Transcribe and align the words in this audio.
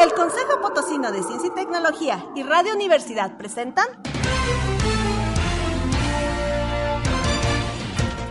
El 0.00 0.14
Consejo 0.14 0.62
Potosino 0.62 1.12
de 1.12 1.22
Ciencia 1.22 1.48
y 1.48 1.54
Tecnología 1.54 2.24
y 2.34 2.42
Radio 2.42 2.74
Universidad 2.74 3.36
presentan 3.36 3.86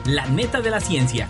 La 0.05 0.25
neta 0.25 0.61
de 0.61 0.71
la 0.71 0.79
ciencia. 0.79 1.27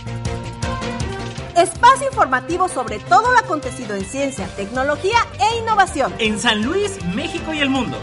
Espacio 1.58 2.08
informativo 2.08 2.70
sobre 2.70 3.00
todo 3.00 3.34
lo 3.34 3.38
acontecido 3.38 3.98
en 3.98 4.06
ciencia, 4.06 4.48
tecnología 4.56 5.18
e 5.42 5.58
innovación. 5.58 6.14
En 6.20 6.40
San 6.40 6.64
Luis, 6.64 7.04
México 7.14 7.54
y 7.54 7.60
el 7.60 7.70
mundo. 7.70 7.98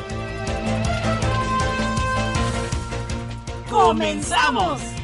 ¡Comenzamos! 3.71 4.95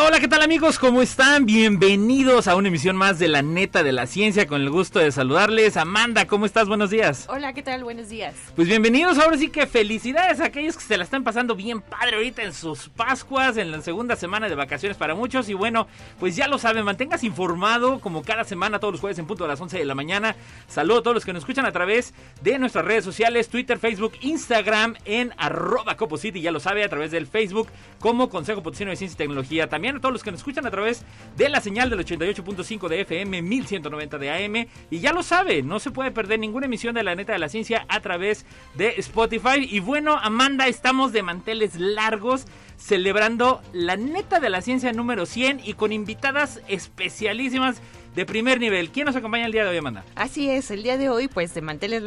Hola, 0.00 0.08
hola, 0.08 0.20
¿qué 0.20 0.28
tal 0.28 0.40
amigos? 0.40 0.78
¿Cómo 0.78 1.02
están? 1.02 1.44
Bienvenidos 1.44 2.48
a 2.48 2.56
una 2.56 2.68
emisión 2.68 2.96
más 2.96 3.18
de 3.18 3.28
La 3.28 3.42
Neta 3.42 3.82
de 3.82 3.92
la 3.92 4.06
Ciencia 4.06 4.46
con 4.46 4.62
el 4.62 4.70
gusto 4.70 4.98
de 4.98 5.12
saludarles. 5.12 5.76
Amanda, 5.76 6.26
¿cómo 6.26 6.46
estás? 6.46 6.68
Buenos 6.68 6.88
días. 6.88 7.26
Hola, 7.28 7.52
¿qué 7.52 7.62
tal? 7.62 7.84
Buenos 7.84 8.08
días. 8.08 8.34
Pues 8.56 8.66
bienvenidos, 8.66 9.18
ahora 9.18 9.36
sí 9.36 9.50
que 9.50 9.66
felicidades 9.66 10.40
a 10.40 10.46
aquellos 10.46 10.78
que 10.78 10.84
se 10.84 10.96
la 10.96 11.04
están 11.04 11.22
pasando 11.22 11.54
bien 11.54 11.82
padre 11.82 12.16
ahorita 12.16 12.42
en 12.42 12.54
sus 12.54 12.88
Pascuas, 12.88 13.58
en 13.58 13.70
la 13.70 13.82
segunda 13.82 14.16
semana 14.16 14.48
de 14.48 14.54
vacaciones 14.54 14.96
para 14.96 15.14
muchos. 15.14 15.50
Y 15.50 15.54
bueno, 15.54 15.86
pues 16.18 16.34
ya 16.34 16.48
lo 16.48 16.56
saben, 16.56 16.82
mantengas 16.82 17.22
informado 17.22 18.00
como 18.00 18.22
cada 18.22 18.44
semana, 18.44 18.78
todos 18.78 18.92
los 18.92 19.00
jueves 19.02 19.18
en 19.18 19.26
punto 19.26 19.44
a 19.44 19.48
las 19.48 19.60
11 19.60 19.76
de 19.76 19.84
la 19.84 19.94
mañana. 19.94 20.34
Saludo 20.66 21.00
a 21.00 21.02
todos 21.02 21.14
los 21.14 21.26
que 21.26 21.34
nos 21.34 21.42
escuchan 21.42 21.66
a 21.66 21.72
través 21.72 22.14
de 22.40 22.58
nuestras 22.58 22.86
redes 22.86 23.04
sociales, 23.04 23.50
Twitter, 23.50 23.78
Facebook, 23.78 24.14
Instagram, 24.22 24.96
en 25.04 25.34
arroba 25.36 25.98
Copositi, 25.98 26.40
ya 26.40 26.52
lo 26.52 26.60
sabe, 26.60 26.84
a 26.84 26.88
través 26.88 27.10
del 27.10 27.26
Facebook 27.26 27.68
como 27.98 28.30
Consejo 28.30 28.62
Potosino 28.62 28.88
de 28.88 28.96
Ciencia 28.96 29.14
y 29.14 29.18
Tecnología. 29.18 29.68
También 29.68 29.89
a 29.96 30.00
todos 30.00 30.12
los 30.12 30.22
que 30.22 30.30
nos 30.30 30.40
escuchan 30.40 30.66
a 30.66 30.70
través 30.70 31.04
de 31.36 31.48
la 31.48 31.60
señal 31.60 31.90
del 31.90 32.00
88.5 32.00 32.88
de 32.88 33.00
FM, 33.02 33.42
1190 33.42 34.18
de 34.18 34.30
AM. 34.30 34.66
Y 34.90 35.00
ya 35.00 35.12
lo 35.12 35.22
sabe, 35.22 35.62
no 35.62 35.80
se 35.80 35.90
puede 35.90 36.10
perder 36.10 36.38
ninguna 36.38 36.66
emisión 36.66 36.94
de 36.94 37.02
la 37.02 37.14
neta 37.14 37.32
de 37.32 37.38
la 37.38 37.48
ciencia 37.48 37.84
a 37.88 38.00
través 38.00 38.46
de 38.74 38.94
Spotify. 38.98 39.66
Y 39.68 39.80
bueno, 39.80 40.16
Amanda, 40.16 40.66
estamos 40.68 41.12
de 41.12 41.22
manteles 41.22 41.76
largos 41.76 42.46
celebrando 42.76 43.62
la 43.72 43.96
neta 43.96 44.40
de 44.40 44.50
la 44.50 44.62
ciencia 44.62 44.92
número 44.92 45.26
100 45.26 45.60
y 45.64 45.74
con 45.74 45.92
invitadas 45.92 46.62
especialísimas 46.66 47.82
de 48.14 48.26
primer 48.26 48.60
nivel. 48.60 48.90
¿Quién 48.90 49.06
nos 49.06 49.16
acompaña 49.16 49.46
el 49.46 49.52
día 49.52 49.64
de 49.64 49.70
hoy, 49.70 49.76
Amanda? 49.76 50.04
Así 50.14 50.50
es, 50.50 50.70
el 50.70 50.82
día 50.82 50.98
de 50.98 51.08
hoy, 51.08 51.28
pues 51.28 51.54
de 51.54 51.62
manteles 51.62 52.02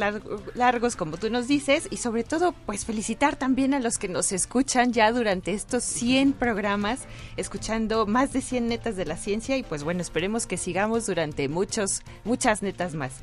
largos, 0.54 0.96
como 0.96 1.16
tú 1.16 1.30
nos 1.30 1.48
dices, 1.48 1.88
y 1.90 1.96
sobre 1.96 2.24
todo, 2.24 2.52
pues 2.66 2.84
felicitar 2.84 3.36
también 3.36 3.74
a 3.74 3.80
los 3.80 3.98
que 3.98 4.08
nos 4.08 4.32
escuchan 4.32 4.92
ya 4.92 5.12
durante 5.12 5.52
estos 5.52 5.84
100 5.84 6.34
programas, 6.34 7.06
escuchando 7.36 8.06
más 8.06 8.32
de 8.32 8.40
100 8.40 8.68
netas 8.68 8.96
de 8.96 9.06
la 9.06 9.16
ciencia, 9.16 9.56
y 9.56 9.62
pues 9.62 9.84
bueno, 9.84 10.02
esperemos 10.02 10.46
que 10.46 10.56
sigamos 10.56 11.06
durante 11.06 11.48
muchos, 11.48 12.02
muchas 12.24 12.62
netas 12.62 12.94
más. 12.94 13.22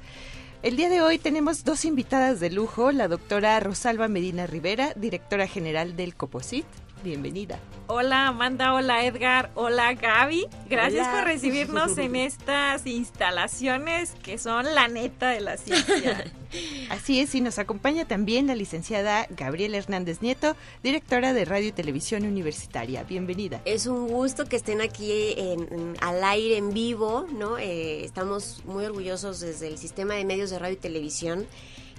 El 0.64 0.76
día 0.76 0.90
de 0.90 1.02
hoy 1.02 1.18
tenemos 1.18 1.64
dos 1.64 1.86
invitadas 1.86 2.40
de 2.40 2.52
lujo, 2.52 2.92
la 2.92 3.08
doctora 3.08 3.60
Rosalba 3.60 4.08
Medina 4.08 4.46
Rivera, 4.46 4.94
directora 4.96 5.48
general 5.48 5.96
del 5.96 6.14
COPOSIT. 6.14 6.66
Bienvenida. 7.04 7.60
Hola 7.88 8.28
Amanda, 8.28 8.74
hola 8.74 9.06
Edgar, 9.06 9.52
hola 9.56 9.94
Gaby. 9.94 10.48
Gracias 10.70 11.08
por 11.10 11.26
recibirnos 11.26 11.98
en 11.98 12.16
estas 12.16 12.86
instalaciones 12.86 14.14
que 14.24 14.38
son 14.38 14.74
la 14.74 14.88
neta 14.88 15.32
de 15.32 15.42
la 15.42 15.58
ciencia. 15.58 16.32
Así 16.90 17.20
es, 17.20 17.34
y 17.36 17.42
nos 17.42 17.60
acompaña 17.60 18.06
también 18.06 18.48
la 18.48 18.56
licenciada 18.56 19.26
Gabriela 19.30 19.78
Hernández 19.78 20.22
Nieto, 20.22 20.56
directora 20.84 21.34
de 21.34 21.46
Radio 21.46 21.70
y 21.70 21.72
Televisión 21.72 22.26
Universitaria. 22.26 23.04
Bienvenida. 23.04 23.62
Es 23.66 23.88
un 23.88 24.08
gusto 24.08 24.46
que 24.46 24.58
estén 24.58 24.82
aquí 24.82 25.34
en, 25.38 25.96
al 26.02 26.24
aire 26.24 26.58
en 26.58 26.74
vivo, 26.74 27.26
¿no? 27.34 27.58
Eh, 27.58 28.04
estamos 28.04 28.64
muy 28.66 28.86
orgullosos 28.86 29.40
desde 29.40 29.68
el 29.68 29.78
sistema 29.78 30.16
de 30.16 30.26
medios 30.26 30.50
de 30.50 30.60
radio 30.60 30.74
y 30.74 30.80
televisión 30.80 31.48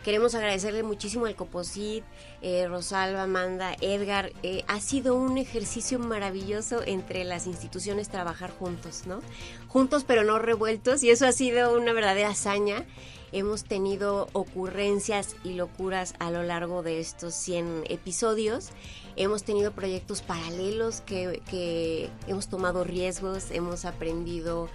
Queremos 0.05 0.35
agradecerle 0.35 0.83
muchísimo 0.83 1.27
al 1.27 1.37
Coposit, 1.37 2.03
eh, 2.41 2.67
Rosalba, 2.67 3.23
Amanda, 3.23 3.77
Edgar. 3.81 4.33
Eh, 4.43 4.65
ha 4.67 4.81
sido 4.81 5.15
un 5.15 5.39
ejercicio 5.39 6.01
maravilloso 6.01 6.83
entre 6.85 7.23
las 7.23 7.47
instituciones 7.47 8.09
trabajar 8.09 8.51
juntos, 8.51 9.05
¿no? 9.07 9.21
Juntos 9.69 10.03
pero 10.05 10.25
no 10.25 10.41
revueltos 10.41 11.05
y 11.05 11.11
eso 11.11 11.25
ha 11.25 11.33
sido 11.33 11.77
una 11.79 11.93
verdadera 11.93 12.31
hazaña. 12.31 12.85
Hemos 13.31 13.63
tenido 13.63 14.29
ocurrencias 14.33 15.37
y 15.45 15.55
locuras 15.55 16.15
a 16.19 16.33
lo 16.33 16.43
largo 16.43 16.83
de 16.83 16.99
estos 16.99 17.35
100 17.35 17.85
episodios. 17.89 18.71
Hemos 19.15 19.45
tenido 19.45 19.71
proyectos 19.71 20.21
paralelos 20.21 21.01
que, 21.01 21.41
que 21.49 22.11
hemos 22.27 22.49
tomado 22.49 22.83
riesgos, 22.83 23.53
hemos 23.53 23.85
aprendido 23.85 24.69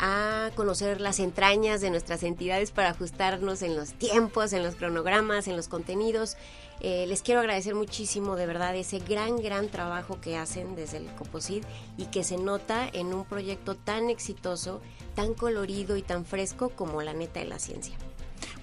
a 0.00 0.50
conocer 0.54 1.00
las 1.00 1.20
entrañas 1.20 1.80
de 1.80 1.90
nuestras 1.90 2.22
entidades 2.22 2.70
para 2.70 2.90
ajustarnos 2.90 3.62
en 3.62 3.76
los 3.76 3.92
tiempos, 3.92 4.52
en 4.52 4.62
los 4.62 4.74
cronogramas, 4.74 5.48
en 5.48 5.56
los 5.56 5.68
contenidos. 5.68 6.36
Eh, 6.80 7.06
les 7.06 7.22
quiero 7.22 7.40
agradecer 7.40 7.74
muchísimo 7.74 8.36
de 8.36 8.46
verdad 8.46 8.74
ese 8.76 8.98
gran, 8.98 9.36
gran 9.36 9.68
trabajo 9.68 10.20
que 10.20 10.36
hacen 10.36 10.76
desde 10.76 10.98
el 10.98 11.06
Coposid 11.14 11.64
y 11.96 12.06
que 12.06 12.24
se 12.24 12.36
nota 12.36 12.88
en 12.92 13.14
un 13.14 13.24
proyecto 13.24 13.74
tan 13.74 14.10
exitoso, 14.10 14.80
tan 15.14 15.34
colorido 15.34 15.96
y 15.96 16.02
tan 16.02 16.24
fresco 16.24 16.70
como 16.70 17.02
la 17.02 17.14
neta 17.14 17.40
de 17.40 17.46
la 17.46 17.58
ciencia. 17.58 17.96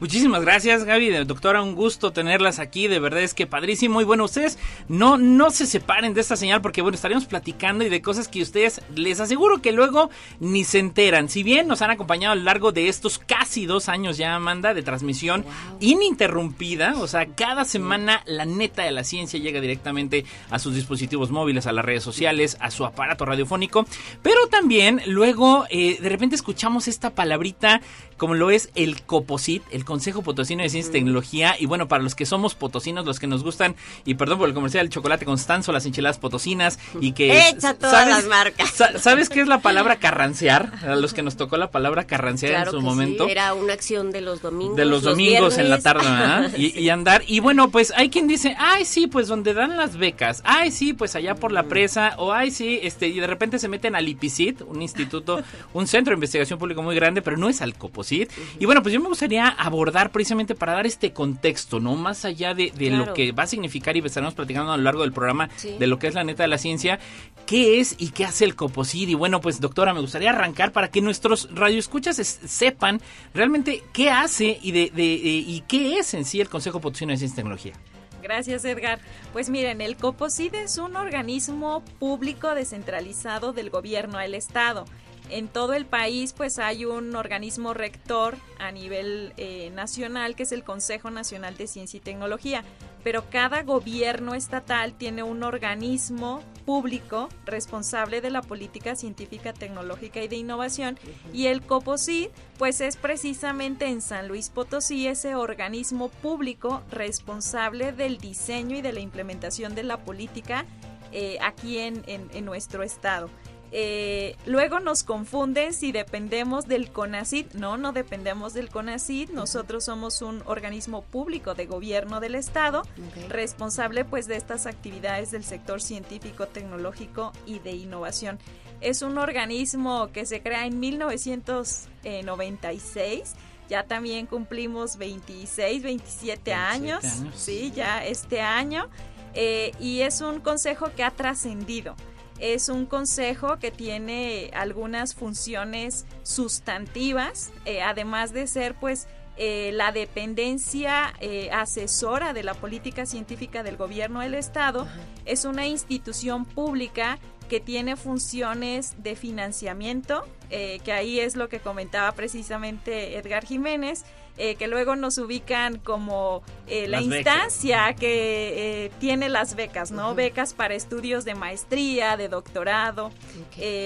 Muchísimas 0.01 0.41
gracias, 0.41 0.83
Gaby. 0.83 1.11
Doctora, 1.25 1.61
un 1.61 1.75
gusto 1.75 2.11
tenerlas 2.11 2.57
aquí. 2.57 2.87
De 2.87 2.97
verdad 2.97 3.21
es 3.21 3.35
que 3.35 3.45
padrísimo. 3.45 4.01
Y 4.01 4.03
bueno, 4.03 4.25
ustedes 4.25 4.57
no, 4.87 5.19
no 5.19 5.51
se 5.51 5.67
separen 5.67 6.15
de 6.15 6.21
esta 6.21 6.35
señal 6.35 6.59
porque, 6.59 6.81
bueno, 6.81 6.95
estaremos 6.95 7.25
platicando 7.25 7.83
y 7.83 7.89
de 7.89 8.01
cosas 8.01 8.27
que 8.27 8.41
ustedes 8.41 8.81
les 8.95 9.19
aseguro 9.19 9.61
que 9.61 9.71
luego 9.71 10.09
ni 10.39 10.63
se 10.63 10.79
enteran. 10.79 11.29
Si 11.29 11.43
bien 11.43 11.67
nos 11.67 11.83
han 11.83 11.91
acompañado 11.91 12.33
a 12.33 12.35
lo 12.35 12.41
largo 12.41 12.71
de 12.71 12.87
estos 12.87 13.19
casi 13.19 13.67
dos 13.67 13.89
años 13.89 14.17
ya, 14.17 14.33
Amanda, 14.33 14.73
de 14.73 14.81
transmisión 14.81 15.45
ininterrumpida, 15.79 16.95
o 16.97 17.05
sea, 17.05 17.27
cada 17.27 17.63
semana 17.63 18.23
la 18.25 18.45
neta 18.45 18.81
de 18.81 18.91
la 18.91 19.03
ciencia 19.03 19.39
llega 19.39 19.61
directamente 19.61 20.25
a 20.49 20.57
sus 20.57 20.73
dispositivos 20.73 21.29
móviles, 21.29 21.67
a 21.67 21.73
las 21.73 21.85
redes 21.85 22.01
sociales, 22.01 22.57
a 22.59 22.71
su 22.71 22.85
aparato 22.85 23.23
radiofónico. 23.23 23.85
Pero 24.23 24.47
también 24.47 25.03
luego 25.05 25.65
eh, 25.69 25.99
de 26.01 26.09
repente 26.09 26.35
escuchamos 26.35 26.87
esta 26.87 27.11
palabrita 27.11 27.81
como 28.21 28.35
lo 28.35 28.51
es 28.51 28.69
el 28.75 29.01
COPOSIT, 29.01 29.63
el 29.71 29.83
Consejo 29.91 30.21
Potosino 30.21 30.63
de 30.63 30.69
Ciencia 30.69 30.89
y 30.89 30.93
Tecnología. 30.93 31.55
Y 31.59 31.65
bueno, 31.65 31.89
para 31.89 32.01
los 32.01 32.15
que 32.15 32.25
somos 32.25 32.55
potosinos, 32.55 33.05
los 33.05 33.19
que 33.19 33.27
nos 33.27 33.43
gustan, 33.43 33.75
y 34.05 34.13
perdón 34.13 34.39
por 34.39 34.47
el 34.47 34.53
comercial, 34.53 34.85
el 34.85 34.89
chocolate 34.89 35.25
Constanzo, 35.25 35.73
las 35.73 35.85
enchiladas 35.85 36.17
potosinas, 36.17 36.79
y 37.01 37.11
que... 37.11 37.49
Echa 37.49 37.73
todas 37.73 38.07
las 38.07 38.25
marcas. 38.25 38.73
¿Sabes 39.01 39.27
qué 39.27 39.41
es 39.41 39.49
la 39.49 39.59
palabra 39.59 39.97
carrancear? 39.97 40.71
A 40.87 40.95
los 40.95 41.13
que 41.13 41.23
nos 41.23 41.35
tocó 41.35 41.57
la 41.57 41.71
palabra 41.71 42.07
carrancear 42.07 42.67
en 42.67 42.71
su 42.71 42.79
momento. 42.79 43.27
Era 43.27 43.53
una 43.53 43.73
acción 43.73 44.11
de 44.11 44.21
los 44.21 44.41
domingos. 44.41 44.77
De 44.77 44.85
los, 44.85 45.03
domingos 45.03 45.57
en 45.57 45.69
la 45.69 45.81
tarde, 45.81 46.09
¿verdad? 46.09 46.51
y, 46.57 46.87
andar. 46.87 47.23
Y 47.27 47.41
bueno, 47.41 47.69
pues 47.69 47.91
hay 47.97 48.09
quien 48.09 48.29
dice, 48.29 48.55
ay, 48.57 48.85
sí, 48.85 49.07
pues 49.07 49.27
donde 49.27 49.53
dan 49.53 49.75
las 49.75 49.97
becas. 49.97 50.41
Ay, 50.45 50.71
sí, 50.71 50.93
pues 50.93 51.17
allá 51.17 51.35
por 51.35 51.51
la 51.51 51.63
presa. 51.63 52.15
O 52.17 52.31
ay, 52.31 52.51
sí, 52.51 52.79
este, 52.81 53.07
y 53.07 53.19
de 53.19 53.27
repente 53.27 53.59
se 53.59 53.67
meten 53.67 53.95
al 53.95 54.07
IPICIT, 54.07 54.61
un 54.61 54.81
instituto, 54.81 55.41
un 55.73 55.85
centro 55.85 56.11
de 56.11 56.15
investigación 56.15 56.57
público 56.57 56.81
muy 56.81 56.95
grande, 56.95 57.21
pero 57.21 57.35
no 57.35 57.49
es 57.49 57.61
al 57.61 57.73
COPOSIT 57.73 58.21
y 58.59 58.65
bueno, 58.65 58.81
pues 58.81 58.93
yo 58.93 59.01
me 59.01 59.07
gustaría 59.07 59.47
abordar 59.47 59.80
precisamente 60.11 60.55
para 60.55 60.73
dar 60.73 60.85
este 60.85 61.13
contexto, 61.13 61.79
¿no? 61.79 61.95
Más 61.95 62.25
allá 62.25 62.53
de, 62.53 62.71
lo 62.91 63.13
que 63.13 63.31
va 63.31 63.43
a 63.43 63.47
significar 63.47 63.95
y 63.95 63.99
estaremos 63.99 64.33
platicando 64.33 64.71
a 64.71 64.77
lo 64.77 64.83
largo 64.83 65.01
del 65.01 65.13
programa 65.13 65.49
de 65.79 65.87
lo 65.87 65.99
que 65.99 66.07
es 66.07 66.13
la 66.13 66.23
neta 66.23 66.43
de 66.43 66.49
la 66.49 66.57
ciencia, 66.57 66.99
qué 67.45 67.79
es 67.79 67.95
y 67.97 68.09
qué 68.09 68.25
hace 68.25 68.45
el 68.45 68.55
COPOSID. 68.55 69.09
Y 69.09 69.15
bueno, 69.15 69.41
pues 69.41 69.59
doctora, 69.61 69.93
me 69.93 70.01
gustaría 70.01 70.29
arrancar 70.29 70.71
para 70.71 70.89
que 70.89 71.01
nuestros 71.01 71.49
radioescuchas 71.53 72.17
sepan 72.17 73.01
realmente 73.33 73.83
qué 73.93 74.09
hace 74.09 74.59
y, 74.61 74.71
de, 74.71 74.91
y 74.95 75.63
qué 75.67 75.97
es 75.97 76.13
en 76.13 76.25
sí 76.25 76.41
el 76.41 76.49
Consejo 76.49 76.79
Potosino 76.79 77.11
de 77.11 77.17
Ciencia 77.17 77.35
y 77.35 77.37
Tecnología. 77.37 77.73
Gracias, 78.21 78.65
Edgar. 78.65 78.99
Pues 79.33 79.49
miren, 79.49 79.81
el 79.81 79.97
COPOSID 79.97 80.53
es 80.55 80.77
un 80.77 80.95
organismo 80.95 81.83
público 81.99 82.53
descentralizado 82.53 83.51
del 83.51 83.69
gobierno 83.69 84.17
al 84.17 84.35
Estado 84.35 84.85
en 85.31 85.47
todo 85.47 85.73
el 85.73 85.85
país 85.85 86.33
pues 86.33 86.59
hay 86.59 86.85
un 86.85 87.15
organismo 87.15 87.73
rector 87.73 88.37
a 88.59 88.71
nivel 88.71 89.33
eh, 89.37 89.71
nacional 89.73 90.35
que 90.35 90.43
es 90.43 90.51
el 90.51 90.63
Consejo 90.63 91.09
Nacional 91.09 91.57
de 91.57 91.67
Ciencia 91.67 91.97
y 91.97 92.01
Tecnología, 92.01 92.63
pero 93.03 93.29
cada 93.29 93.63
gobierno 93.63 94.35
estatal 94.35 94.93
tiene 94.93 95.23
un 95.23 95.43
organismo 95.43 96.43
público 96.65 97.29
responsable 97.45 98.21
de 98.21 98.29
la 98.29 98.41
política 98.41 98.95
científica, 98.95 99.53
tecnológica 99.53 100.21
y 100.21 100.27
de 100.27 100.35
innovación. 100.35 100.99
Y 101.33 101.47
el 101.47 101.61
COPOSI 101.61 102.29
pues 102.59 102.81
es 102.81 102.97
precisamente 102.97 103.87
en 103.87 104.01
San 104.01 104.27
Luis 104.27 104.49
Potosí 104.49 105.07
ese 105.07 105.35
organismo 105.35 106.09
público 106.09 106.83
responsable 106.91 107.91
del 107.91 108.19
diseño 108.19 108.77
y 108.77 108.81
de 108.81 108.93
la 108.93 108.99
implementación 108.99 109.73
de 109.73 109.83
la 109.83 109.97
política 109.97 110.65
eh, 111.11 111.37
aquí 111.41 111.79
en 111.79 112.45
nuestro 112.45 112.83
estado. 112.83 113.29
Eh, 113.73 114.35
luego 114.45 114.81
nos 114.81 115.03
confunden 115.03 115.73
si 115.73 115.93
dependemos 115.93 116.67
del 116.67 116.91
CONACID. 116.91 117.53
No, 117.53 117.77
no 117.77 117.93
dependemos 117.93 118.53
del 118.53 118.69
CONACID. 118.69 119.29
Nosotros 119.29 119.85
somos 119.85 120.21
un 120.21 120.43
organismo 120.45 121.03
público 121.03 121.53
de 121.53 121.67
gobierno 121.67 122.19
del 122.19 122.35
Estado, 122.35 122.81
responsable 123.29 124.03
pues 124.03 124.27
de 124.27 124.35
estas 124.35 124.65
actividades 124.65 125.31
del 125.31 125.45
sector 125.45 125.81
científico, 125.81 126.47
tecnológico 126.47 127.31
y 127.45 127.59
de 127.59 127.71
innovación. 127.71 128.39
Es 128.81 129.03
un 129.03 129.17
organismo 129.17 130.11
que 130.11 130.25
se 130.25 130.41
crea 130.41 130.65
en 130.65 130.77
1996. 130.79 133.35
Ya 133.69 133.83
también 133.83 134.25
cumplimos 134.25 134.97
26, 134.97 135.83
27, 135.83 136.53
años, 136.53 137.05
Sí, 137.33 137.71
ya 137.73 138.05
este 138.05 138.41
año. 138.41 138.89
Eh, 139.33 139.71
y 139.79 140.01
es 140.01 140.19
un 140.19 140.41
consejo 140.41 140.91
que 140.93 141.05
ha 141.05 141.11
trascendido 141.11 141.95
es 142.41 142.69
un 142.69 142.87
consejo 142.87 143.59
que 143.59 143.71
tiene 143.71 144.49
algunas 144.53 145.13
funciones 145.13 146.05
sustantivas, 146.23 147.51
eh, 147.65 147.83
además 147.83 148.33
de 148.33 148.47
ser 148.47 148.73
pues 148.75 149.07
eh, 149.37 149.71
la 149.73 149.91
dependencia 149.91 151.13
eh, 151.21 151.49
asesora 151.51 152.33
de 152.33 152.43
la 152.43 152.55
política 152.55 153.05
científica 153.05 153.63
del 153.63 153.77
gobierno 153.77 154.21
del 154.21 154.33
Estado, 154.33 154.87
es 155.25 155.45
una 155.45 155.67
institución 155.67 156.45
pública 156.45 157.19
que 157.47 157.59
tiene 157.59 157.95
funciones 157.95 158.95
de 159.03 159.15
financiamiento, 159.15 160.25
que 160.49 160.93
ahí 160.93 161.19
es 161.19 161.35
lo 161.35 161.49
que 161.49 161.59
comentaba 161.59 162.13
precisamente 162.13 163.17
Edgar 163.17 163.45
Jiménez, 163.45 164.05
eh, 164.43 164.55
que 164.55 164.65
luego 164.65 164.95
nos 164.95 165.19
ubican 165.19 165.77
como 165.77 166.41
eh, 166.65 166.87
la 166.87 166.99
instancia 166.99 167.93
que 167.93 168.85
eh, 168.85 168.91
tiene 168.99 169.29
las 169.29 169.53
becas, 169.53 169.91
¿no? 169.91 170.15
Becas 170.15 170.55
para 170.55 170.73
estudios 170.73 171.25
de 171.25 171.35
maestría, 171.35 172.17
de 172.17 172.27
doctorado, 172.27 173.11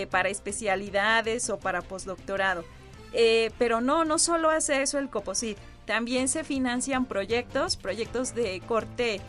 para 0.09 0.29
especialidades 0.29 1.49
o 1.49 1.59
para 1.59 1.81
postdoctorado. 1.81 2.63
pero 3.57 3.81
no, 3.81 4.05
no 4.05 4.17
solo 4.17 4.49
hace 4.49 4.81
eso 4.81 4.97
el 4.97 5.09
COPOSIT, 5.09 5.57
también 5.83 6.29
se 6.29 6.45
financian 6.45 7.05
proyectos, 7.05 7.75
proyectos 7.75 8.33
de 8.33 8.61
corte 8.65 9.19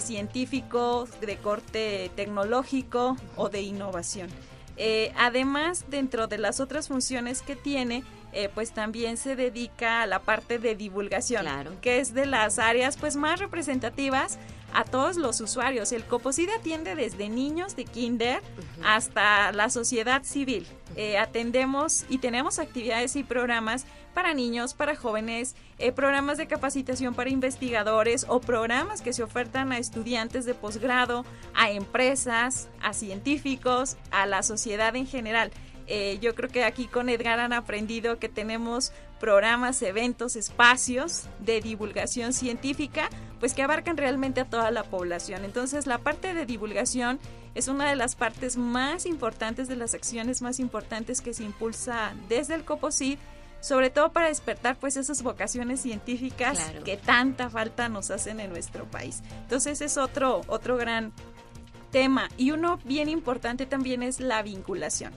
científico, 0.00 1.06
de 1.20 1.36
corte 1.36 2.10
tecnológico 2.16 3.18
o 3.36 3.50
de 3.50 3.60
innovación. 3.60 4.30
además, 5.18 5.84
dentro 5.90 6.26
de 6.26 6.38
las 6.38 6.58
otras 6.58 6.88
funciones 6.88 7.42
que 7.42 7.54
tiene, 7.54 8.02
eh, 8.32 8.48
pues 8.54 8.72
también 8.72 9.16
se 9.16 9.36
dedica 9.36 10.02
a 10.02 10.06
la 10.06 10.20
parte 10.20 10.58
de 10.58 10.74
divulgación, 10.74 11.46
que 11.80 11.98
es 11.98 12.14
de 12.14 12.26
las 12.26 12.58
áreas 12.58 12.96
pues 12.96 13.16
más 13.16 13.40
representativas 13.40 14.38
a 14.72 14.84
todos 14.84 15.16
los 15.16 15.40
usuarios. 15.40 15.92
El 15.92 16.04
COPOSID 16.04 16.50
atiende 16.50 16.94
desde 16.94 17.28
niños 17.28 17.76
de 17.76 17.84
kinder 17.84 18.42
hasta 18.84 19.52
la 19.52 19.70
sociedad 19.70 20.22
civil. 20.22 20.66
Eh, 20.96 21.18
atendemos 21.18 22.04
y 22.08 22.18
tenemos 22.18 22.58
actividades 22.58 23.16
y 23.16 23.22
programas 23.22 23.86
para 24.14 24.34
niños, 24.34 24.74
para 24.74 24.96
jóvenes, 24.96 25.54
eh, 25.78 25.92
programas 25.92 26.36
de 26.36 26.46
capacitación 26.46 27.14
para 27.14 27.30
investigadores 27.30 28.26
o 28.28 28.40
programas 28.40 29.00
que 29.02 29.12
se 29.12 29.22
ofertan 29.22 29.72
a 29.72 29.78
estudiantes 29.78 30.44
de 30.44 30.54
posgrado, 30.54 31.24
a 31.54 31.70
empresas, 31.70 32.68
a 32.82 32.92
científicos, 32.92 33.96
a 34.10 34.26
la 34.26 34.42
sociedad 34.42 34.94
en 34.96 35.06
general. 35.06 35.52
Eh, 35.92 36.20
yo 36.22 36.36
creo 36.36 36.48
que 36.48 36.62
aquí 36.62 36.86
con 36.86 37.08
Edgar 37.08 37.40
han 37.40 37.52
aprendido 37.52 38.20
que 38.20 38.28
tenemos 38.28 38.92
programas, 39.18 39.82
eventos, 39.82 40.36
espacios 40.36 41.24
de 41.40 41.60
divulgación 41.60 42.32
científica, 42.32 43.10
pues 43.40 43.54
que 43.54 43.64
abarcan 43.64 43.96
realmente 43.96 44.40
a 44.40 44.44
toda 44.44 44.70
la 44.70 44.84
población. 44.84 45.44
Entonces, 45.44 45.88
la 45.88 45.98
parte 45.98 46.32
de 46.32 46.46
divulgación 46.46 47.18
es 47.56 47.66
una 47.66 47.90
de 47.90 47.96
las 47.96 48.14
partes 48.14 48.56
más 48.56 49.04
importantes, 49.04 49.66
de 49.66 49.74
las 49.74 49.94
acciones 49.94 50.42
más 50.42 50.60
importantes 50.60 51.20
que 51.20 51.34
se 51.34 51.42
impulsa 51.42 52.14
desde 52.28 52.54
el 52.54 52.64
COPOSIT, 52.64 53.18
sobre 53.60 53.90
todo 53.90 54.12
para 54.12 54.28
despertar 54.28 54.76
pues 54.76 54.96
esas 54.96 55.24
vocaciones 55.24 55.80
científicas 55.80 56.70
que 56.84 56.98
tanta 56.98 57.50
falta 57.50 57.88
nos 57.88 58.12
hacen 58.12 58.38
en 58.38 58.50
nuestro 58.50 58.84
país. 58.84 59.22
Entonces, 59.42 59.80
es 59.80 59.96
otro, 59.96 60.42
otro 60.46 60.76
gran 60.76 61.12
tema. 61.90 62.28
Y 62.36 62.52
uno 62.52 62.78
bien 62.84 63.08
importante 63.08 63.66
también 63.66 64.04
es 64.04 64.20
la 64.20 64.40
vinculación. 64.42 65.12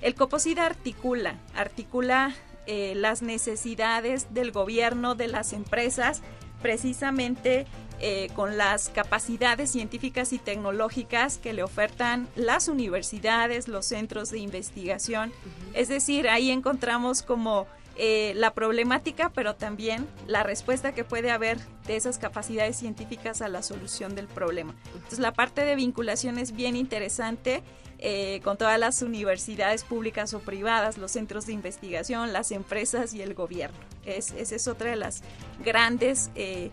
El 0.00 0.14
COPOSID 0.14 0.58
articula, 0.58 1.34
articula 1.54 2.34
eh, 2.66 2.94
las 2.96 3.20
necesidades 3.22 4.32
del 4.32 4.50
gobierno, 4.50 5.14
de 5.14 5.28
las 5.28 5.52
empresas, 5.52 6.22
precisamente 6.62 7.66
eh, 8.00 8.30
con 8.34 8.56
las 8.56 8.88
capacidades 8.88 9.70
científicas 9.72 10.32
y 10.32 10.38
tecnológicas 10.38 11.36
que 11.36 11.52
le 11.52 11.62
ofertan 11.62 12.28
las 12.34 12.68
universidades, 12.68 13.68
los 13.68 13.84
centros 13.84 14.30
de 14.30 14.38
investigación. 14.38 15.32
Es 15.74 15.88
decir, 15.88 16.28
ahí 16.28 16.50
encontramos 16.50 17.22
como 17.22 17.66
eh, 18.02 18.32
la 18.34 18.54
problemática, 18.54 19.28
pero 19.28 19.56
también 19.56 20.08
la 20.26 20.42
respuesta 20.42 20.92
que 20.92 21.04
puede 21.04 21.30
haber 21.30 21.58
de 21.86 21.96
esas 21.96 22.16
capacidades 22.16 22.76
científicas 22.76 23.42
a 23.42 23.48
la 23.48 23.62
solución 23.62 24.14
del 24.14 24.26
problema. 24.26 24.74
Entonces, 24.94 25.18
la 25.18 25.34
parte 25.34 25.66
de 25.66 25.76
vinculación 25.76 26.38
es 26.38 26.52
bien 26.52 26.76
interesante 26.76 27.62
eh, 27.98 28.40
con 28.42 28.56
todas 28.56 28.78
las 28.78 29.02
universidades 29.02 29.84
públicas 29.84 30.32
o 30.32 30.38
privadas, 30.38 30.96
los 30.96 31.10
centros 31.10 31.44
de 31.44 31.52
investigación, 31.52 32.32
las 32.32 32.52
empresas 32.52 33.12
y 33.12 33.20
el 33.20 33.34
gobierno. 33.34 33.76
Es, 34.06 34.30
esa 34.30 34.56
es 34.56 34.66
otra 34.66 34.88
de 34.88 34.96
las 34.96 35.22
grandes 35.62 36.30
eh, 36.36 36.70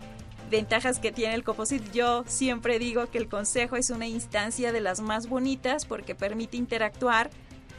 ventajas 0.50 0.98
que 0.98 1.12
tiene 1.12 1.34
el 1.34 1.44
COPOSIT. 1.44 1.92
Yo 1.92 2.24
siempre 2.26 2.78
digo 2.78 3.10
que 3.10 3.18
el 3.18 3.28
consejo 3.28 3.76
es 3.76 3.90
una 3.90 4.06
instancia 4.06 4.72
de 4.72 4.80
las 4.80 5.02
más 5.02 5.28
bonitas 5.28 5.84
porque 5.84 6.14
permite 6.14 6.56
interactuar 6.56 7.28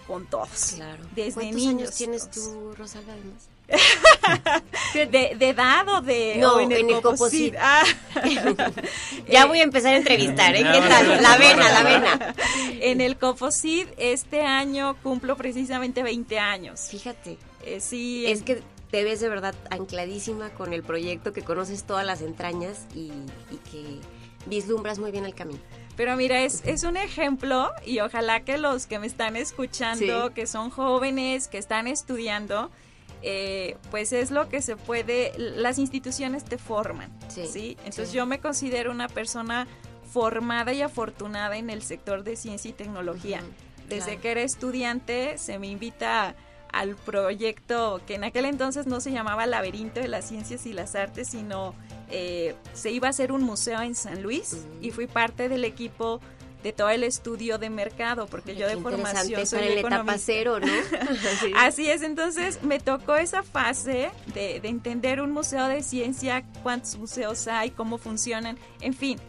con 0.10 0.26
todos. 0.26 0.74
Claro. 0.76 1.04
Desde 1.16 1.34
¿Cuántos 1.34 1.56
niños. 1.56 1.82
años 1.82 1.96
tienes 1.96 2.32
tú, 2.32 2.74
Rosalba, 2.76 3.14
además? 3.14 3.48
de, 4.96 5.36
de, 5.38 5.50
edad 5.50 5.88
o 5.88 6.02
de 6.02 6.38
no 6.40 6.60
en 6.60 6.72
el, 6.72 7.02
composite 7.04 7.56
ah. 7.60 7.84
ya 9.30 9.46
voy 9.46 9.60
a 9.60 9.64
empezar 9.64 9.94
a 9.94 9.98
entrevistar 9.98 10.56
¿eh? 10.56 10.64
¿qué 10.64 10.80
tal? 10.90 11.22
la 11.22 11.38
vena 11.38 11.70
la 11.70 11.84
vena 11.84 12.36
en 12.82 13.00
el 13.00 13.16
composite 13.16 13.94
este 14.00 14.42
año 14.42 14.98
cumplo 15.04 15.38
precisamente 15.38 16.02
20 16.02 16.40
años 16.40 16.88
fíjate 16.90 17.38
eh, 17.64 17.80
sí 17.80 18.26
es 18.26 18.42
que 18.42 18.64
te 18.90 19.04
ves 19.04 19.20
de 19.20 19.30
verdad 19.30 19.54
ancladísima 19.70 20.50
con 20.50 20.74
el 20.74 20.82
proyecto 20.82 21.32
que 21.32 21.44
conoces 21.44 21.84
todas 21.84 22.06
las 22.06 22.22
entrañas 22.22 22.88
y, 22.96 23.12
que 23.72 24.00
vislumbras 24.48 24.98
muy 24.98 25.12
bien 25.12 25.26
el 25.26 25.36
camino 25.36 25.60
pero 26.00 26.16
mira, 26.16 26.44
es, 26.44 26.64
es 26.66 26.86
un 26.86 26.96
ejemplo 26.96 27.74
y 27.86 28.00
ojalá 28.00 28.46
que 28.46 28.58
los 28.58 28.88
que 28.88 29.00
me 29.00 29.06
están 29.06 29.36
escuchando, 29.36 30.34
que 30.34 30.48
son 30.48 30.70
jóvenes, 30.70 31.50
que 31.50 31.58
están 31.58 31.88
estudiando, 31.88 32.72
eh, 33.22 33.76
pues 33.92 34.14
es 34.14 34.32
lo 34.32 34.48
que 34.48 34.62
se 34.62 34.78
puede, 34.78 35.34
las 35.38 35.78
instituciones 35.78 36.46
te 36.46 36.58
forman, 36.58 37.12
¿sí? 37.28 37.76
Entonces 37.80 38.14
yo 38.14 38.26
me 38.26 38.40
considero 38.40 38.92
una 38.92 39.10
persona 39.10 39.68
formada 40.10 40.72
y 40.72 40.82
afortunada 40.84 41.58
en 41.58 41.70
el 41.70 41.82
sector 41.82 42.24
de 42.24 42.38
ciencia 42.38 42.70
y 42.70 42.74
tecnología. 42.74 43.42
Desde 43.90 44.20
que 44.20 44.32
era 44.32 44.42
estudiante 44.42 45.38
se 45.38 45.60
me 45.60 45.68
invita 45.68 46.34
al 46.72 46.96
proyecto 46.96 48.00
que 48.08 48.16
en 48.16 48.24
aquel 48.24 48.46
entonces 48.46 48.88
no 48.88 49.02
se 49.02 49.12
llamaba 49.12 49.46
Laberinto 49.48 50.00
de 50.00 50.08
las 50.08 50.30
Ciencias 50.30 50.66
y 50.66 50.72
las 50.72 50.96
Artes, 50.96 51.28
sino 51.28 51.76
eh, 52.10 52.56
se 52.74 52.92
iba 52.92 53.08
a 53.08 53.10
hacer 53.12 53.32
un 53.32 53.44
museo 53.44 53.82
en 53.82 53.96
San 53.96 54.24
Luis 54.24 54.58
y 54.82 54.92
fui 54.92 55.08
parte 55.08 55.50
del 55.50 55.66
equipo 55.66 56.20
de 56.64 56.74
todo 56.74 56.90
el 56.90 57.04
estudio 57.04 57.58
de 57.58 57.70
mercado, 57.70 58.28
porque 58.28 58.56
yo 58.56 58.68
de 58.68 58.78
formación 58.78 59.48
soy 59.48 59.60
para 59.60 59.74
la 59.74 59.80
etapa 59.80 60.18
cero, 60.18 60.60
¿no? 60.60 60.68
Así 61.56 61.90
es, 61.90 62.02
entonces 62.02 62.62
me 62.64 62.80
tocó 62.80 63.16
esa 63.16 63.44
fase 63.44 64.12
de, 64.34 64.58
entender 64.64 65.22
un 65.22 65.32
museo 65.32 65.68
de 65.68 65.84
ciencia, 65.84 66.44
cuántos 66.64 66.98
museos 66.98 67.48
hay, 67.48 67.72
cómo 67.72 67.98
funcionan, 67.98 68.58
en 68.82 68.94
fin. 68.94 69.20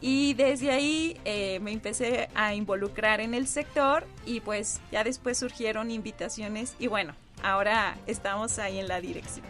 Y 0.00 0.32
desde 0.34 0.70
ahí 0.70 1.20
eh, 1.26 1.60
me 1.60 1.72
empecé 1.72 2.30
a 2.34 2.54
involucrar 2.54 3.20
en 3.20 3.34
el 3.34 3.46
sector 3.46 4.06
y 4.24 4.40
pues 4.40 4.80
ya 4.90 5.04
después 5.04 5.36
surgieron 5.38 5.90
invitaciones 5.90 6.74
y 6.78 6.86
bueno, 6.86 7.14
ahora 7.42 7.98
estamos 8.06 8.58
ahí 8.58 8.78
en 8.78 8.88
la 8.88 9.00
dirección. 9.00 9.44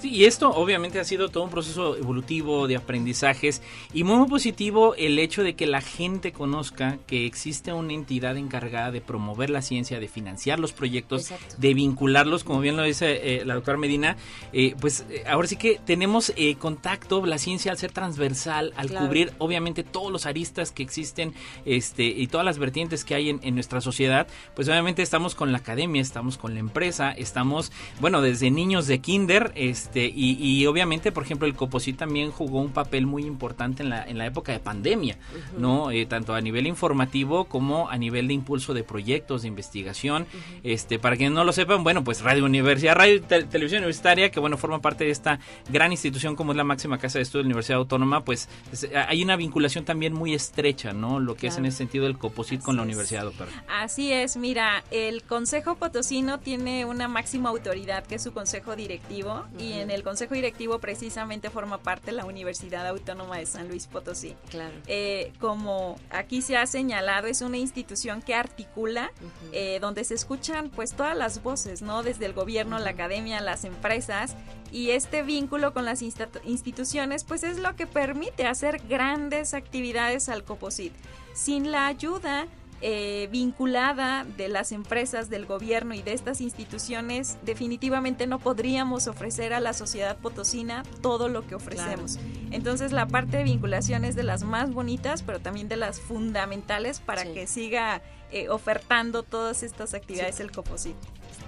Sí, 0.00 0.10
y 0.10 0.24
esto 0.24 0.50
obviamente 0.50 0.98
ha 0.98 1.04
sido 1.04 1.28
todo 1.28 1.44
un 1.44 1.50
proceso 1.50 1.96
evolutivo 1.96 2.66
de 2.66 2.76
aprendizajes 2.76 3.62
y 3.92 4.04
muy, 4.04 4.20
positivo 4.28 4.94
el 4.94 5.18
hecho 5.18 5.42
de 5.42 5.54
que 5.54 5.66
la 5.66 5.80
gente 5.80 6.32
conozca 6.32 6.98
que 7.06 7.26
existe 7.26 7.72
una 7.72 7.92
entidad 7.92 8.36
encargada 8.36 8.90
de 8.90 9.00
promover 9.00 9.50
la 9.50 9.62
ciencia, 9.62 9.98
de 9.98 10.08
financiar 10.08 10.58
los 10.58 10.72
proyectos, 10.72 11.32
de 11.58 11.74
vincularlos, 11.74 12.44
como 12.44 12.60
bien 12.60 12.76
lo 12.76 12.82
dice 12.82 13.36
eh, 13.40 13.44
la 13.44 13.54
doctora 13.54 13.78
Medina, 13.78 14.16
eh, 14.52 14.74
pues 14.80 15.04
eh, 15.10 15.24
ahora 15.28 15.48
sí 15.48 15.56
que 15.56 15.80
tenemos 15.84 16.32
contacto, 16.58 17.24
la 17.26 17.38
ciencia 17.38 17.72
al 17.72 17.78
ser 17.78 17.92
transversal, 17.92 18.72
al 18.76 18.90
cubrir 18.90 19.32
obviamente 19.38 19.82
todos 19.82 20.10
los 20.10 20.26
aristas 20.26 20.72
que 20.72 20.82
existen 20.82 21.34
este, 21.64 22.04
y 22.04 22.26
todas 22.26 22.44
las 22.44 22.58
vertientes 22.58 23.04
que 23.04 23.14
hay 23.14 23.30
en, 23.30 23.40
en 23.42 23.54
nuestra 23.54 23.80
sociedad, 23.80 24.26
pues 24.54 24.68
obviamente 24.68 25.02
estamos 25.02 25.34
con 25.34 25.52
la 25.52 25.58
academia, 25.58 26.00
estamos 26.00 26.38
con 26.38 26.54
la 26.54 26.60
empresa, 26.60 27.12
estamos, 27.12 27.72
bueno, 28.00 28.20
desde 28.20 28.50
niños 28.50 28.86
de 28.86 29.00
kinder, 29.00 29.52
este, 29.70 30.04
y, 30.06 30.36
y 30.40 30.66
obviamente, 30.66 31.12
por 31.12 31.22
ejemplo, 31.24 31.46
el 31.46 31.54
Coposit 31.54 31.96
también 31.96 32.30
jugó 32.30 32.60
un 32.60 32.70
papel 32.72 33.06
muy 33.06 33.24
importante 33.24 33.82
en 33.82 33.90
la, 33.90 34.04
en 34.04 34.18
la 34.18 34.26
época 34.26 34.52
de 34.52 34.58
pandemia, 34.60 35.16
¿no? 35.58 35.90
Eh, 35.90 36.06
tanto 36.06 36.34
a 36.34 36.40
nivel 36.40 36.66
informativo 36.66 37.44
como 37.44 37.88
a 37.88 37.96
nivel 37.96 38.28
de 38.28 38.34
impulso 38.34 38.74
de 38.74 38.84
proyectos 38.84 39.42
de 39.42 39.48
investigación. 39.48 40.26
Este, 40.62 40.98
para 40.98 41.16
quienes 41.16 41.34
no 41.34 41.44
lo 41.44 41.52
sepan, 41.52 41.82
bueno, 41.84 42.04
pues 42.04 42.22
Radio 42.22 42.44
Universidad, 42.44 42.94
Radio 42.96 43.22
Te- 43.22 43.44
Televisión 43.44 43.78
Universitaria, 43.82 44.30
que 44.30 44.40
bueno, 44.40 44.56
forma 44.58 44.80
parte 44.80 45.04
de 45.04 45.10
esta 45.10 45.38
gran 45.70 45.92
institución 45.92 46.36
como 46.36 46.52
es 46.52 46.56
la 46.56 46.64
máxima 46.64 46.98
casa 46.98 47.18
de 47.18 47.22
estudio 47.22 47.42
de 47.42 47.44
la 47.44 47.52
Universidad 47.54 47.78
Autónoma, 47.78 48.24
pues 48.24 48.48
es- 48.72 48.88
hay 49.08 49.22
una 49.22 49.36
vinculación 49.36 49.84
también 49.84 50.12
muy 50.12 50.34
estrecha, 50.34 50.92
¿no? 50.92 51.20
Lo 51.20 51.34
que 51.36 51.46
es 51.46 51.56
en 51.56 51.66
ese 51.66 51.78
sentido 51.78 52.06
el 52.06 52.18
Coposit 52.18 52.60
con 52.62 52.76
la. 52.76 52.80
Universidad, 52.90 53.22
doctor. 53.24 53.46
Así 53.68 54.10
es, 54.12 54.36
mira, 54.36 54.82
el 54.90 55.22
Consejo 55.22 55.76
Potosino 55.76 56.40
tiene 56.40 56.84
una 56.86 57.08
máxima 57.08 57.50
autoridad 57.50 58.04
que 58.04 58.16
es 58.16 58.22
su 58.22 58.32
Consejo 58.32 58.74
Directivo 58.74 59.44
y 59.58 59.72
en 59.74 59.90
el 59.90 60.02
Consejo 60.02 60.34
Directivo 60.34 60.78
precisamente 60.78 61.50
forma 61.50 61.78
parte 61.78 62.12
la 62.12 62.24
Universidad 62.24 62.86
Autónoma 62.86 63.38
de 63.38 63.46
San 63.46 63.68
Luis 63.68 63.86
Potosí. 63.86 64.36
Claro. 64.50 64.74
Eh, 64.86 65.32
como 65.40 65.96
aquí 66.10 66.42
se 66.42 66.56
ha 66.56 66.66
señalado, 66.66 67.26
es 67.26 67.40
una 67.42 67.58
institución 67.58 68.22
que 68.22 68.34
articula, 68.34 69.10
Ujú. 69.16 69.50
eh, 69.52 69.78
donde 69.80 70.04
se 70.04 70.14
escuchan 70.14 70.70
pues 70.70 70.92
todas 70.92 71.16
las 71.16 71.42
voces, 71.42 71.82
¿no? 71.82 72.02
Desde 72.02 72.26
el 72.26 72.32
gobierno, 72.32 72.78
la 72.78 72.90
academia, 72.90 73.40
las 73.40 73.64
empresas 73.64 74.36
y 74.72 74.90
este 74.90 75.22
vínculo 75.22 75.72
con 75.72 75.84
las 75.84 76.00
instituciones 76.02 77.24
pues 77.24 77.42
es 77.42 77.58
lo 77.58 77.74
que 77.76 77.86
permite 77.86 78.46
hacer 78.46 78.80
grandes 78.88 79.54
actividades 79.54 80.28
al 80.28 80.44
Coposit. 80.44 80.92
Sin 81.34 81.70
la 81.72 81.86
ayuda 81.86 82.46
eh, 82.82 83.28
vinculada 83.30 84.24
de 84.36 84.48
las 84.48 84.72
empresas, 84.72 85.28
del 85.28 85.44
gobierno 85.46 85.94
y 85.94 86.02
de 86.02 86.12
estas 86.12 86.40
instituciones, 86.40 87.36
definitivamente 87.44 88.26
no 88.26 88.38
podríamos 88.38 89.06
ofrecer 89.06 89.52
a 89.52 89.60
la 89.60 89.72
sociedad 89.72 90.16
potosina 90.16 90.82
todo 91.02 91.28
lo 91.28 91.46
que 91.46 91.54
ofrecemos. 91.54 92.18
Entonces 92.50 92.92
la 92.92 93.06
parte 93.06 93.36
de 93.36 93.44
vinculación 93.44 94.04
es 94.04 94.14
de 94.14 94.22
las 94.22 94.42
más 94.44 94.72
bonitas, 94.72 95.22
pero 95.22 95.40
también 95.40 95.68
de 95.68 95.76
las 95.76 96.00
fundamentales 96.00 97.00
para 97.00 97.22
Sí. 97.22 97.32
que 97.34 97.46
siga 97.46 98.02
eh, 98.32 98.48
ofertando 98.48 99.24
todas 99.24 99.62
estas 99.62 99.92
actividades 99.92 100.40
el 100.40 100.52
Coposit. 100.52 100.94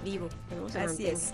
Vivo. 0.03 0.27
Así 0.77 1.07
es. 1.07 1.33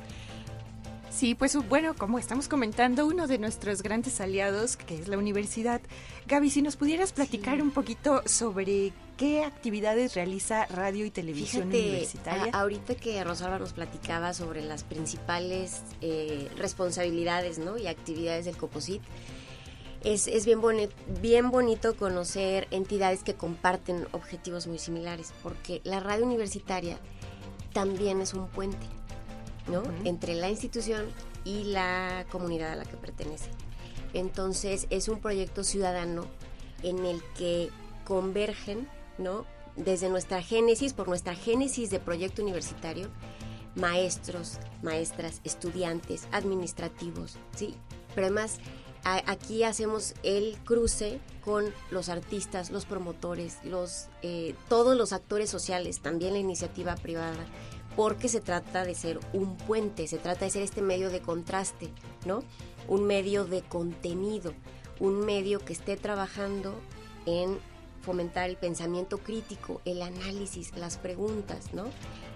Sí, 1.10 1.34
pues 1.34 1.56
bueno, 1.68 1.96
como 1.96 2.20
estamos 2.20 2.48
comentando, 2.48 3.08
uno 3.08 3.26
de 3.26 3.40
nuestros 3.40 3.82
grandes 3.82 4.22
aliados, 4.22 4.78
que 4.78 4.96
es 4.96 5.08
la 5.08 5.18
universidad. 5.18 5.82
Gaby, 6.28 6.52
si 6.52 6.62
nos 6.62 6.76
pudieras 6.76 7.14
platicar 7.14 7.62
un 7.64 7.72
poquito 7.72 8.22
sobre 8.26 8.94
qué 9.20 9.44
actividades 9.44 10.16
realiza 10.16 10.66
Radio 10.68 11.06
y 11.06 11.12
Televisión 11.12 11.70
Fíjate, 11.70 11.90
Universitaria. 11.90 12.52
a- 12.54 12.62
ahorita 12.62 12.96
que 12.96 13.22
Rosalba 13.24 13.60
nos 13.60 13.74
platicaba 13.74 14.34
sobre 14.34 14.62
las 14.64 14.84
principales 14.84 15.82
eh, 16.02 16.48
responsabilidades 16.58 17.60
¿no? 17.60 17.78
y 17.78 17.88
actividades 17.88 18.46
del 18.46 18.56
Coposit, 18.58 19.02
es, 20.06 20.28
es 20.28 20.46
bien, 20.46 20.62
boni- 20.62 20.90
bien 21.22 21.52
bonito 21.52 21.98
conocer 21.98 22.68
entidades 22.72 23.22
que 23.24 23.34
comparten 23.36 24.08
objetivos 24.14 24.66
muy 24.68 24.80
similares, 24.80 25.34
porque 25.44 25.82
la 25.84 26.00
radio 26.00 26.26
universitaria 26.26 26.98
también 27.74 28.22
es 28.22 28.34
un 28.34 28.48
puente 28.48 28.88
¿no? 29.68 29.84
Entre 30.06 30.34
la 30.34 30.50
institución 30.50 31.06
y 31.46 31.66
la 31.66 32.26
comunidad 32.32 32.72
a 32.72 32.76
la 32.78 32.86
que 32.86 32.96
pertenece. 32.98 33.50
Entonces 34.14 34.88
es 34.90 35.10
un 35.10 35.20
proyecto 35.20 35.64
ciudadano 35.64 36.26
en 36.82 37.06
el 37.06 37.22
que 37.38 37.70
convergen, 38.06 38.88
¿no? 39.20 39.46
Desde 39.76 40.10
nuestra 40.10 40.42
génesis, 40.42 40.94
por 40.94 41.08
nuestra 41.08 41.36
génesis 41.36 41.90
de 41.90 42.00
proyecto 42.00 42.42
universitario, 42.42 43.10
maestros, 43.76 44.58
maestras, 44.82 45.42
estudiantes, 45.44 46.28
administrativos, 46.32 47.38
¿sí? 47.56 47.76
Pero 48.16 48.28
además 48.28 48.60
aquí 49.04 49.64
hacemos 49.64 50.14
el 50.24 50.58
cruce 50.66 51.20
con 51.44 51.66
los 51.90 52.10
artistas, 52.10 52.70
los 52.70 52.86
promotores, 52.86 53.58
los 53.64 54.08
eh, 54.22 54.56
todos 54.68 54.98
los 54.98 55.14
actores 55.14 55.50
sociales, 55.50 56.02
también 56.02 56.34
la 56.34 56.40
iniciativa 56.40 56.96
privada, 56.96 57.46
porque 57.96 58.28
se 58.28 58.42
trata 58.42 58.84
de 58.84 58.96
ser 58.96 59.20
un 59.34 59.58
puente, 59.58 60.08
se 60.08 60.18
trata 60.18 60.46
de 60.46 60.52
ser 60.52 60.64
este 60.64 60.82
medio 60.82 61.10
de 61.10 61.22
contraste, 61.22 61.90
¿no? 62.26 62.44
Un 62.88 63.06
medio 63.06 63.46
de 63.46 63.62
contenido, 63.62 64.54
un 65.00 65.26
medio 65.26 65.60
que 65.60 65.74
esté 65.74 65.96
trabajando 65.96 66.74
en 67.26 67.60
fomentar 68.10 68.50
el 68.50 68.58
pensamiento 68.58 69.20
crítico, 69.20 69.82
el 69.86 70.02
análisis, 70.02 70.76
las 70.76 70.98
preguntas, 70.98 71.76
¿no? 71.76 71.86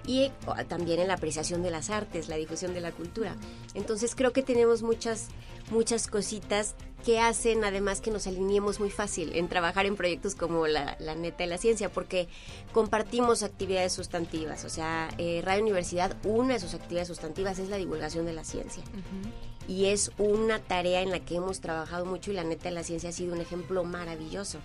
Y 0.06 0.26
eh, 0.26 0.32
también 0.68 1.00
en 1.00 1.08
la 1.08 1.16
apreciación 1.16 1.64
de 1.64 1.72
las 1.72 1.90
artes, 1.90 2.28
la 2.28 2.36
difusión 2.36 2.76
de 2.76 2.82
la 2.82 2.92
cultura. 2.92 3.36
Entonces 3.74 4.14
creo 4.14 4.34
que 4.34 4.44
tenemos 4.44 4.84
muchas, 4.84 5.30
muchas 5.72 6.06
cositas 6.06 6.76
que 7.04 7.20
hacen 7.20 7.64
además 7.64 8.02
que 8.02 8.12
nos 8.12 8.28
alineemos 8.28 8.80
muy 8.80 8.92
fácil 8.92 9.36
en 9.36 9.50
trabajar 9.50 9.88
en 9.88 9.96
proyectos 9.96 10.36
como 10.36 10.68
la, 10.68 10.96
la 11.00 11.16
neta 11.16 11.44
de 11.44 11.48
la 11.48 11.58
ciencia, 11.58 11.90
porque 11.90 12.28
compartimos 12.72 13.42
actividades 13.42 13.94
sustantivas. 13.94 14.64
O 14.66 14.70
sea, 14.70 15.10
eh, 15.18 15.42
Radio 15.44 15.64
Universidad, 15.64 16.16
una 16.24 16.54
de 16.54 16.60
sus 16.60 16.76
actividades 16.76 17.08
sustantivas 17.08 17.58
es 17.58 17.70
la 17.70 17.78
divulgación 17.78 18.28
de 18.28 18.34
la 18.34 18.44
ciencia 18.44 18.84
Ujú. 18.84 19.72
y 19.74 19.86
es 19.86 20.12
una 20.20 20.60
tarea 20.60 21.02
en 21.02 21.10
la 21.10 21.20
que 21.20 21.38
hemos 21.38 21.62
trabajado 21.62 22.06
mucho 22.06 22.30
y 22.30 22.36
la 22.36 22.44
neta 22.44 22.66
de 22.66 22.76
la 22.76 22.84
ciencia 22.84 23.10
ha 23.10 23.14
sido 23.14 23.34
un 23.34 23.42
ejemplo 23.42 23.84
maravilloso. 23.84 24.60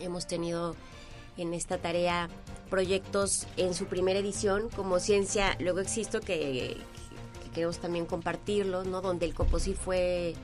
Hemos 0.00 0.26
tenido 0.26 0.74
en 1.36 1.54
esta 1.54 1.78
tarea 1.78 2.28
proyectos 2.70 3.46
en 3.56 3.74
su 3.74 3.86
primera 3.86 4.18
edición 4.18 4.68
como 4.74 4.98
Ciencia, 4.98 5.56
luego 5.60 5.80
existo 5.80 6.20
que, 6.20 6.76
que 7.42 7.50
queremos 7.54 7.78
también 7.78 8.06
compartirlo, 8.06 8.84
¿no? 8.84 9.00
donde 9.00 9.26
el 9.26 9.34
COPOSI 9.34 9.74
fue 9.74 10.34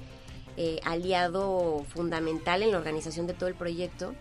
eh, 0.56 0.80
aliado 0.84 1.84
fundamental 1.88 2.62
en 2.62 2.70
la 2.70 2.78
organización 2.78 3.26
de 3.26 3.34
todo 3.34 3.48
el 3.48 3.54
proyecto. 3.54 4.14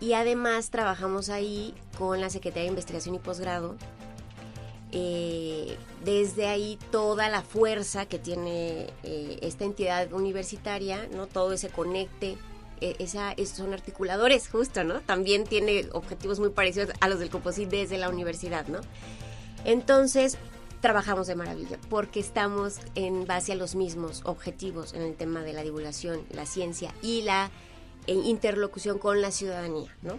Y 0.00 0.12
además 0.12 0.70
trabajamos 0.70 1.28
ahí 1.28 1.74
con 1.96 2.20
la 2.20 2.30
Secretaría 2.30 2.64
de 2.64 2.68
Investigación 2.68 3.14
y 3.14 3.18
Posgrado 3.18 3.76
eh, 4.90 5.76
desde 6.02 6.46
ahí 6.46 6.78
toda 6.90 7.28
la 7.28 7.42
fuerza 7.42 8.06
que 8.06 8.18
tiene 8.18 8.86
eh, 9.02 9.38
esta 9.42 9.64
entidad 9.64 10.12
universitaria, 10.12 11.06
¿no? 11.12 11.26
Todo 11.26 11.52
ese 11.52 11.68
conecte, 11.68 12.38
esa, 12.80 13.32
esos 13.32 13.58
son 13.58 13.72
articuladores, 13.72 14.48
justo, 14.48 14.84
¿no? 14.84 15.00
También 15.00 15.44
tiene 15.44 15.88
objetivos 15.92 16.40
muy 16.40 16.50
parecidos 16.50 16.90
a 17.00 17.08
los 17.08 17.18
del 17.18 17.30
Coposit 17.30 17.68
desde 17.68 17.98
la 17.98 18.08
universidad, 18.08 18.66
¿no? 18.66 18.80
Entonces, 19.64 20.38
trabajamos 20.80 21.26
de 21.26 21.34
maravilla, 21.34 21.78
porque 21.88 22.20
estamos 22.20 22.78
en 22.94 23.26
base 23.26 23.52
a 23.52 23.56
los 23.56 23.74
mismos 23.74 24.22
objetivos 24.24 24.94
en 24.94 25.02
el 25.02 25.14
tema 25.16 25.42
de 25.42 25.52
la 25.52 25.62
divulgación, 25.62 26.22
la 26.30 26.46
ciencia 26.46 26.94
y 27.02 27.22
la 27.22 27.50
eh, 28.06 28.14
interlocución 28.14 28.98
con 28.98 29.20
la 29.20 29.30
ciudadanía, 29.30 29.94
¿no? 30.02 30.14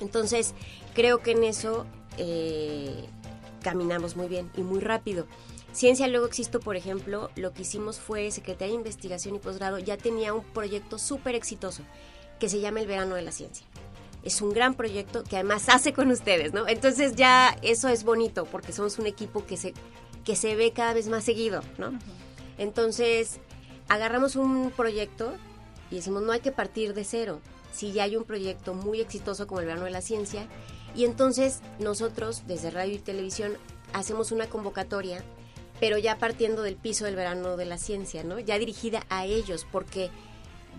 Entonces, 0.00 0.54
creo 0.94 1.18
que 1.18 1.32
en 1.32 1.44
eso 1.44 1.86
eh, 2.18 3.06
caminamos 3.62 4.16
muy 4.16 4.28
bien 4.28 4.50
y 4.56 4.62
muy 4.62 4.80
rápido. 4.80 5.26
Ciencia 5.72 6.08
Luego 6.08 6.26
Existo, 6.26 6.60
por 6.60 6.76
ejemplo, 6.76 7.30
lo 7.36 7.52
que 7.52 7.62
hicimos 7.62 7.98
fue 8.00 8.30
Secretaría 8.30 8.72
de 8.72 8.80
Investigación 8.80 9.36
y 9.36 9.38
Posgrado 9.38 9.78
ya 9.78 9.96
tenía 9.96 10.34
un 10.34 10.42
proyecto 10.42 10.98
súper 10.98 11.34
exitoso 11.34 11.82
que 12.40 12.48
se 12.48 12.60
llama 12.60 12.80
El 12.80 12.88
Verano 12.88 13.14
de 13.14 13.22
la 13.22 13.30
Ciencia. 13.30 13.66
Es 14.24 14.42
un 14.42 14.52
gran 14.52 14.74
proyecto 14.74 15.22
que 15.22 15.36
además 15.36 15.68
hace 15.68 15.92
con 15.92 16.10
ustedes, 16.10 16.52
¿no? 16.52 16.66
Entonces 16.66 17.14
ya 17.14 17.56
eso 17.62 17.88
es 17.88 18.02
bonito 18.02 18.46
porque 18.46 18.72
somos 18.72 18.98
un 18.98 19.06
equipo 19.06 19.46
que 19.46 19.56
se, 19.56 19.74
que 20.24 20.34
se 20.34 20.56
ve 20.56 20.72
cada 20.72 20.92
vez 20.92 21.08
más 21.08 21.24
seguido, 21.24 21.62
¿no? 21.78 21.96
Entonces 22.58 23.38
agarramos 23.88 24.36
un 24.36 24.72
proyecto 24.72 25.32
y 25.90 25.96
decimos, 25.96 26.22
no 26.22 26.32
hay 26.32 26.40
que 26.40 26.52
partir 26.52 26.94
de 26.94 27.04
cero. 27.04 27.40
Si 27.72 27.92
ya 27.92 28.04
hay 28.04 28.16
un 28.16 28.24
proyecto 28.24 28.74
muy 28.74 29.00
exitoso 29.00 29.46
como 29.46 29.60
el 29.60 29.66
Verano 29.66 29.84
de 29.84 29.92
la 29.92 30.00
Ciencia, 30.00 30.46
y 30.94 31.04
entonces 31.04 31.60
nosotros 31.78 32.42
desde 32.46 32.70
radio 32.70 32.94
y 32.94 32.98
televisión 32.98 33.52
hacemos 33.92 34.32
una 34.32 34.48
convocatoria, 34.48 35.24
pero 35.80 35.98
ya 35.98 36.18
partiendo 36.18 36.62
del 36.62 36.76
piso 36.76 37.06
del 37.06 37.16
Verano 37.16 37.56
de 37.56 37.64
la 37.64 37.78
Ciencia, 37.78 38.22
¿no? 38.22 38.38
Ya 38.38 38.58
dirigida 38.58 39.04
a 39.08 39.24
ellos, 39.24 39.66
porque 39.72 40.10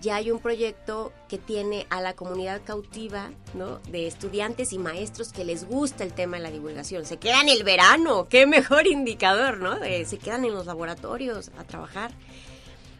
ya 0.00 0.16
hay 0.16 0.30
un 0.30 0.38
proyecto 0.38 1.12
que 1.28 1.38
tiene 1.38 1.86
a 1.90 2.00
la 2.00 2.14
comunidad 2.14 2.62
cautiva, 2.64 3.30
¿no? 3.54 3.80
De 3.90 4.06
estudiantes 4.06 4.72
y 4.72 4.78
maestros 4.78 5.32
que 5.32 5.44
les 5.44 5.66
gusta 5.66 6.04
el 6.04 6.12
tema 6.12 6.36
de 6.36 6.44
la 6.44 6.50
divulgación. 6.50 7.04
Se 7.04 7.18
quedan 7.18 7.48
el 7.48 7.64
verano, 7.64 8.28
qué 8.28 8.46
mejor 8.46 8.86
indicador, 8.88 9.58
¿no? 9.58 9.78
Se 10.04 10.18
quedan 10.18 10.44
en 10.44 10.54
los 10.54 10.66
laboratorios 10.66 11.50
a 11.58 11.64
trabajar. 11.64 12.12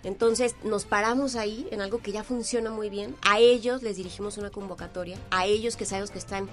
Entonces 0.04 0.56
nos 0.64 0.84
paramos 0.84 1.36
ahí 1.36 1.68
en 1.70 1.80
algo 1.80 1.98
que 1.98 2.10
ya 2.10 2.24
funciona 2.24 2.70
muy 2.70 2.90
bien. 2.90 3.14
A 3.22 3.38
ellos 3.38 3.82
les 3.82 3.96
dirigimos 3.96 4.36
una 4.36 4.50
convocatoria, 4.50 5.16
a 5.30 5.46
ellos 5.46 5.76
que 5.76 5.84
sabemos 5.84 6.10
que 6.10 6.18
están 6.18 6.48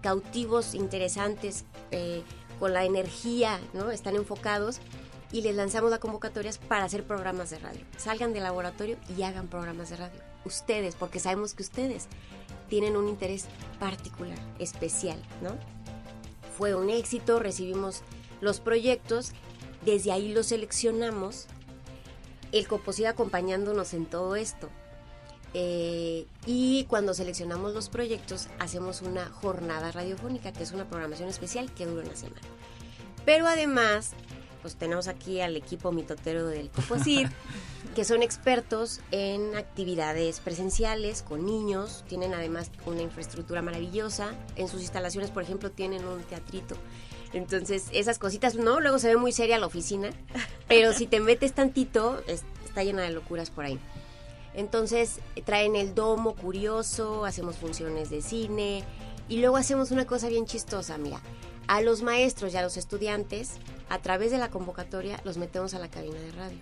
cautivos, 0.00 0.74
interesantes, 0.74 1.64
eh, 1.90 2.22
con 2.58 2.72
la 2.72 2.84
energía, 2.84 3.60
¿no? 3.72 3.90
Están 3.90 4.16
enfocados 4.16 4.80
y 5.32 5.42
les 5.42 5.54
lanzamos 5.54 5.90
las 5.90 5.98
convocatorias 5.98 6.58
para 6.58 6.84
hacer 6.84 7.04
programas 7.04 7.50
de 7.50 7.58
radio. 7.58 7.80
Salgan 7.96 8.32
del 8.32 8.44
laboratorio 8.44 8.96
y 9.16 9.22
hagan 9.22 9.48
programas 9.48 9.90
de 9.90 9.96
radio. 9.96 10.20
Ustedes, 10.44 10.94
porque 10.94 11.18
sabemos 11.18 11.54
que 11.54 11.62
ustedes 11.62 12.06
tienen 12.68 12.96
un 12.96 13.08
interés 13.08 13.46
particular, 13.80 14.38
especial, 14.58 15.20
¿no? 15.42 15.50
Fue 16.56 16.74
un 16.74 16.88
éxito, 16.88 17.40
recibimos 17.40 18.02
los 18.40 18.60
proyectos, 18.60 19.32
desde 19.84 20.12
ahí 20.12 20.32
los 20.32 20.46
seleccionamos 20.46 21.46
el 22.52 22.68
Coposid 22.68 23.06
acompañándonos 23.06 23.94
en 23.94 24.06
todo 24.06 24.36
esto. 24.36 24.70
Eh, 25.54 26.26
y 26.46 26.84
cuando 26.84 27.14
seleccionamos 27.14 27.72
los 27.72 27.88
proyectos, 27.88 28.48
hacemos 28.58 29.02
una 29.02 29.26
jornada 29.26 29.92
radiofónica, 29.92 30.52
que 30.52 30.64
es 30.64 30.72
una 30.72 30.84
programación 30.84 31.28
especial 31.28 31.72
que 31.72 31.86
dura 31.86 32.04
una 32.04 32.16
semana. 32.16 32.42
Pero 33.24 33.46
además, 33.46 34.12
pues 34.62 34.74
tenemos 34.74 35.06
aquí 35.06 35.40
al 35.40 35.56
equipo 35.56 35.92
mitotero 35.92 36.46
del 36.48 36.70
Coposid, 36.70 37.28
que 37.94 38.04
son 38.04 38.22
expertos 38.22 39.00
en 39.12 39.54
actividades 39.56 40.40
presenciales 40.40 41.22
con 41.22 41.46
niños, 41.46 42.04
tienen 42.08 42.34
además 42.34 42.70
una 42.84 43.02
infraestructura 43.02 43.62
maravillosa. 43.62 44.34
En 44.56 44.68
sus 44.68 44.80
instalaciones, 44.80 45.30
por 45.30 45.44
ejemplo, 45.44 45.70
tienen 45.70 46.04
un 46.04 46.20
teatrito. 46.22 46.76
Entonces, 47.32 47.86
esas 47.92 48.18
cositas, 48.18 48.56
¿no? 48.56 48.80
Luego 48.80 48.98
se 48.98 49.08
ve 49.08 49.16
muy 49.16 49.32
seria 49.32 49.58
la 49.58 49.66
oficina, 49.66 50.10
pero 50.66 50.92
si 50.92 51.06
te 51.06 51.20
metes 51.20 51.52
tantito, 51.52 52.22
está 52.26 52.82
llena 52.82 53.02
de 53.02 53.10
locuras 53.10 53.50
por 53.50 53.64
ahí. 53.64 53.78
Entonces, 54.54 55.18
traen 55.44 55.76
el 55.76 55.94
domo 55.94 56.34
curioso, 56.34 57.24
hacemos 57.24 57.56
funciones 57.56 58.10
de 58.10 58.22
cine 58.22 58.84
y 59.28 59.38
luego 59.38 59.56
hacemos 59.56 59.90
una 59.90 60.06
cosa 60.06 60.28
bien 60.28 60.46
chistosa, 60.46 60.96
mira. 60.98 61.20
A 61.66 61.80
los 61.80 62.02
maestros 62.02 62.52
y 62.52 62.56
a 62.56 62.62
los 62.62 62.76
estudiantes, 62.76 63.52
a 63.88 63.98
través 63.98 64.30
de 64.30 64.38
la 64.38 64.50
convocatoria, 64.50 65.20
los 65.24 65.38
metemos 65.38 65.74
a 65.74 65.78
la 65.78 65.88
cabina 65.88 66.20
de 66.20 66.30
radio. 66.32 66.58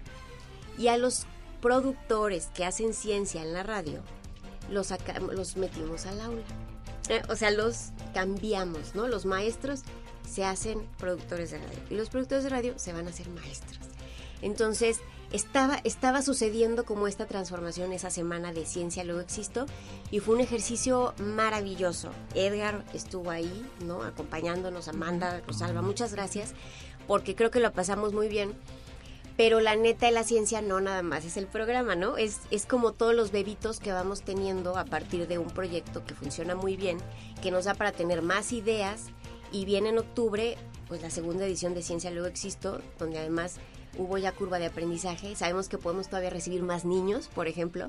Y 0.78 0.88
a 0.88 0.96
los 0.96 1.26
productores 1.60 2.48
que 2.54 2.64
hacen 2.64 2.94
ciencia 2.94 3.42
en 3.42 3.52
la 3.52 3.62
radio, 3.62 4.00
los, 4.70 4.92
los 5.32 5.56
metimos 5.56 6.06
al 6.06 6.20
aula. 6.20 6.42
Eh, 7.08 7.20
o 7.28 7.36
sea, 7.36 7.50
los 7.50 7.90
cambiamos, 8.14 8.94
¿no? 8.94 9.08
Los 9.08 9.26
maestros 9.26 9.82
se 10.28 10.44
hacen 10.44 10.86
productores 10.98 11.50
de 11.50 11.58
radio 11.58 11.78
y 11.90 11.94
los 11.94 12.08
productores 12.08 12.44
de 12.44 12.50
radio 12.50 12.78
se 12.78 12.92
van 12.92 13.06
a 13.06 13.10
hacer 13.10 13.28
maestros. 13.28 13.78
Entonces, 14.40 15.00
estaba, 15.32 15.80
estaba 15.84 16.22
sucediendo 16.22 16.84
como 16.84 17.08
esta 17.08 17.26
transformación 17.26 17.92
esa 17.92 18.10
semana 18.10 18.52
de 18.52 18.66
Ciencia 18.66 19.04
Luego 19.04 19.20
Existo 19.20 19.66
y 20.10 20.20
fue 20.20 20.34
un 20.34 20.40
ejercicio 20.40 21.14
maravilloso. 21.18 22.10
Edgar 22.34 22.84
estuvo 22.92 23.30
ahí, 23.30 23.66
¿no? 23.84 24.02
Acompañándonos, 24.02 24.88
Amanda, 24.88 25.40
Rosalba, 25.46 25.82
muchas 25.82 26.12
gracias, 26.12 26.52
porque 27.06 27.34
creo 27.34 27.50
que 27.50 27.60
lo 27.60 27.72
pasamos 27.72 28.12
muy 28.12 28.28
bien. 28.28 28.52
Pero 29.34 29.60
la 29.60 29.76
neta 29.76 30.06
de 30.06 30.12
la 30.12 30.24
ciencia 30.24 30.60
no 30.60 30.82
nada 30.82 31.02
más 31.02 31.24
es 31.24 31.38
el 31.38 31.46
programa, 31.46 31.96
¿no? 31.96 32.18
Es, 32.18 32.40
es 32.50 32.66
como 32.66 32.92
todos 32.92 33.14
los 33.14 33.32
bebitos 33.32 33.80
que 33.80 33.90
vamos 33.90 34.20
teniendo 34.20 34.76
a 34.76 34.84
partir 34.84 35.26
de 35.26 35.38
un 35.38 35.48
proyecto 35.48 36.04
que 36.04 36.14
funciona 36.14 36.54
muy 36.54 36.76
bien, 36.76 36.98
que 37.40 37.50
nos 37.50 37.64
da 37.64 37.72
para 37.72 37.92
tener 37.92 38.20
más 38.20 38.52
ideas 38.52 39.06
y 39.50 39.64
viene 39.64 39.88
en 39.88 39.98
octubre 39.98 40.58
pues 40.86 41.00
la 41.00 41.08
segunda 41.08 41.46
edición 41.46 41.72
de 41.72 41.82
Ciencia 41.82 42.10
Luego 42.10 42.28
Existo, 42.28 42.82
donde 42.98 43.18
además 43.18 43.56
hubo 43.98 44.18
ya 44.18 44.32
curva 44.32 44.58
de 44.58 44.66
aprendizaje. 44.66 45.36
Sabemos 45.36 45.68
que 45.68 45.78
podemos 45.78 46.08
todavía 46.08 46.30
recibir 46.30 46.62
más 46.62 46.84
niños, 46.84 47.28
por 47.34 47.48
ejemplo. 47.48 47.88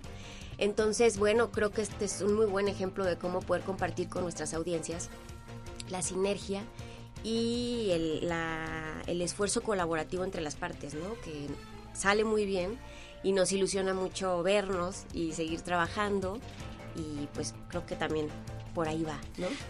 Entonces, 0.57 1.17
bueno, 1.17 1.51
creo 1.51 1.71
que 1.71 1.81
este 1.81 2.05
es 2.05 2.21
un 2.21 2.33
muy 2.33 2.45
buen 2.45 2.67
ejemplo 2.67 3.05
de 3.05 3.17
cómo 3.17 3.41
poder 3.41 3.63
compartir 3.63 4.09
con 4.09 4.23
nuestras 4.23 4.53
audiencias 4.53 5.09
la 5.89 6.01
sinergia 6.01 6.63
y 7.23 7.89
el, 7.91 8.31
el 9.07 9.21
esfuerzo 9.21 9.61
colaborativo 9.61 10.23
entre 10.23 10.41
las 10.41 10.55
partes, 10.55 10.93
¿no? 10.93 11.13
Que 11.23 11.47
sale 11.93 12.23
muy 12.23 12.45
bien 12.45 12.77
y 13.23 13.31
nos 13.31 13.51
ilusiona 13.51 13.93
mucho 13.93 14.43
vernos 14.43 15.05
y 15.13 15.31
seguir 15.33 15.61
trabajando 15.61 16.39
y 16.95 17.27
pues 17.33 17.55
creo 17.69 17.85
que 17.85 17.95
también 17.95 18.27
por 18.73 18.87
ahí 18.87 19.03
va, 19.03 19.19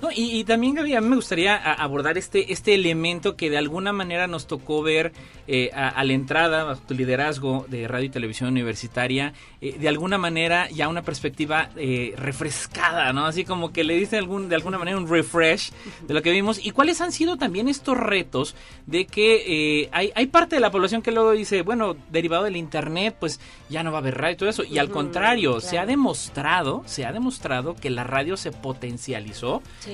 ¿no? 0.01 0.10
y, 0.15 0.43
también, 0.45 0.75
Gaby, 0.75 0.95
a 0.95 1.01
mí 1.01 1.10
me 1.10 1.15
gustaría 1.17 1.55
abordar 1.55 2.17
este, 2.17 2.53
este 2.53 2.74
elemento 2.74 3.36
que 3.36 3.50
de 3.50 3.57
alguna 3.57 3.91
manera 3.91 4.27
nos 4.27 4.48
tocó 4.48 4.81
ver 4.81 5.12
eh, 5.48 5.72
a, 5.74 6.03
la 6.03 6.13
entrada, 6.13 6.63
bajo 6.63 6.81
tu 6.88 6.93
liderazgo 6.93 7.65
de 7.67 7.88
radio 7.88 8.05
y 8.05 8.10
televisión 8.10 8.50
universitaria, 8.50 9.33
eh, 9.60 9.77
de 9.77 9.89
alguna 9.89 10.17
manera 10.17 10.69
ya 10.69 10.88
una 10.88 11.01
perspectiva 11.01 11.69
eh, 11.75 12.13
refrescada, 12.17 13.12
¿no? 13.12 13.25
Así 13.25 13.43
como 13.43 13.74
que 13.74 13.83
le 13.83 13.95
dice 13.95 14.17
algún, 14.17 14.48
de 14.48 14.55
alguna 14.55 14.77
manera 14.77 14.98
un 14.98 15.10
refresh 15.10 15.72
de 16.07 16.13
lo 16.13 16.22
que 16.22 16.31
vimos. 16.31 16.65
¿Y 16.65 16.72
cuáles 16.72 17.01
han 17.01 17.12
sido 17.12 17.38
también 17.38 17.67
estos 17.67 17.98
retos 17.98 18.55
de 18.86 19.05
que 19.05 19.89
hay, 19.91 20.12
hay 20.15 20.27
parte 20.27 20.55
de 20.55 20.62
la 20.62 20.72
población 20.72 21.01
que 21.01 21.12
luego 21.12 21.31
dice, 21.31 21.62
bueno, 21.62 21.95
derivado 22.10 22.45
del 22.45 22.55
Internet, 22.55 23.17
pues 23.19 23.41
ya 23.69 23.83
no 23.83 23.91
va 23.91 23.98
a 23.98 24.01
haber 24.01 24.17
radio 24.17 24.33
y 24.33 24.38
todo 24.38 24.50
eso? 24.50 24.63
Y 24.63 24.77
al 24.77 24.89
contrario, 24.89 25.60
se 25.60 25.77
ha 25.77 25.86
demostrado, 25.86 26.83
se 26.86 27.05
ha 27.05 27.12
demostrado 27.12 27.75
que 27.75 27.89
la 27.89 28.05
radio 28.05 28.38
se 28.38 28.51
potencia 28.51 28.92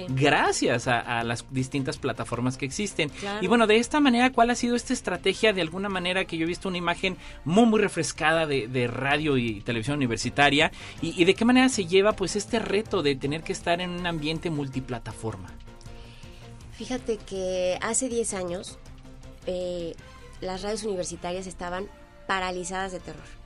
gracias 0.09 0.87
a, 0.87 1.23
las 1.23 1.45
distintas 1.51 1.97
plataformas 1.97 2.57
que 2.57 2.65
existen. 2.65 3.11
Y 3.41 3.47
bueno, 3.47 3.67
de 3.67 3.77
esta 3.77 3.99
manera, 3.99 4.31
¿cuál 4.31 4.49
ha 4.49 4.55
sido 4.55 4.75
esta 4.75 4.93
estrategia? 4.93 5.53
De 5.53 5.61
alguna 5.61 5.89
manera 5.89 6.25
que 6.25 6.37
yo 6.37 6.43
he 6.43 6.47
visto 6.47 6.69
una 6.69 6.77
imagen 6.77 7.17
muy, 7.45 7.65
muy 7.65 7.79
refrescada 7.79 8.45
de, 8.45 8.87
radio 8.87 9.37
y 9.37 9.61
televisión 9.61 9.97
universitaria. 9.97 10.71
Y, 11.01 11.23
de 11.25 11.33
qué 11.33 11.45
manera 11.45 11.69
se 11.69 11.85
lleva 11.85 12.13
pues 12.13 12.35
este 12.35 12.59
reto 12.59 13.03
de 13.03 13.15
tener 13.15 13.43
que 13.43 13.53
estar 13.53 13.81
en 13.81 13.91
un 13.91 14.05
ambiente 14.05 14.49
multiplataforma? 14.49 15.49
Fíjate 16.73 17.17
que 17.17 17.77
hace 17.81 18.09
10 18.09 18.33
años 18.33 18.79
eh, 19.45 19.95
las 20.41 20.61
radios 20.61 20.83
universitarias 20.83 21.45
estaban 21.45 21.87
paralizadas 22.25 22.91
de 22.91 22.99
terror 22.99 23.38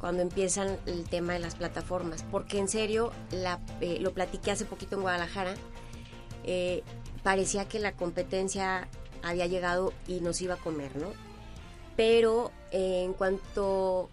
cuando 0.00 0.22
empiezan 0.22 0.78
el 0.86 1.04
tema 1.04 1.34
de 1.34 1.40
las 1.40 1.54
plataformas, 1.54 2.24
porque 2.30 2.58
en 2.58 2.68
serio, 2.68 3.12
eh, 3.80 3.98
lo 4.00 4.12
platiqué 4.12 4.50
hace 4.50 4.64
poquito 4.64 4.96
en 4.96 5.02
Guadalajara, 5.02 5.54
eh, 6.44 6.82
parecía 7.22 7.68
que 7.68 7.78
la 7.78 7.92
competencia 7.92 8.88
había 9.22 9.46
llegado 9.46 9.92
y 10.08 10.20
nos 10.20 10.40
iba 10.40 10.54
a 10.54 10.56
comer, 10.56 10.96
¿no? 10.96 11.08
Pero 11.96 12.50
eh, 12.72 13.02
en 13.04 13.12
cuanto 13.12 14.08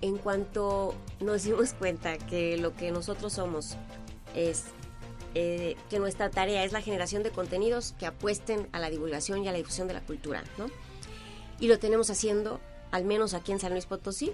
en 0.00 0.16
cuanto 0.16 0.94
nos 1.20 1.42
dimos 1.42 1.72
cuenta 1.72 2.18
que 2.18 2.56
lo 2.56 2.74
que 2.74 2.90
nosotros 2.92 3.32
somos 3.32 3.76
es 4.34 4.66
que 5.34 6.00
nuestra 6.00 6.30
tarea 6.30 6.64
es 6.64 6.72
la 6.72 6.80
generación 6.82 7.22
de 7.22 7.30
contenidos 7.30 7.94
que 7.96 8.06
apuesten 8.06 8.68
a 8.72 8.80
la 8.80 8.90
divulgación 8.90 9.44
y 9.44 9.48
a 9.48 9.52
la 9.52 9.58
difusión 9.58 9.86
de 9.86 9.94
la 9.94 10.00
cultura, 10.00 10.42
¿no? 10.56 10.66
Y 11.60 11.68
lo 11.68 11.78
tenemos 11.78 12.10
haciendo, 12.10 12.58
al 12.90 13.04
menos 13.04 13.34
aquí 13.34 13.52
en 13.52 13.60
San 13.60 13.70
Luis 13.70 13.86
Potosí, 13.86 14.32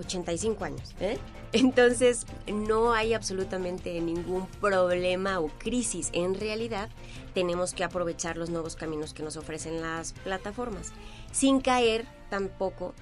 85 0.00 0.64
años. 0.64 0.94
¿eh? 1.00 1.18
Entonces 1.52 2.26
no 2.46 2.92
hay 2.92 3.14
absolutamente 3.14 4.00
ningún 4.00 4.46
problema 4.60 5.40
o 5.40 5.48
crisis. 5.48 6.10
En 6.12 6.34
realidad 6.34 6.88
tenemos 7.34 7.74
que 7.74 7.84
aprovechar 7.84 8.36
los 8.36 8.50
nuevos 8.50 8.76
caminos 8.76 9.14
que 9.14 9.22
nos 9.22 9.36
ofrecen 9.36 9.80
las 9.80 10.12
plataformas, 10.12 10.92
sin 11.32 11.60
caer 11.60 12.06
tampoco 12.28 12.94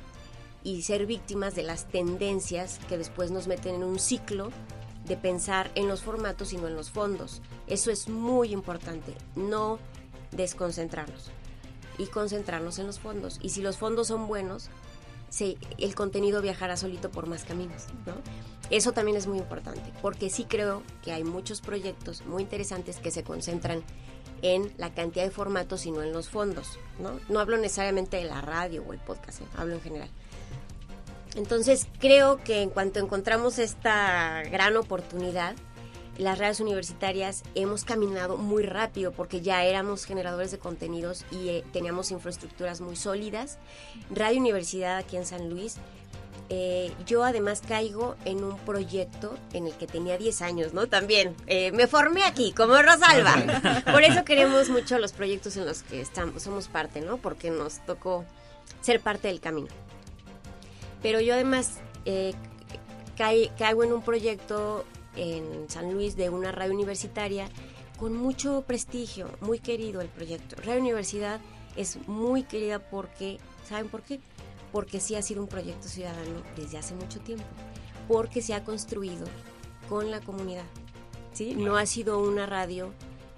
y 0.63 0.83
ser 0.83 1.07
víctimas 1.07 1.55
de 1.55 1.63
las 1.63 1.87
tendencias 1.89 2.81
que 2.89 2.99
después 2.99 3.31
nos 3.31 3.47
meten 3.47 3.77
en 3.77 3.85
un 3.85 3.99
ciclo 3.99 4.51
de 5.07 5.17
pensar 5.17 5.71
en 5.75 5.89
los 5.89 6.03
formatos 6.03 6.53
y 6.53 6.59
no 6.59 6.69
en 6.69 6.77
los 6.77 6.91
fondos. 6.91 7.41
Eso 7.67 7.91
es 7.91 8.09
muy 8.09 8.53
importante, 8.53 9.15
no 9.37 9.79
desconcentrarnos 10.33 11.31
y 11.97 12.07
concentrarnos 12.07 12.79
en 12.79 12.87
los 12.87 12.99
fondos. 12.99 13.39
Y 13.43 13.51
si 13.51 13.63
los 13.63 13.77
fondos 13.79 14.09
son 14.09 14.29
buenos, 14.29 14.69
sí, 15.29 15.59
el 15.79 15.95
contenido 15.95 16.43
viajará 16.43 16.77
solito 16.77 17.11
por 17.11 17.27
más 17.27 17.45
caminos, 17.45 17.85
¿no? 18.07 18.15
Eso 18.71 18.93
también 18.93 19.17
es 19.17 19.27
muy 19.27 19.39
importante, 19.39 19.93
porque 20.03 20.31
sí 20.31 20.45
creo 20.45 20.83
que 21.03 21.13
hay 21.13 21.25
muchos 21.25 21.61
proyectos 21.61 22.25
muy 22.27 22.43
interesantes 22.43 22.97
que 22.99 23.11
se 23.11 23.23
concentran 23.23 23.83
en 24.43 24.73
la 24.77 24.93
cantidad 24.95 25.25
de 25.25 25.31
formatos 25.31 25.87
y 25.87 25.91
no 25.91 26.03
en 26.03 26.13
los 26.13 26.29
fondos, 26.29 26.79
¿no? 26.99 27.19
No 27.29 27.41
hablo 27.41 27.57
necesariamente 27.57 28.19
de 28.19 28.25
la 28.25 28.41
radio 28.41 28.85
o 28.87 28.93
el 28.93 29.01
podcast, 29.01 29.41
¿eh? 29.41 29.45
hablo 29.57 29.75
en 29.75 29.81
general. 29.81 30.11
Entonces 31.35 31.87
creo 31.99 32.43
que 32.43 32.63
en 32.63 32.71
cuanto 32.71 33.01
encontramos 33.01 33.59
esta 33.59 34.43
gran 34.51 34.77
oportunidad, 34.77 35.55
las 36.19 36.37
redes 36.37 36.59
universitarias 36.61 37.45
hemos 37.55 37.85
caminado 37.85 38.37
muy 38.37 38.65
rápido 38.65 39.13
porque 39.13 39.41
ya 39.41 39.65
éramos 39.65 40.05
generadores 40.05 40.51
de 40.51 40.59
contenidos 40.59 41.25
y 41.31 41.49
eh, 41.49 41.65
teníamos 41.73 42.11
infraestructuras 42.11 42.81
muy 42.81 42.97
sólidas. 42.97 43.59
Radio 44.11 44.41
Universidad 44.41 44.99
aquí 44.99 45.17
en 45.17 45.25
San 45.25 45.49
Luis. 45.49 45.77
Eh, 46.51 46.93
yo 47.07 47.25
además 47.25 47.63
caigo 47.67 48.17
en 48.25 48.43
un 48.43 48.59
proyecto 48.59 49.37
en 49.53 49.67
el 49.67 49.75
que 49.75 49.87
tenía 49.87 50.19
10 50.19 50.43
años, 50.43 50.75
¿no? 50.75 50.89
También 50.89 51.37
eh, 51.47 51.71
me 51.73 51.87
formé 51.87 52.25
aquí, 52.25 52.53
como 52.53 52.81
Rosalba. 52.81 53.85
Por 53.93 54.03
eso 54.03 54.25
queremos 54.25 54.71
mucho 54.71 54.99
los 54.99 55.13
proyectos 55.13 55.57
en 55.57 55.67
los 55.67 55.83
que 55.83 56.01
estamos, 56.01 56.43
somos 56.43 56.67
parte, 56.69 57.01
¿no? 57.01 57.19
Porque 57.19 57.51
nos 57.51 57.85
tocó 57.87 58.25
ser 58.81 59.01
parte 59.01 59.29
del 59.29 59.41
camino. 59.41 59.69
Pero 61.01 61.21
yo 61.21 61.35
además 61.35 61.79
caigo 63.17 63.85
en 63.85 63.93
un 63.93 64.03
proyecto 64.03 64.87
en 65.17 65.69
San 65.69 65.93
Luis 65.93 66.17
de 66.17 66.31
una 66.31 66.53
radio 66.53 66.75
universitaria 66.75 67.49
con 67.99 68.17
mucho 68.17 68.63
prestigio, 68.67 69.29
muy 69.41 69.59
querido 69.59 70.01
el 70.01 70.09
proyecto. 70.09 70.57
Radio 70.57 70.81
Universidad 70.81 71.41
es 71.77 71.99
muy 72.07 72.45
querida 72.45 72.79
porque, 72.79 73.39
¿saben 73.69 73.89
por 73.89 74.03
qué? 74.03 74.21
Porque 74.73 75.01
sí 75.01 75.17
ha 75.17 75.23
sido 75.23 75.43
un 75.43 75.49
proyecto 75.49 75.89
ciudadano 75.89 76.43
desde 76.57 76.79
hace 76.79 76.95
mucho 76.95 77.21
tiempo, 77.21 77.45
porque 78.07 78.41
se 78.41 78.55
ha 78.55 78.65
construido 78.65 79.27
con 79.89 80.11
la 80.11 80.21
comunidad. 80.21 80.67
¿sí? 81.33 81.55
No 81.55 81.77
ha 81.77 81.87
sido 81.87 82.21
una 82.21 82.47
radio 82.47 82.93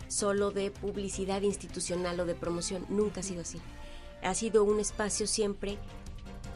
solo 0.09 0.51
de 0.51 0.71
publicidad 0.71 1.43
institucional 1.43 2.21
o 2.21 2.27
de 2.27 2.35
promoción, 2.35 2.85
nunca 2.89 3.21
ha 3.21 3.23
sido 3.23 3.43
así. 3.43 3.61
Ha 4.23 4.35
sido 4.35 4.65
un 4.65 4.81
espacio 4.81 5.27
siempre 5.27 5.79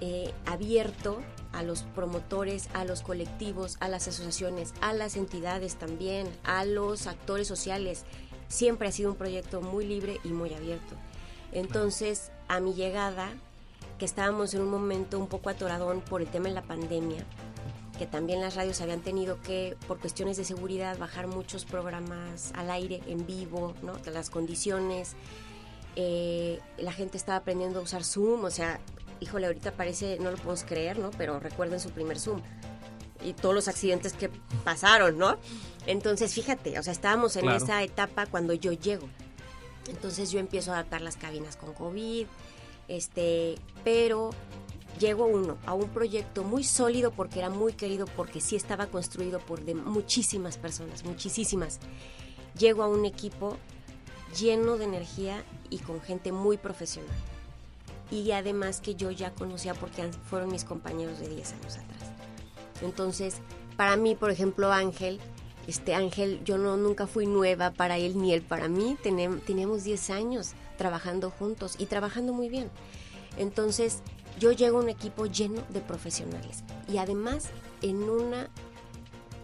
eh, 0.01 0.33
abierto 0.45 1.21
a 1.57 1.63
los 1.63 1.83
promotores, 1.83 2.69
a 2.75 2.85
los 2.85 3.03
colectivos, 3.03 3.77
a 3.81 3.89
las 3.89 4.09
asociaciones, 4.09 4.75
a 4.81 4.93
las 4.93 5.17
entidades 5.17 5.77
también, 5.77 6.29
a 6.45 6.65
los 6.65 7.07
actores 7.07 7.49
sociales. 7.49 8.05
Siempre 8.49 8.89
ha 8.89 8.93
sido 8.93 9.11
un 9.11 9.17
proyecto 9.17 9.61
muy 9.61 9.87
libre 9.87 10.21
y 10.25 10.29
muy 10.29 10.53
abierto. 10.55 10.95
Entonces, 11.53 12.31
a 12.49 12.61
mi 12.61 12.75
llegada, 12.75 13.31
que 13.99 14.05
estábamos 14.05 14.55
en 14.55 14.63
un 14.63 14.71
momento 14.71 15.19
un 15.19 15.29
poco 15.29 15.51
atoradón 15.51 16.01
por 16.01 16.21
el 16.21 16.29
tema 16.29 16.49
de 16.49 16.55
la 16.55 16.63
pandemia, 16.63 17.25
que 17.99 18.07
también 18.07 18.41
las 18.41 18.57
radios 18.57 18.81
habían 18.81 19.01
tenido 19.01 19.41
que, 19.41 19.77
por 19.87 20.01
cuestiones 20.01 20.37
de 20.37 20.45
seguridad, 20.45 20.99
bajar 20.99 21.29
muchos 21.29 21.65
programas 21.65 22.53
al 22.55 22.71
aire, 22.71 23.01
en 23.07 23.25
vivo, 23.27 23.75
¿no? 23.83 23.93
Las 24.13 24.31
condiciones. 24.31 25.15
Eh, 25.97 26.59
la 26.77 26.93
gente 26.93 27.17
estaba 27.17 27.39
aprendiendo 27.39 27.79
a 27.79 27.83
usar 27.83 28.03
Zoom, 28.03 28.45
o 28.45 28.51
sea, 28.51 28.81
híjole, 29.25 29.47
ahorita 29.47 29.73
parece, 29.73 30.19
no 30.21 30.31
lo 30.31 30.37
podemos 30.37 30.65
creer, 30.65 30.99
¿no? 30.99 31.11
Pero 31.17 31.41
recuerden 31.41 31.81
su 31.81 31.91
primer 31.91 32.19
Zoom 32.21 32.43
y 33.25 33.33
todos 33.33 33.55
los 33.55 33.69
accidentes 33.69 34.13
que 34.13 34.29
pasaron, 34.65 35.17
¿no? 35.17 35.39
Entonces, 35.87 36.35
fíjate, 36.35 36.79
o 36.79 36.83
sea, 36.83 36.93
estábamos 36.93 37.37
en 37.37 37.49
esa 37.49 37.83
etapa 37.83 38.27
cuando 38.27 38.53
yo 38.53 38.73
llego. 38.73 39.09
Entonces 39.89 40.31
yo 40.31 40.39
empiezo 40.39 40.73
a 40.73 40.75
adaptar 40.75 41.01
las 41.01 41.17
cabinas 41.17 41.57
con 41.57 41.73
COVID, 41.73 42.27
este, 42.89 43.57
pero 43.83 44.31
llego 44.99 45.25
uno 45.25 45.57
a 45.65 45.73
un 45.73 45.89
proyecto 45.89 46.45
muy 46.45 46.63
sólido 46.63 47.11
porque 47.11 47.39
era 47.39 47.49
muy 47.49 47.73
querido, 47.73 48.07
porque 48.17 48.41
sí 48.41 48.57
estaba 48.57 48.87
construido 48.89 49.41
por 49.41 49.65
de 49.65 49.75
muchísimas 49.75 50.59
personas, 50.59 51.05
muchísimas. 51.05 51.81
Llego 52.59 52.83
a 52.83 52.89
un 52.89 53.07
equipo 53.07 53.57
lleno 54.39 54.77
de 54.77 54.85
energía 54.85 55.45
y 55.71 55.79
con 55.79 56.03
gente 56.03 56.31
muy 56.31 56.59
profesional. 56.59 57.34
Y 58.15 58.31
además 58.31 58.81
que 58.81 58.95
yo 58.95 59.11
ya 59.11 59.35
conocía 59.35 59.75
porque 59.75 60.09
fueron 60.31 60.53
mis 60.53 60.65
compañeros 60.65 61.19
de 61.19 61.29
10 61.29 61.53
años 61.55 61.77
atrás. 61.79 62.13
Entonces, 62.81 63.39
para 63.77 63.97
mí, 63.97 64.15
por 64.15 64.31
ejemplo, 64.31 64.73
Ángel, 64.73 65.19
este 65.67 65.95
Ángel, 65.95 66.41
yo 66.45 66.57
no 66.57 66.77
nunca 66.77 67.09
fui 67.09 67.27
nueva 67.27 67.73
para 67.73 67.99
él 67.99 68.17
ni 68.17 68.33
él 68.33 68.43
para 68.43 68.69
mí. 68.69 68.97
Tenemos 69.03 69.83
10 69.83 70.11
años 70.11 70.53
trabajando 70.79 71.31
juntos 71.31 71.75
y 71.79 71.87
trabajando 71.87 72.33
muy 72.33 72.49
bien. 72.49 72.71
Entonces, 73.37 73.99
yo 74.39 74.53
llego 74.53 74.79
a 74.79 74.83
un 74.83 74.89
equipo 74.89 75.27
lleno 75.27 75.63
de 75.71 75.81
profesionales 75.81 76.63
y 76.89 76.99
además 76.99 77.49
en 77.83 78.09
una 78.09 78.49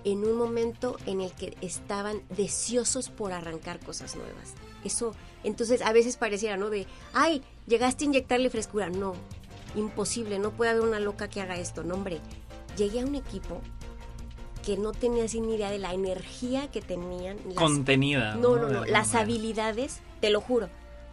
en 0.04 0.24
un 0.24 0.36
momento 0.36 0.96
en 1.06 1.20
el 1.20 1.30
que 1.32 1.56
estaban 1.60 2.22
deseosos 2.30 3.10
por 3.10 3.32
arrancar 3.32 3.80
cosas 3.80 4.16
nuevas. 4.16 4.54
Eso, 4.82 5.14
entonces 5.44 5.82
a 5.82 5.92
veces 5.92 6.16
pareciera, 6.16 6.56
¿no? 6.56 6.70
De, 6.70 6.86
ay, 7.12 7.42
llegaste 7.66 8.04
a 8.04 8.06
inyectarle 8.06 8.50
frescura. 8.50 8.90
No, 8.90 9.14
imposible, 9.74 10.38
no 10.38 10.50
puede 10.50 10.70
haber 10.72 10.82
una 10.82 11.00
loca 11.00 11.28
que 11.28 11.40
haga 11.40 11.56
esto. 11.56 11.82
No, 11.82 11.94
hombre, 11.94 12.20
llegué 12.76 13.00
a 13.00 13.06
un 13.06 13.14
equipo 13.14 13.60
que 14.64 14.76
no 14.76 14.92
tenía 14.92 15.24
ni 15.24 15.54
idea 15.54 15.70
de 15.70 15.78
la 15.78 15.92
energía 15.92 16.70
que 16.70 16.82
tenían. 16.82 17.38
Contenida. 17.54 18.34
No, 18.34 18.56
no, 18.56 18.68
no, 18.68 18.84
las 18.84 19.14
habilidades, 19.14 20.00
te 20.20 20.30
lo 20.30 20.40
juro, 20.40 20.68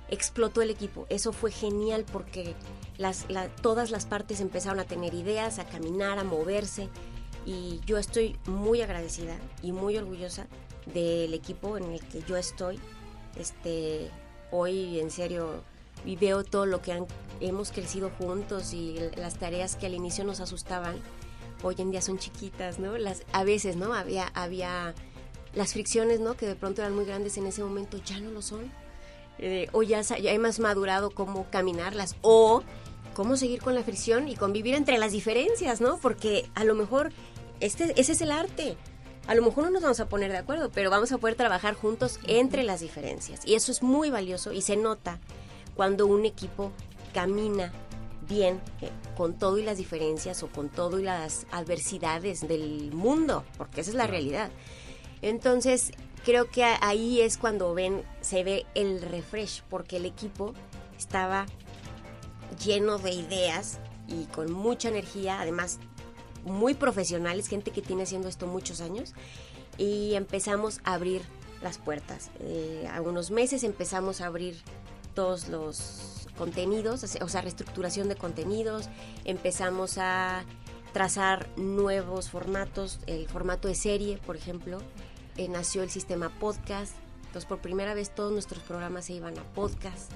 explotó 0.10 0.62
el 0.62 0.70
equipo. 0.70 1.06
Eso 1.10 1.32
fue 1.32 1.52
genial 1.52 2.06
porque 2.12 2.56
las, 2.98 3.26
todas 3.62 3.92
las 3.92 4.06
partes 4.06 4.42
empezaron 4.42 4.80
a 4.80 4.86
tener 4.86 5.14
ideas, 5.14 5.60
a 5.60 5.66
caminar, 5.66 6.20
a 6.20 6.24
moverse. 6.24 6.90
Y 7.46 7.80
yo 7.86 7.98
estoy 7.98 8.38
muy 8.46 8.82
agradecida 8.82 9.38
y 9.64 9.72
muy 9.72 9.98
orgullosa 9.98 10.48
del 10.94 11.34
equipo 11.34 11.78
en 11.78 11.94
el 11.94 12.02
que 12.02 12.22
yo 12.24 12.36
estoy. 12.36 12.80
Este, 13.38 14.10
hoy, 14.52 15.00
en 15.00 15.12
serio, 15.12 15.64
y 16.08 16.16
veo 16.16 16.44
todo 16.44 16.66
lo 16.66 16.82
que 16.82 16.94
han, 16.94 17.06
hemos 17.42 17.72
crecido 17.72 18.10
juntos 18.18 18.74
y 18.74 18.98
las 19.16 19.38
tareas 19.38 19.76
que 19.76 19.86
al 19.86 19.94
inicio 19.94 20.24
nos 20.24 20.40
asustaban 20.40 20.96
hoy 21.64 21.76
en 21.80 21.92
día 21.92 22.02
son 22.02 22.18
chiquitas, 22.18 22.80
¿no? 22.80 22.98
Las, 22.98 23.24
a 23.34 23.44
veces, 23.44 23.76
¿no? 23.76 23.94
Había, 23.94 24.28
había 24.34 24.94
las 25.54 25.74
fricciones, 25.74 26.20
¿no? 26.20 26.36
Que 26.36 26.48
de 26.48 26.56
pronto 26.56 26.82
eran 26.82 26.96
muy 26.96 27.06
grandes 27.06 27.38
en 27.38 27.46
ese 27.48 27.64
momento, 27.64 27.98
ya 28.06 28.20
no 28.20 28.32
lo 28.32 28.42
son. 28.42 28.72
Eh, 29.40 29.68
o 29.72 29.84
ya, 29.84 30.02
ya 30.02 30.32
hemos 30.32 30.60
madurado 30.60 31.12
cómo 31.12 31.48
caminarlas, 31.50 32.16
o 32.22 32.64
cómo 33.14 33.38
seguir 33.38 33.62
con 33.62 33.76
la 33.76 33.84
fricción 33.84 34.28
y 34.28 34.36
convivir 34.36 34.76
entre 34.76 34.98
las 34.98 35.12
diferencias, 35.12 35.82
¿no? 35.82 35.98
Porque 35.98 36.50
a 36.56 36.64
lo 36.64 36.76
mejor 36.76 37.12
este, 37.60 38.00
ese 38.00 38.14
es 38.14 38.22
el 38.22 38.32
arte. 38.32 38.78
A 39.28 39.36
lo 39.36 39.42
mejor 39.42 39.66
no 39.66 39.72
nos 39.72 39.82
vamos 39.82 40.00
a 40.00 40.08
poner 40.08 40.32
de 40.32 40.38
acuerdo, 40.38 40.72
pero 40.72 40.90
vamos 40.90 41.12
a 41.12 41.18
poder 41.18 41.36
trabajar 41.36 41.74
juntos 41.74 42.20
entre 42.28 42.64
las 42.64 42.80
diferencias. 42.80 43.42
Y 43.46 43.56
eso 43.56 43.72
es 43.72 43.84
muy 43.84 44.10
valioso 44.10 44.54
y 44.54 44.62
se 44.62 44.78
nota 44.78 45.20
cuando 45.78 46.08
un 46.08 46.26
equipo 46.26 46.72
camina 47.14 47.72
bien 48.28 48.60
eh, 48.82 48.90
con 49.16 49.38
todo 49.38 49.58
y 49.58 49.64
las 49.64 49.78
diferencias 49.78 50.44
o 50.44 50.48
con 50.48 50.70
todo 50.70 51.00
y 51.00 51.04
las 51.04 51.46
adversidades 51.52 52.46
del 52.48 52.92
mundo, 52.92 53.46
porque 53.58 53.82
esa 53.82 53.92
es 53.92 53.96
la 53.96 54.08
realidad. 54.08 54.50
Entonces, 55.22 55.92
creo 56.26 56.50
que 56.50 56.64
ahí 56.64 57.22
es 57.22 57.38
cuando 57.38 57.74
ven, 57.74 58.04
se 58.22 58.44
ve 58.44 58.66
el 58.76 59.02
refresh, 59.02 59.64
porque 59.70 59.98
el 59.98 60.06
equipo 60.06 60.54
estaba 60.98 61.46
lleno 62.64 62.98
de 62.98 63.12
ideas 63.12 63.80
y 64.08 64.26
con 64.26 64.52
mucha 64.52 64.90
energía, 64.90 65.40
además 65.40 65.80
muy 66.44 66.74
profesionales, 66.74 67.48
gente 67.48 67.72
que 67.72 67.82
tiene 67.82 68.04
haciendo 68.04 68.28
esto 68.28 68.48
muchos 68.48 68.82
años, 68.82 69.14
y 69.78 70.16
empezamos 70.16 70.80
a 70.84 70.94
abrir 70.94 71.22
las 71.62 71.78
puertas. 71.78 72.30
Eh, 72.40 72.88
algunos 72.92 73.32
meses 73.32 73.64
empezamos 73.64 74.22
a 74.22 74.28
abrir 74.28 74.58
todos 75.18 75.50
los 75.50 76.28
contenidos, 76.38 77.04
o 77.04 77.28
sea, 77.28 77.42
reestructuración 77.42 78.08
de 78.08 78.16
contenidos, 78.16 78.88
empezamos 79.26 79.98
a 79.98 80.46
trazar 80.94 81.50
nuevos 81.58 82.30
formatos, 82.30 83.00
el 83.08 83.28
formato 83.28 83.68
de 83.68 83.74
serie, 83.74 84.20
por 84.28 84.36
ejemplo, 84.36 84.78
eh, 85.38 85.50
nació 85.50 85.82
el 85.82 85.90
sistema 85.90 86.30
podcast, 86.30 86.94
entonces 87.26 87.46
por 87.46 87.62
primera 87.62 87.96
vez 87.96 88.14
todos 88.14 88.32
nuestros 88.32 88.62
programas 88.62 89.06
se 89.06 89.14
iban 89.14 89.36
a 89.40 89.44
podcast. 89.56 90.12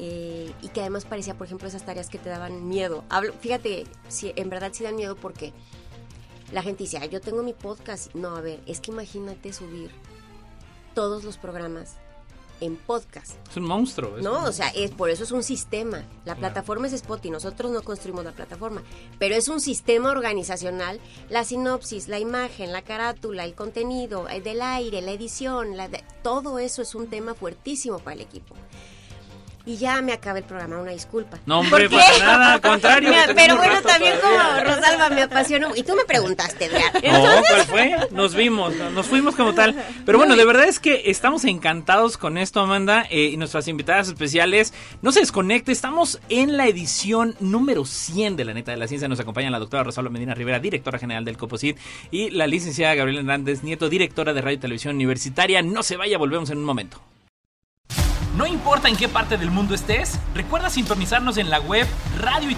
Eh, 0.00 0.52
y 0.60 0.68
que 0.70 0.80
además 0.80 1.04
parecía, 1.04 1.38
por 1.38 1.46
ejemplo, 1.46 1.68
esas 1.68 1.86
tareas 1.86 2.08
que 2.08 2.18
te 2.18 2.28
daban 2.28 2.68
miedo. 2.68 3.04
Fíjate, 3.42 3.84
si, 4.08 4.32
en 4.34 4.50
verdad 4.50 4.72
sí 4.72 4.82
dan 4.82 4.96
miedo 4.96 5.14
porque 5.14 5.52
la 6.50 6.62
gente 6.62 6.82
dice, 6.82 6.98
yo 7.10 7.20
tengo 7.20 7.44
mi 7.44 7.52
podcast. 7.52 8.12
No, 8.16 8.34
a 8.34 8.40
ver, 8.40 8.60
es 8.66 8.80
que 8.80 8.90
imagínate 8.90 9.52
subir 9.52 9.92
todos 10.94 11.22
los 11.22 11.36
programas 11.36 11.96
en 12.62 12.76
podcast. 12.76 13.32
Es 13.48 13.56
un 13.56 13.64
monstruo. 13.64 14.18
no, 14.18 14.44
o 14.44 14.52
sea, 14.52 14.68
es 14.68 14.90
por 14.90 15.10
eso 15.10 15.24
es 15.24 15.32
un 15.32 15.42
sistema. 15.42 16.04
La 16.24 16.36
plataforma 16.36 16.86
es 16.86 16.92
Spotify, 16.92 17.30
nosotros 17.30 17.72
no 17.72 17.82
construimos 17.82 18.24
la 18.24 18.32
plataforma, 18.32 18.82
pero 19.18 19.34
es 19.34 19.48
un 19.48 19.60
sistema 19.60 20.10
organizacional. 20.10 21.00
La 21.28 21.44
sinopsis, 21.44 22.08
la 22.08 22.18
imagen, 22.18 22.72
la 22.72 22.82
carátula, 22.82 23.44
el 23.44 23.54
contenido, 23.54 24.28
el 24.28 24.42
del 24.42 24.62
aire, 24.62 25.02
la 25.02 25.12
edición, 25.12 25.76
la 25.76 25.88
todo 26.22 26.58
eso 26.58 26.82
es 26.82 26.94
un 26.94 27.08
tema 27.08 27.34
fuertísimo 27.34 27.98
para 27.98 28.14
el 28.14 28.20
equipo 28.22 28.54
y 29.64 29.76
ya 29.76 30.02
me 30.02 30.12
acaba 30.12 30.38
el 30.38 30.44
programa, 30.44 30.78
una 30.78 30.90
disculpa. 30.90 31.38
No, 31.46 31.60
hombre, 31.60 31.88
para 31.88 32.18
nada, 32.18 32.54
al 32.54 32.60
contrario. 32.60 33.12
pero 33.34 33.56
bueno, 33.56 33.80
también 33.82 34.14
como 34.20 34.64
Rosalba 34.64 35.10
me 35.10 35.22
apasionó. 35.22 35.74
Y 35.76 35.82
tú 35.82 35.94
me 35.94 36.04
preguntaste, 36.04 36.66
Edgar. 36.66 36.92
No, 37.12 37.42
¿cuál 37.48 37.62
fue? 37.66 37.96
Nos 38.10 38.34
vimos, 38.34 38.74
nos 38.74 39.06
fuimos 39.06 39.36
como 39.36 39.54
tal. 39.54 39.74
Pero 40.04 40.18
bueno, 40.18 40.36
de 40.36 40.44
verdad 40.44 40.64
es 40.64 40.80
que 40.80 41.02
estamos 41.06 41.44
encantados 41.44 42.16
con 42.16 42.38
esto, 42.38 42.60
Amanda, 42.60 43.06
eh, 43.10 43.30
y 43.32 43.36
nuestras 43.36 43.68
invitadas 43.68 44.08
especiales. 44.08 44.74
No 45.00 45.12
se 45.12 45.20
desconecte, 45.20 45.72
estamos 45.72 46.20
en 46.28 46.56
la 46.56 46.66
edición 46.66 47.36
número 47.40 47.84
100 47.84 48.36
de 48.36 48.44
La 48.44 48.54
Neta 48.54 48.72
de 48.72 48.78
la 48.78 48.88
Ciencia. 48.88 49.08
Nos 49.08 49.20
acompaña 49.20 49.50
la 49.50 49.58
doctora 49.58 49.84
Rosalba 49.84 50.10
Medina 50.10 50.34
Rivera, 50.34 50.58
directora 50.58 50.98
general 50.98 51.24
del 51.24 51.36
COPOSIT, 51.36 51.78
y 52.10 52.30
la 52.30 52.46
licenciada 52.46 52.94
Gabriela 52.94 53.20
Hernández 53.20 53.62
Nieto, 53.62 53.88
directora 53.88 54.32
de 54.32 54.40
Radio 54.40 54.56
y 54.56 54.60
Televisión 54.60 54.96
Universitaria. 54.96 55.62
No 55.62 55.82
se 55.82 55.96
vaya, 55.96 56.18
volvemos 56.18 56.50
en 56.50 56.58
un 56.58 56.64
momento. 56.64 57.00
No 58.36 58.46
importa 58.46 58.88
en 58.88 58.96
qué 58.96 59.08
parte 59.08 59.36
del 59.36 59.50
mundo 59.50 59.74
estés, 59.74 60.18
recuerda 60.34 60.70
sintonizarnos 60.70 61.36
en 61.36 61.50
la 61.50 61.60
web 61.60 61.86
radio 62.18 62.48
y 62.50 62.54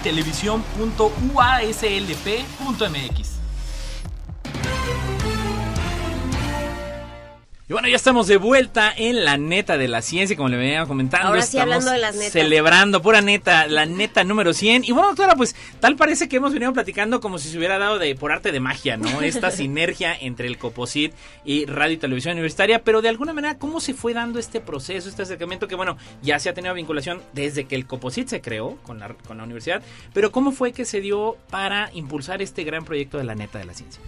Y 7.67 7.73
bueno, 7.73 7.87
ya 7.87 7.95
estamos 7.95 8.27
de 8.27 8.37
vuelta 8.37 8.93
en 8.95 9.25
la 9.25 9.37
neta 9.37 9.75
de 9.75 9.87
la 9.87 10.03
ciencia, 10.03 10.37
como 10.37 10.49
le 10.49 10.57
venía 10.57 10.85
comentando. 10.85 11.29
Ahora 11.29 11.41
sí, 11.41 11.57
hablando 11.57 11.89
de 11.89 11.97
las 11.97 12.15
netas. 12.15 12.33
Celebrando, 12.33 13.01
pura 13.01 13.21
neta, 13.21 13.65
la 13.65 13.87
neta 13.87 14.23
número 14.23 14.53
100. 14.53 14.83
Y 14.83 14.91
bueno, 14.91 15.07
doctora, 15.07 15.35
pues 15.35 15.55
tal 15.79 15.95
parece 15.95 16.29
que 16.29 16.35
hemos 16.35 16.53
venido 16.53 16.71
platicando 16.73 17.19
como 17.19 17.39
si 17.39 17.49
se 17.49 17.57
hubiera 17.57 17.79
dado 17.79 17.97
de 17.97 18.13
por 18.13 18.31
arte 18.31 18.51
de 18.51 18.59
magia, 18.59 18.97
¿no? 18.97 19.09
Esta 19.21 19.49
sinergia 19.49 20.13
entre 20.13 20.45
el 20.45 20.59
Coposit 20.59 21.11
y 21.43 21.65
Radio 21.65 21.95
y 21.95 21.97
Televisión 21.97 22.33
Universitaria. 22.33 22.83
Pero 22.83 23.01
de 23.01 23.09
alguna 23.09 23.33
manera, 23.33 23.57
¿cómo 23.57 23.81
se 23.81 23.95
fue 23.95 24.13
dando 24.13 24.37
este 24.37 24.61
proceso, 24.61 25.09
este 25.09 25.23
acercamiento 25.23 25.67
que, 25.67 25.73
bueno, 25.73 25.97
ya 26.21 26.37
se 26.37 26.49
ha 26.49 26.53
tenido 26.53 26.75
vinculación 26.75 27.23
desde 27.33 27.65
que 27.65 27.73
el 27.73 27.87
Coposit 27.87 28.27
se 28.27 28.41
creó 28.41 28.77
con 28.83 28.99
la, 28.99 29.15
con 29.27 29.39
la 29.39 29.43
universidad? 29.43 29.81
Pero 30.13 30.31
¿cómo 30.31 30.51
fue 30.51 30.71
que 30.71 30.85
se 30.85 31.01
dio 31.01 31.35
para 31.49 31.89
impulsar 31.93 32.43
este 32.43 32.63
gran 32.63 32.85
proyecto 32.85 33.17
de 33.17 33.23
la 33.23 33.33
neta 33.33 33.57
de 33.57 33.65
la 33.65 33.73
ciencia? 33.73 34.03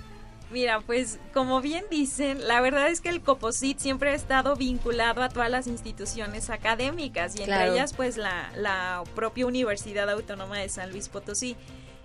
Mira, 0.49 0.79
pues 0.79 1.19
como 1.33 1.59
bien 1.59 1.83
dicen, 1.91 2.47
la 2.47 2.61
verdad 2.61 2.87
es 2.87 3.01
que 3.01 3.09
el 3.09 3.21
COPOSIT 3.21 3.79
siempre 3.79 4.11
ha 4.11 4.13
estado 4.13 4.55
vinculado 4.55 5.21
a 5.21 5.27
todas 5.27 5.49
las 5.51 5.67
instituciones 5.67 6.49
académicas 6.49 7.35
y 7.35 7.43
entre 7.43 7.67
ellas 7.69 7.93
pues 7.93 8.15
la, 8.15 8.49
la 8.55 9.03
propia 9.13 9.45
Universidad 9.45 10.09
Autónoma 10.09 10.57
de 10.59 10.69
San 10.69 10.91
Luis 10.91 11.09
Potosí. 11.09 11.57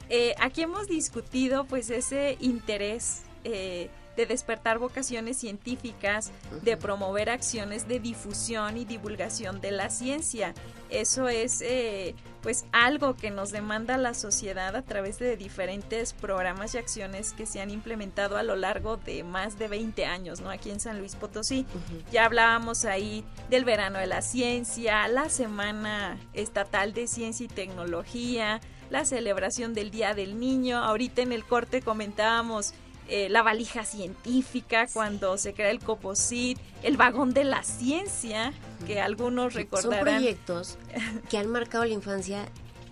eh, 0.08 0.34
aquí 0.40 0.62
hemos 0.62 0.88
discutido 0.88 1.66
pues 1.66 1.88
ese 1.90 2.36
interés 2.40 3.22
eh, 3.44 3.90
de 4.16 4.26
despertar 4.26 4.78
vocaciones 4.78 5.38
científicas, 5.38 6.32
de 6.62 6.76
promover 6.76 7.30
acciones 7.30 7.88
de 7.88 8.00
difusión 8.00 8.76
y 8.76 8.84
divulgación 8.84 9.60
de 9.60 9.70
la 9.70 9.90
ciencia. 9.90 10.54
Eso 10.90 11.28
es 11.28 11.62
eh, 11.62 12.14
pues 12.42 12.66
algo 12.72 13.16
que 13.16 13.30
nos 13.30 13.50
demanda 13.50 13.96
la 13.96 14.12
sociedad 14.12 14.76
a 14.76 14.82
través 14.82 15.18
de 15.18 15.36
diferentes 15.36 16.12
programas 16.12 16.74
y 16.74 16.78
acciones 16.78 17.32
que 17.32 17.46
se 17.46 17.60
han 17.60 17.70
implementado 17.70 18.36
a 18.36 18.42
lo 18.42 18.56
largo 18.56 18.98
de 18.98 19.24
más 19.24 19.58
de 19.58 19.68
20 19.68 20.04
años, 20.04 20.40
¿no? 20.40 20.50
Aquí 20.50 20.70
en 20.70 20.80
San 20.80 20.98
Luis 20.98 21.16
Potosí. 21.16 21.66
Ya 22.10 22.26
hablábamos 22.26 22.84
ahí 22.84 23.24
del 23.48 23.64
verano 23.64 23.98
de 24.00 24.06
la 24.06 24.22
ciencia, 24.22 25.08
la 25.08 25.30
Semana 25.30 26.18
Estatal 26.34 26.92
de 26.92 27.06
Ciencia 27.06 27.44
y 27.44 27.48
Tecnología, 27.48 28.60
la 28.90 29.04
celebración 29.04 29.72
del 29.72 29.90
Día 29.90 30.12
del 30.14 30.38
Niño. 30.38 30.78
Ahorita 30.78 31.22
en 31.22 31.32
el 31.32 31.44
corte 31.44 31.80
comentábamos 31.80 32.74
eh, 33.08 33.28
la 33.28 33.42
valija 33.42 33.84
científica, 33.84 34.86
cuando 34.92 35.36
se 35.36 35.54
crea 35.54 35.70
el 35.70 35.80
COPOSIT, 35.80 36.58
el 36.82 36.96
vagón 36.96 37.34
de 37.34 37.44
la 37.44 37.62
ciencia, 37.62 38.52
que 38.86 39.00
algunos 39.00 39.54
recordarán. 39.54 39.98
Son 39.98 40.00
proyectos 40.00 40.78
que 41.28 41.38
han 41.38 41.48
marcado 41.48 41.84
la 41.84 41.94
infancia 41.94 42.46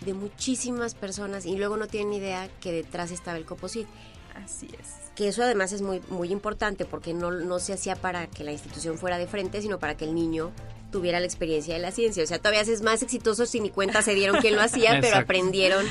de 0.05 0.15
muchísimas 0.15 0.95
personas 0.95 1.47
y 1.47 1.57
luego 1.57 1.77
no 1.77 1.87
tienen 1.87 2.13
idea 2.13 2.49
que 2.61 2.73
detrás 2.73 3.11
estaba 3.11 3.39
el 3.39 3.45
COPOSIT. 3.45 3.87
Así 4.35 4.69
es. 4.79 5.11
Que 5.15 5.29
eso 5.29 5.43
además 5.43 5.73
es 5.73 5.83
muy, 5.83 6.01
muy 6.09 6.33
importante 6.33 6.85
porque 6.85 7.13
no, 7.13 7.31
no 7.31 7.59
se 7.59 7.73
hacía 7.73 7.97
para 7.97 8.27
que 8.27 8.45
la 8.45 8.53
institución 8.53 8.99
fuera 8.99 9.19
de 9.19 9.27
frente, 9.27 9.61
sino 9.61 9.79
para 9.79 9.97
que 9.97 10.05
el 10.05 10.15
niño 10.15 10.53
tuviera 10.91 11.21
la 11.21 11.27
experiencia 11.27 11.75
de 11.75 11.81
la 11.81 11.93
ciencia. 11.93 12.23
O 12.23 12.27
sea, 12.27 12.39
todavía 12.39 12.61
es 12.61 12.83
más 12.83 13.03
exitoso 13.03 13.47
si 13.47 13.61
ni 13.61 13.71
cuenta 13.71 14.03
se 14.03 14.15
dieron 14.15 14.41
quién 14.41 14.57
lo 14.57 14.63
hacía, 14.63 14.99
pero 15.01 15.17
aprendieron, 15.19 15.85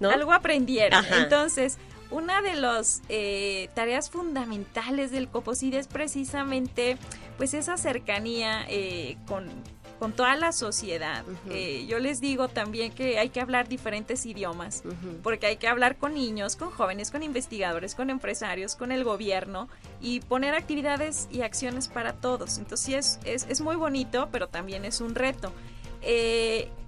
¿no? 0.00 0.10
Algo 0.10 0.32
aprendieron. 0.32 1.04
Entonces, 1.12 1.78
una 2.14 2.42
de 2.42 2.54
las 2.54 3.02
eh, 3.08 3.68
tareas 3.74 4.08
fundamentales 4.08 5.10
del 5.10 5.28
COPOSID 5.28 5.74
es 5.74 5.88
precisamente 5.88 6.96
pues 7.36 7.54
esa 7.54 7.76
cercanía 7.76 8.64
eh, 8.68 9.16
con, 9.26 9.50
toda 10.16 10.36
la 10.36 10.52
sociedad. 10.52 11.24
Eh, 11.48 11.86
yo 11.88 11.98
les 11.98 12.20
digo 12.20 12.48
también 12.48 12.92
que 12.92 13.18
hay 13.18 13.30
que 13.30 13.40
hablar 13.40 13.68
diferentes 13.68 14.26
idiomas, 14.26 14.82
porque 15.22 15.46
hay 15.46 15.56
que 15.56 15.66
hablar 15.66 15.96
con 15.96 16.12
niños, 16.12 16.56
con 16.56 16.70
jóvenes, 16.70 17.10
con 17.10 17.22
investigadores, 17.22 17.94
con 17.94 18.10
empresarios, 18.10 18.76
con 18.76 18.92
el 18.92 19.02
gobierno 19.02 19.66
y 20.02 20.20
poner 20.20 20.54
actividades 20.54 21.26
y 21.32 21.40
acciones 21.40 21.88
para 21.88 22.12
todos. 22.12 22.58
Entonces 22.58 22.84
sí 22.84 22.94
es, 22.94 23.18
es, 23.24 23.46
es 23.48 23.62
muy 23.62 23.76
bonito, 23.76 24.28
pero 24.30 24.46
también 24.46 24.84
es 24.84 25.00
un 25.00 25.14
reto. 25.14 25.54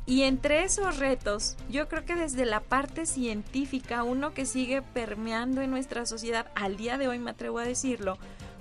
Y 0.06 0.22
entre 0.22 0.62
esos 0.62 0.98
retos, 0.98 1.56
yo 1.68 1.88
creo 1.88 2.04
que 2.04 2.14
desde 2.14 2.46
la 2.46 2.60
parte 2.60 3.06
científica, 3.06 4.04
uno 4.04 4.32
que 4.32 4.46
sigue 4.46 4.80
permeando 4.80 5.62
en 5.62 5.70
nuestra 5.70 6.06
sociedad, 6.06 6.46
al 6.54 6.76
día 6.76 6.96
de 6.96 7.08
hoy 7.08 7.18
me 7.18 7.32
atrevo 7.32 7.58
a 7.58 7.64
decirlo, 7.64 8.16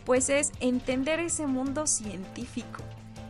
pues 0.05 0.29
es 0.29 0.51
entender 0.59 1.19
ese 1.19 1.45
mundo 1.45 1.85
científico. 1.85 2.81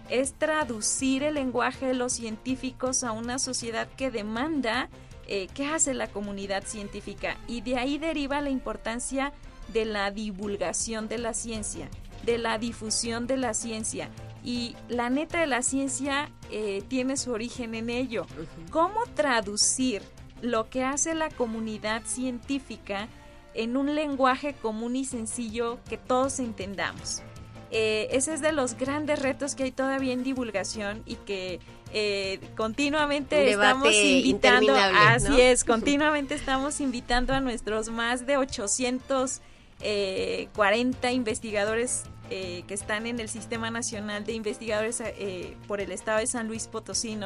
Es 0.09 0.33
traducir 0.33 1.23
el 1.23 1.33
lenguaje 1.33 1.87
de 1.87 1.93
los 1.93 2.13
científicos 2.13 3.03
a 3.03 3.11
una 3.11 3.37
sociedad 3.37 3.89
que 3.97 4.11
demanda 4.11 4.87
eh, 5.27 5.47
qué 5.53 5.65
hace 5.67 5.93
la 5.93 6.07
comunidad 6.07 6.63
científica. 6.65 7.35
Y 7.49 7.61
de 7.61 7.75
ahí 7.75 7.97
deriva 7.97 8.39
la 8.39 8.49
importancia 8.49 9.33
de 9.73 9.83
la 9.83 10.09
divulgación 10.11 11.09
de 11.09 11.17
la 11.17 11.33
ciencia, 11.33 11.89
de 12.23 12.37
la 12.37 12.59
difusión 12.59 13.27
de 13.27 13.35
la 13.35 13.53
ciencia 13.53 14.09
y 14.45 14.77
la 14.87 15.09
neta 15.09 15.39
de 15.39 15.47
la 15.47 15.63
ciencia 15.63 16.29
eh, 16.51 16.83
tiene 16.87 17.17
su 17.17 17.31
origen 17.31 17.73
en 17.73 17.89
ello. 17.89 18.27
¿Cómo 18.69 18.99
traducir 19.15 20.03
lo 20.41 20.69
que 20.69 20.83
hace 20.83 21.15
la 21.15 21.31
comunidad 21.31 22.03
científica 22.05 23.07
en 23.55 23.75
un 23.75 23.95
lenguaje 23.95 24.53
común 24.53 24.95
y 24.95 25.03
sencillo 25.03 25.79
que 25.89 25.97
todos 25.97 26.37
entendamos? 26.39 27.23
Eh, 27.71 28.09
ese 28.11 28.35
es 28.35 28.41
de 28.41 28.51
los 28.51 28.77
grandes 28.77 29.19
retos 29.19 29.55
que 29.55 29.63
hay 29.63 29.71
todavía 29.71 30.13
en 30.13 30.23
divulgación 30.23 31.01
y 31.07 31.15
que 31.15 31.59
eh, 31.91 32.39
continuamente 32.55 33.49
estamos 33.49 33.95
invitando, 33.95 34.75
así 34.75 35.41
es, 35.41 35.63
continuamente 35.65 36.35
estamos 36.35 36.79
invitando 36.81 37.33
a 37.33 37.39
nuestros 37.39 37.89
más 37.89 38.27
de 38.27 38.37
840 38.37 41.11
investigadores 41.11 42.03
eh, 42.29 42.63
que 42.67 42.73
están 42.73 43.05
en 43.05 43.19
el 43.19 43.29
Sistema 43.29 43.69
Nacional 43.69 44.25
de 44.25 44.33
Investigadores 44.33 44.99
eh, 44.99 45.55
por 45.67 45.79
el 45.79 45.91
Estado 45.91 46.19
de 46.19 46.27
San 46.27 46.47
Luis 46.47 46.67
Potosí, 46.67 47.19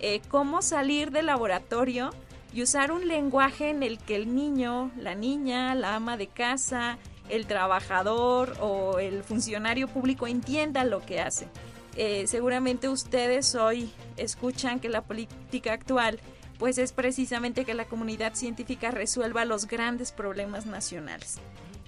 eh, 0.00 0.20
cómo 0.28 0.60
salir 0.60 1.10
del 1.10 1.26
laboratorio 1.26 2.10
y 2.52 2.62
usar 2.62 2.92
un 2.92 3.08
lenguaje 3.08 3.70
en 3.70 3.82
el 3.82 3.98
que 3.98 4.16
el 4.16 4.34
niño, 4.34 4.90
la 4.98 5.14
niña, 5.14 5.74
la 5.74 5.94
ama 5.94 6.18
de 6.18 6.26
casa, 6.26 6.98
el 7.30 7.46
trabajador 7.46 8.54
o 8.60 8.98
el 8.98 9.24
funcionario 9.24 9.88
público 9.88 10.26
entienda 10.26 10.84
lo 10.84 11.00
que 11.00 11.20
hace. 11.20 11.48
seguramente 12.26 12.88
ustedes 12.88 13.54
hoy 13.54 13.90
escuchan 14.18 14.78
que 14.78 14.90
la 14.90 15.00
política 15.00 15.72
actual 15.72 16.20
pues 16.58 16.78
es 16.78 16.92
precisamente 16.92 17.64
que 17.64 17.74
la 17.74 17.86
comunidad 17.86 18.34
científica 18.34 18.90
resuelva 18.90 19.44
los 19.44 19.66
grandes 19.66 20.12
problemas 20.12 20.66
nacionales. 20.66 21.38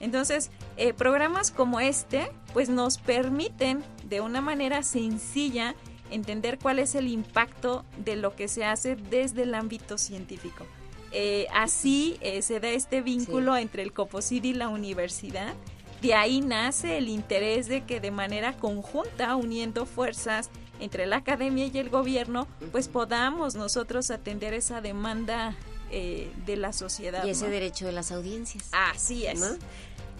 Entonces, 0.01 0.51
eh, 0.77 0.93
programas 0.93 1.51
como 1.51 1.81
este, 1.81 2.31
pues 2.53 2.69
nos 2.69 2.99
permiten 2.99 3.83
de 4.05 4.21
una 4.21 4.41
manera 4.41 4.83
sencilla 4.83 5.75
entender 6.11 6.59
cuál 6.59 6.79
es 6.79 6.95
el 6.95 7.09
impacto 7.09 7.85
de 8.05 8.17
lo 8.17 8.37
que 8.37 8.49
se 8.49 8.65
hace 8.65 8.97
desde 8.97 9.43
el 9.43 9.55
ámbito 9.55 9.99
científico. 9.99 10.65
Eh, 11.13 11.47
así 11.55 12.19
eh, 12.21 12.43
se 12.43 12.61
da 12.61 12.69
este 12.69 13.01
vínculo 13.01 13.57
entre 13.57 13.83
el 13.83 13.93
COPOSID 13.93 14.45
y 14.45 14.53
la 14.53 14.69
universidad. 14.69 15.55
De 16.03 16.15
ahí 16.15 16.41
nace 16.41 16.99
el 16.99 17.09
interés 17.09 17.69
de 17.69 17.85
que 17.85 18.01
de 18.01 18.11
manera 18.11 18.53
conjunta, 18.57 19.35
uniendo 19.35 19.87
fuerzas 19.87 20.51
entre 20.79 21.07
la 21.07 21.17
academia 21.17 21.67
y 21.67 21.79
el 21.79 21.89
gobierno, 21.89 22.47
pues 22.71 22.89
podamos 22.89 23.55
nosotros 23.55 24.11
atender 24.11 24.53
esa 24.53 24.83
demanda 24.83 25.57
de 25.91 26.57
la 26.57 26.73
sociedad. 26.73 27.25
Y 27.25 27.31
ese 27.31 27.49
derecho 27.49 27.87
de 27.87 27.93
las 27.93 28.13
audiencias. 28.13 28.69
Así 28.73 29.27
es. 29.27 29.41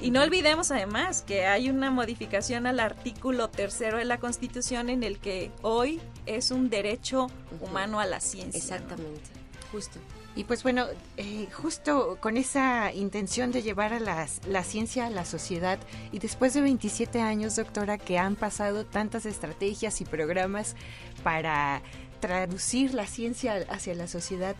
Y 0.01 0.11
no 0.11 0.23
olvidemos 0.23 0.71
además 0.71 1.23
que 1.23 1.47
hay 1.47 1.71
una 1.71 1.91
modificación 1.91 2.67
al 2.67 2.81
artículo 2.81 3.49
tercero 3.49 3.97
de 3.97 4.05
la 4.05 4.19
Constitución 4.19 4.91
en 4.91 5.03
el 5.03 5.19
que 5.19 5.51
hoy 5.63 6.01
es 6.27 6.51
un 6.51 6.69
derecho 6.69 7.29
humano 7.61 7.99
a 7.99 8.05
la 8.05 8.21
ciencia. 8.21 8.59
Exactamente, 8.59 9.31
justo. 9.73 9.99
Y 10.35 10.45
pues 10.45 10.63
bueno, 10.63 10.85
eh, 11.17 11.49
justo 11.51 12.19
con 12.21 12.37
esa 12.37 12.93
intención 12.93 13.53
de 13.53 13.63
llevar 13.63 13.95
a 13.95 14.01
la 14.01 14.65
ciencia 14.65 15.07
a 15.07 15.11
la 15.11 15.25
sociedad 15.25 15.79
y 16.13 16.19
después 16.19 16.53
de 16.53 16.61
27 16.61 17.23
años, 17.23 17.57
doctora, 17.57 17.97
que 17.97 18.19
han 18.19 18.37
pasado 18.37 18.85
tantas 18.85 19.25
estrategias 19.25 20.03
y 20.03 20.05
programas 20.05 20.77
para 21.23 21.81
traducir 22.21 22.93
la 22.93 23.07
ciencia 23.07 23.65
hacia 23.71 23.95
la 23.95 24.09
sociedad, 24.09 24.57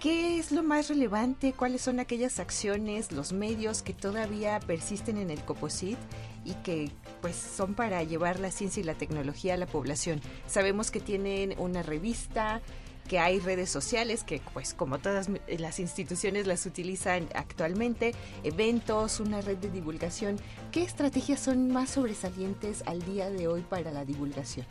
¿Qué 0.00 0.38
es 0.38 0.52
lo 0.52 0.62
más 0.62 0.88
relevante? 0.88 1.52
¿Cuáles 1.52 1.82
son 1.82 1.98
aquellas 1.98 2.38
acciones, 2.38 3.10
los 3.10 3.32
medios 3.32 3.82
que 3.82 3.92
todavía 3.92 4.60
persisten 4.60 5.16
en 5.16 5.28
el 5.28 5.42
COPOSIT 5.42 5.98
y 6.44 6.52
que 6.62 6.92
pues 7.20 7.34
son 7.34 7.74
para 7.74 8.04
llevar 8.04 8.38
la 8.38 8.52
ciencia 8.52 8.80
y 8.80 8.84
la 8.84 8.94
tecnología 8.94 9.54
a 9.54 9.56
la 9.56 9.66
población? 9.66 10.20
Sabemos 10.46 10.92
que 10.92 11.00
tienen 11.00 11.56
una 11.58 11.82
revista, 11.82 12.62
que 13.08 13.18
hay 13.18 13.40
redes 13.40 13.70
sociales 13.70 14.22
que 14.22 14.40
pues 14.52 14.72
como 14.72 14.98
todas 14.98 15.28
las 15.58 15.80
instituciones 15.80 16.46
las 16.46 16.64
utilizan 16.64 17.28
actualmente, 17.34 18.14
eventos, 18.44 19.18
una 19.18 19.40
red 19.40 19.56
de 19.56 19.70
divulgación. 19.70 20.36
¿Qué 20.70 20.84
estrategias 20.84 21.40
son 21.40 21.72
más 21.72 21.90
sobresalientes 21.90 22.84
al 22.86 23.02
día 23.02 23.30
de 23.30 23.48
hoy 23.48 23.62
para 23.62 23.90
la 23.90 24.04
divulgación? 24.04 24.64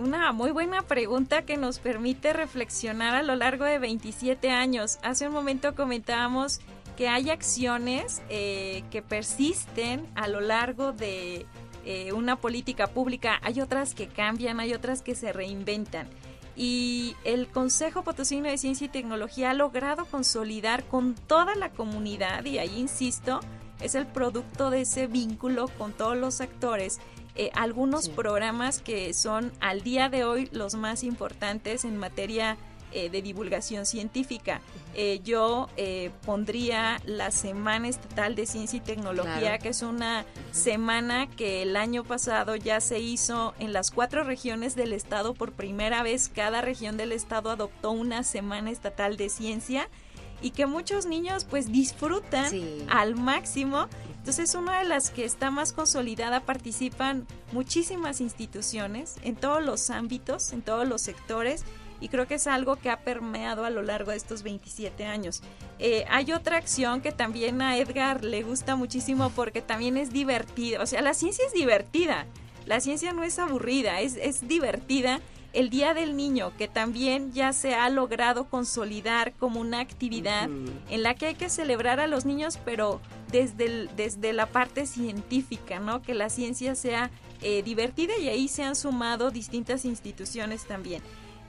Una 0.00 0.32
muy 0.32 0.50
buena 0.50 0.82
pregunta 0.82 1.42
que 1.42 1.58
nos 1.58 1.78
permite 1.78 2.32
reflexionar 2.32 3.14
a 3.14 3.22
lo 3.22 3.36
largo 3.36 3.64
de 3.64 3.78
27 3.78 4.50
años. 4.50 4.98
Hace 5.02 5.28
un 5.28 5.34
momento 5.34 5.74
comentábamos 5.74 6.60
que 6.96 7.08
hay 7.08 7.28
acciones 7.28 8.22
eh, 8.30 8.82
que 8.90 9.02
persisten 9.02 10.06
a 10.14 10.26
lo 10.26 10.40
largo 10.40 10.92
de 10.92 11.46
eh, 11.84 12.12
una 12.12 12.36
política 12.36 12.86
pública, 12.86 13.38
hay 13.42 13.60
otras 13.60 13.94
que 13.94 14.08
cambian, 14.08 14.58
hay 14.58 14.72
otras 14.72 15.02
que 15.02 15.14
se 15.14 15.32
reinventan. 15.32 16.08
Y 16.56 17.14
el 17.24 17.48
Consejo 17.48 18.02
Potosino 18.02 18.48
de 18.48 18.58
Ciencia 18.58 18.86
y 18.86 18.90
Tecnología 18.90 19.50
ha 19.50 19.54
logrado 19.54 20.06
consolidar 20.06 20.84
con 20.84 21.14
toda 21.14 21.54
la 21.54 21.70
comunidad, 21.70 22.44
y 22.44 22.58
ahí 22.58 22.78
insisto, 22.78 23.40
es 23.80 23.94
el 23.94 24.06
producto 24.06 24.70
de 24.70 24.82
ese 24.82 25.06
vínculo 25.06 25.68
con 25.78 25.92
todos 25.92 26.16
los 26.16 26.40
actores 26.40 27.00
eh, 27.40 27.50
algunos 27.54 28.10
programas 28.10 28.82
que 28.82 29.14
son 29.14 29.50
al 29.60 29.80
día 29.80 30.10
de 30.10 30.24
hoy 30.24 30.50
los 30.52 30.74
más 30.74 31.02
importantes 31.02 31.86
en 31.86 31.96
materia 31.96 32.58
eh, 32.92 33.08
de 33.08 33.22
divulgación 33.22 33.86
científica. 33.86 34.60
Eh, 34.94 35.22
yo 35.24 35.68
pondría 36.26 37.00
la 37.06 37.30
Semana 37.30 37.88
Estatal 37.88 38.34
de 38.34 38.44
Ciencia 38.44 38.76
y 38.76 38.80
Tecnología, 38.80 39.56
que 39.56 39.70
es 39.70 39.80
una 39.80 40.26
semana 40.52 41.30
que 41.30 41.62
el 41.62 41.76
año 41.76 42.04
pasado 42.04 42.56
ya 42.56 42.78
se 42.82 43.00
hizo 43.00 43.54
en 43.58 43.72
las 43.72 43.90
cuatro 43.90 44.22
regiones 44.22 44.76
del 44.76 44.92
estado. 44.92 45.32
Por 45.32 45.52
primera 45.52 46.02
vez, 46.02 46.28
cada 46.28 46.60
región 46.60 46.98
del 46.98 47.10
estado 47.10 47.48
adoptó 47.48 47.90
una 47.90 48.22
Semana 48.22 48.70
Estatal 48.70 49.16
de 49.16 49.30
Ciencia 49.30 49.88
y 50.42 50.50
que 50.50 50.66
muchos 50.66 51.06
niños 51.06 51.44
pues 51.44 51.70
disfrutan 51.70 52.52
al 52.88 53.16
máximo. 53.16 53.88
Entonces, 54.18 54.54
una 54.54 54.80
de 54.80 54.84
las 54.84 55.10
que 55.10 55.24
está 55.24 55.50
más 55.50 55.72
consolidada 55.72 56.40
participan 56.40 57.26
muchísimas 57.52 58.20
instituciones 58.20 59.16
en 59.22 59.36
todos 59.36 59.64
los 59.64 59.90
ámbitos, 59.90 60.52
en 60.52 60.62
todos 60.62 60.86
los 60.86 61.00
sectores 61.00 61.64
y 62.00 62.08
creo 62.08 62.26
que 62.26 62.34
es 62.34 62.46
algo 62.46 62.76
que 62.76 62.90
ha 62.90 63.00
permeado 63.00 63.64
a 63.64 63.70
lo 63.70 63.82
largo 63.82 64.10
de 64.10 64.16
estos 64.16 64.42
27 64.42 65.04
años. 65.04 65.42
Eh, 65.78 66.04
hay 66.08 66.32
otra 66.32 66.56
acción 66.56 67.00
que 67.00 67.12
también 67.12 67.60
a 67.62 67.76
Edgar 67.76 68.24
le 68.24 68.42
gusta 68.42 68.74
muchísimo 68.74 69.30
porque 69.30 69.62
también 69.62 69.96
es 69.96 70.12
divertida, 70.12 70.82
o 70.82 70.86
sea, 70.86 71.02
la 71.02 71.14
ciencia 71.14 71.44
es 71.46 71.52
divertida, 71.52 72.26
la 72.66 72.80
ciencia 72.80 73.12
no 73.12 73.22
es 73.22 73.38
aburrida, 73.38 74.00
es, 74.00 74.16
es 74.16 74.46
divertida. 74.48 75.20
El 75.52 75.68
Día 75.68 75.94
del 75.94 76.16
Niño, 76.16 76.52
que 76.56 76.68
también 76.68 77.32
ya 77.32 77.52
se 77.52 77.74
ha 77.74 77.88
logrado 77.90 78.44
consolidar 78.44 79.32
como 79.32 79.60
una 79.60 79.80
actividad 79.80 80.44
en 80.44 81.02
la 81.02 81.14
que 81.14 81.26
hay 81.26 81.34
que 81.34 81.48
celebrar 81.48 81.98
a 81.98 82.06
los 82.06 82.24
niños, 82.24 82.58
pero 82.64 83.00
desde, 83.32 83.88
desde 83.96 84.32
la 84.32 84.46
parte 84.46 84.86
científica, 84.86 85.80
¿no? 85.80 86.02
Que 86.02 86.14
la 86.14 86.30
ciencia 86.30 86.76
sea 86.76 87.10
eh, 87.42 87.62
divertida 87.62 88.16
y 88.18 88.28
ahí 88.28 88.46
se 88.46 88.62
han 88.62 88.76
sumado 88.76 89.30
distintas 89.30 89.84
instituciones 89.84 90.66
también. 90.66 91.02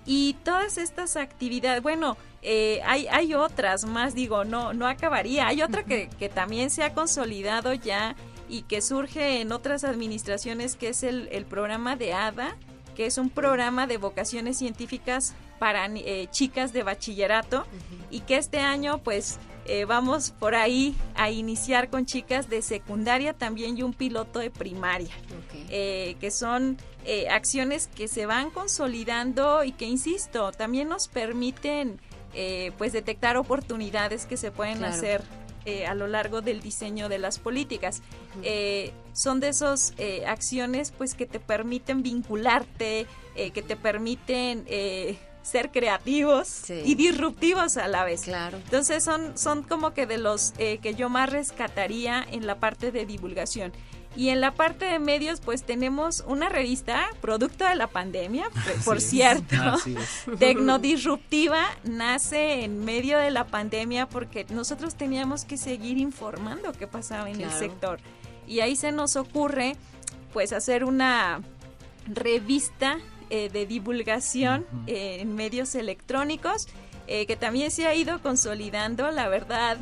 Y 0.06 0.36
todas 0.44 0.80
estas 0.80 1.16
actividades, 1.16 1.84
bueno, 1.84 2.18
eh, 2.42 2.82
hay, 2.86 3.08
hay 3.08 3.36
otras 3.36 3.86
más, 3.86 4.16
digo, 4.16 4.46
no, 4.46 4.74
no 4.74 4.88
acabaría. 4.88 5.48
Hay 5.48 5.62
otra 5.62 5.84
que, 5.84 6.10
que 6.18 6.28
también 6.28 6.72
se 6.72 6.84
ha 6.84 6.94
consolidado 6.94 7.74
ya 7.74 8.16
y 8.50 8.64
que 8.64 8.82
surge 8.82 9.42
en 9.42 9.52
otras 9.52 9.84
administraciones, 9.84 10.76
que 10.76 10.90
es 10.90 11.04
el, 11.04 11.30
el 11.32 11.46
programa 11.46 11.96
de 11.96 12.14
ADA, 12.14 12.58
que 12.96 13.06
es 13.06 13.18
un 13.18 13.30
programa 13.30 13.88
de 13.88 13.98
vocaciones 13.98 14.58
científicas 14.58 15.34
para 15.60 15.86
eh, 15.88 16.28
chicas 16.32 16.74
de 16.74 16.84
bachillerato 16.84 17.66
y 18.10 18.22
que 18.22 18.38
este 18.38 18.60
año 18.60 19.00
pues 19.04 19.40
eh, 19.66 19.86
vamos 19.86 20.32
por 20.32 20.56
ahí 20.56 20.96
a 21.16 21.30
iniciar 21.30 21.90
con 21.90 22.06
chicas 22.06 22.50
de 22.50 22.62
secundaria 22.62 23.34
también 23.34 23.78
y 23.78 23.84
un 23.84 23.94
piloto 23.94 24.40
de 24.40 24.50
primaria, 24.50 25.14
eh, 25.70 26.16
que 26.20 26.32
son 26.32 26.78
eh, 27.06 27.30
acciones 27.30 27.88
que 27.88 28.08
se 28.08 28.26
van 28.26 28.50
consolidando 28.50 29.64
y 29.64 29.72
que, 29.72 29.86
insisto, 29.86 30.52
también 30.52 30.90
nos 30.90 31.08
permiten 31.08 32.00
pues 32.78 32.94
detectar 32.94 33.36
oportunidades 33.36 34.26
que 34.26 34.38
se 34.38 34.52
pueden 34.52 34.86
hacer 34.86 35.22
a 35.88 35.94
lo 35.94 36.08
largo 36.08 36.42
del 36.42 36.62
diseño 36.62 37.10
de 37.10 37.20
las 37.20 37.40
políticas. 37.40 38.02
son 39.14 39.40
de 39.40 39.50
esas 39.50 39.94
acciones 40.28 40.92
pues 40.92 41.14
que 41.14 41.26
te 41.26 41.40
permiten 41.40 42.04
vincularte, 42.04 43.06
que 43.36 43.62
te 43.62 43.76
permiten 43.76 44.66
ser 45.44 45.72
creativos 45.72 46.70
y 46.70 46.96
disruptivos 46.96 47.78
a 47.78 47.88
la 47.88 48.04
vez. 48.04 48.24
Claro. 48.24 48.58
Entonces 48.58 49.04
son, 49.04 49.38
son 49.38 49.64
como 49.64 49.94
que 49.94 50.06
de 50.06 50.18
los 50.18 50.54
eh, 50.58 50.80
que 50.82 50.94
yo 50.94 51.10
más 51.10 51.30
rescataría 51.30 52.26
en 52.32 52.46
la 52.46 52.60
parte 52.60 52.92
de 52.92 53.06
divulgación. 53.06 53.72
Y 54.16 54.30
en 54.30 54.42
la 54.42 54.52
parte 54.52 54.86
de 54.86 55.00
medios, 55.00 55.40
pues 55.40 55.64
tenemos 55.64 56.24
una 56.28 56.50
revista, 56.50 57.08
producto 57.22 57.66
de 57.66 57.76
la 57.76 57.88
pandemia, 57.88 58.50
por 58.84 59.00
cierto, 59.00 59.56
Tecnodisruptiva, 60.40 61.64
nace 61.84 62.64
en 62.64 62.84
medio 62.84 63.18
de 63.20 63.32
la 63.32 63.48
pandemia 63.48 64.10
porque 64.10 64.46
nosotros 64.50 64.96
teníamos 64.96 65.46
que 65.46 65.56
seguir 65.56 65.98
informando 65.98 66.74
qué 66.74 66.88
pasaba 66.88 67.30
en 67.30 67.40
el 67.40 67.52
sector. 67.52 68.00
Y 68.48 68.60
ahí 68.60 68.76
se 68.76 68.92
nos 68.92 69.16
ocurre, 69.16 69.78
pues, 70.34 70.52
hacer 70.52 70.84
una 70.84 71.42
revista 72.06 72.98
eh, 73.30 73.50
de 73.50 73.66
divulgación 73.66 74.66
eh, 74.88 75.20
en 75.22 75.36
medios 75.36 75.74
electrónicos, 75.76 76.68
eh, 77.08 77.26
que 77.28 77.38
también 77.38 77.72
se 77.72 77.88
ha 77.88 77.96
ido 77.96 78.22
consolidando, 78.22 79.10
la 79.10 79.30
verdad. 79.30 79.78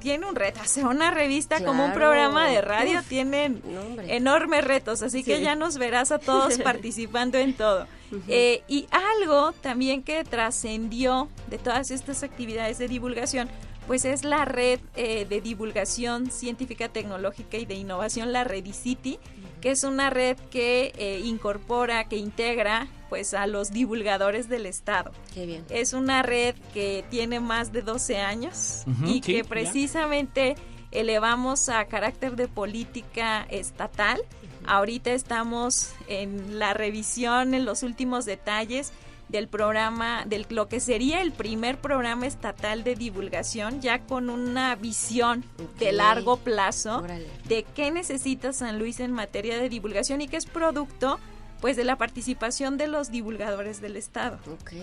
Tiene 0.00 0.26
un 0.26 0.34
reto, 0.34 0.60
hacer 0.60 0.86
una 0.86 1.10
revista 1.10 1.64
como 1.64 1.84
un 1.84 1.92
programa 1.92 2.48
de 2.48 2.60
radio 2.60 3.02
tienen 3.08 3.62
enormes 4.08 4.64
retos, 4.64 5.02
así 5.02 5.22
que 5.22 5.40
ya 5.40 5.54
nos 5.54 5.78
verás 5.78 6.10
a 6.10 6.18
todos 6.18 6.58
participando 6.64 7.38
en 7.38 7.54
todo. 7.54 7.86
y 8.28 8.88
algo 8.90 9.52
también 9.52 10.02
que 10.02 10.24
trascendió 10.24 11.28
de 11.48 11.58
todas 11.58 11.90
estas 11.90 12.22
actividades 12.22 12.78
de 12.78 12.88
divulgación, 12.88 13.48
pues 13.86 14.04
es 14.04 14.24
la 14.24 14.44
red 14.44 14.80
de 14.94 15.40
divulgación 15.40 16.30
científica, 16.30 16.88
tecnológica 16.88 17.56
y 17.56 17.66
de 17.66 17.74
innovación, 17.74 18.32
la 18.32 18.44
Redicity, 18.44 19.18
que 19.60 19.70
es 19.70 19.84
una 19.84 20.10
red 20.10 20.36
que 20.50 20.92
eh, 20.96 21.20
incorpora, 21.24 22.08
que 22.08 22.16
integra 22.16 22.88
pues 23.10 23.34
a 23.34 23.46
los 23.46 23.72
divulgadores 23.72 24.48
del 24.48 24.64
Estado. 24.64 25.10
Qué 25.34 25.44
bien. 25.44 25.66
Es 25.68 25.92
una 25.92 26.22
red 26.22 26.54
que 26.72 27.04
tiene 27.10 27.40
más 27.40 27.72
de 27.72 27.82
12 27.82 28.18
años 28.18 28.84
y 29.04 29.20
que 29.20 29.44
precisamente 29.44 30.54
elevamos 30.92 31.68
a 31.68 31.84
carácter 31.86 32.36
de 32.36 32.48
política 32.48 33.46
estatal. 33.50 34.22
Ahorita 34.64 35.12
estamos 35.12 35.90
en 36.06 36.58
la 36.58 36.72
revisión, 36.72 37.52
en 37.54 37.64
los 37.64 37.82
últimos 37.82 38.24
detalles 38.24 38.92
del 39.28 39.48
programa, 39.48 40.24
del 40.26 40.46
lo 40.50 40.68
que 40.68 40.80
sería 40.80 41.20
el 41.20 41.32
primer 41.32 41.80
programa 41.80 42.26
estatal 42.26 42.82
de 42.82 42.96
divulgación, 42.96 43.80
ya 43.80 44.00
con 44.00 44.28
una 44.28 44.74
visión 44.74 45.44
de 45.78 45.92
largo 45.92 46.36
plazo 46.36 47.04
de 47.46 47.62
qué 47.62 47.90
necesita 47.90 48.52
San 48.52 48.78
Luis 48.78 49.00
en 49.00 49.12
materia 49.12 49.58
de 49.58 49.68
divulgación 49.68 50.20
y 50.20 50.28
que 50.28 50.36
es 50.36 50.46
producto 50.46 51.20
pues 51.60 51.76
de 51.76 51.84
la 51.84 51.96
participación 51.96 52.76
de 52.76 52.88
los 52.88 53.10
divulgadores 53.10 53.80
del 53.80 53.96
Estado. 53.96 54.38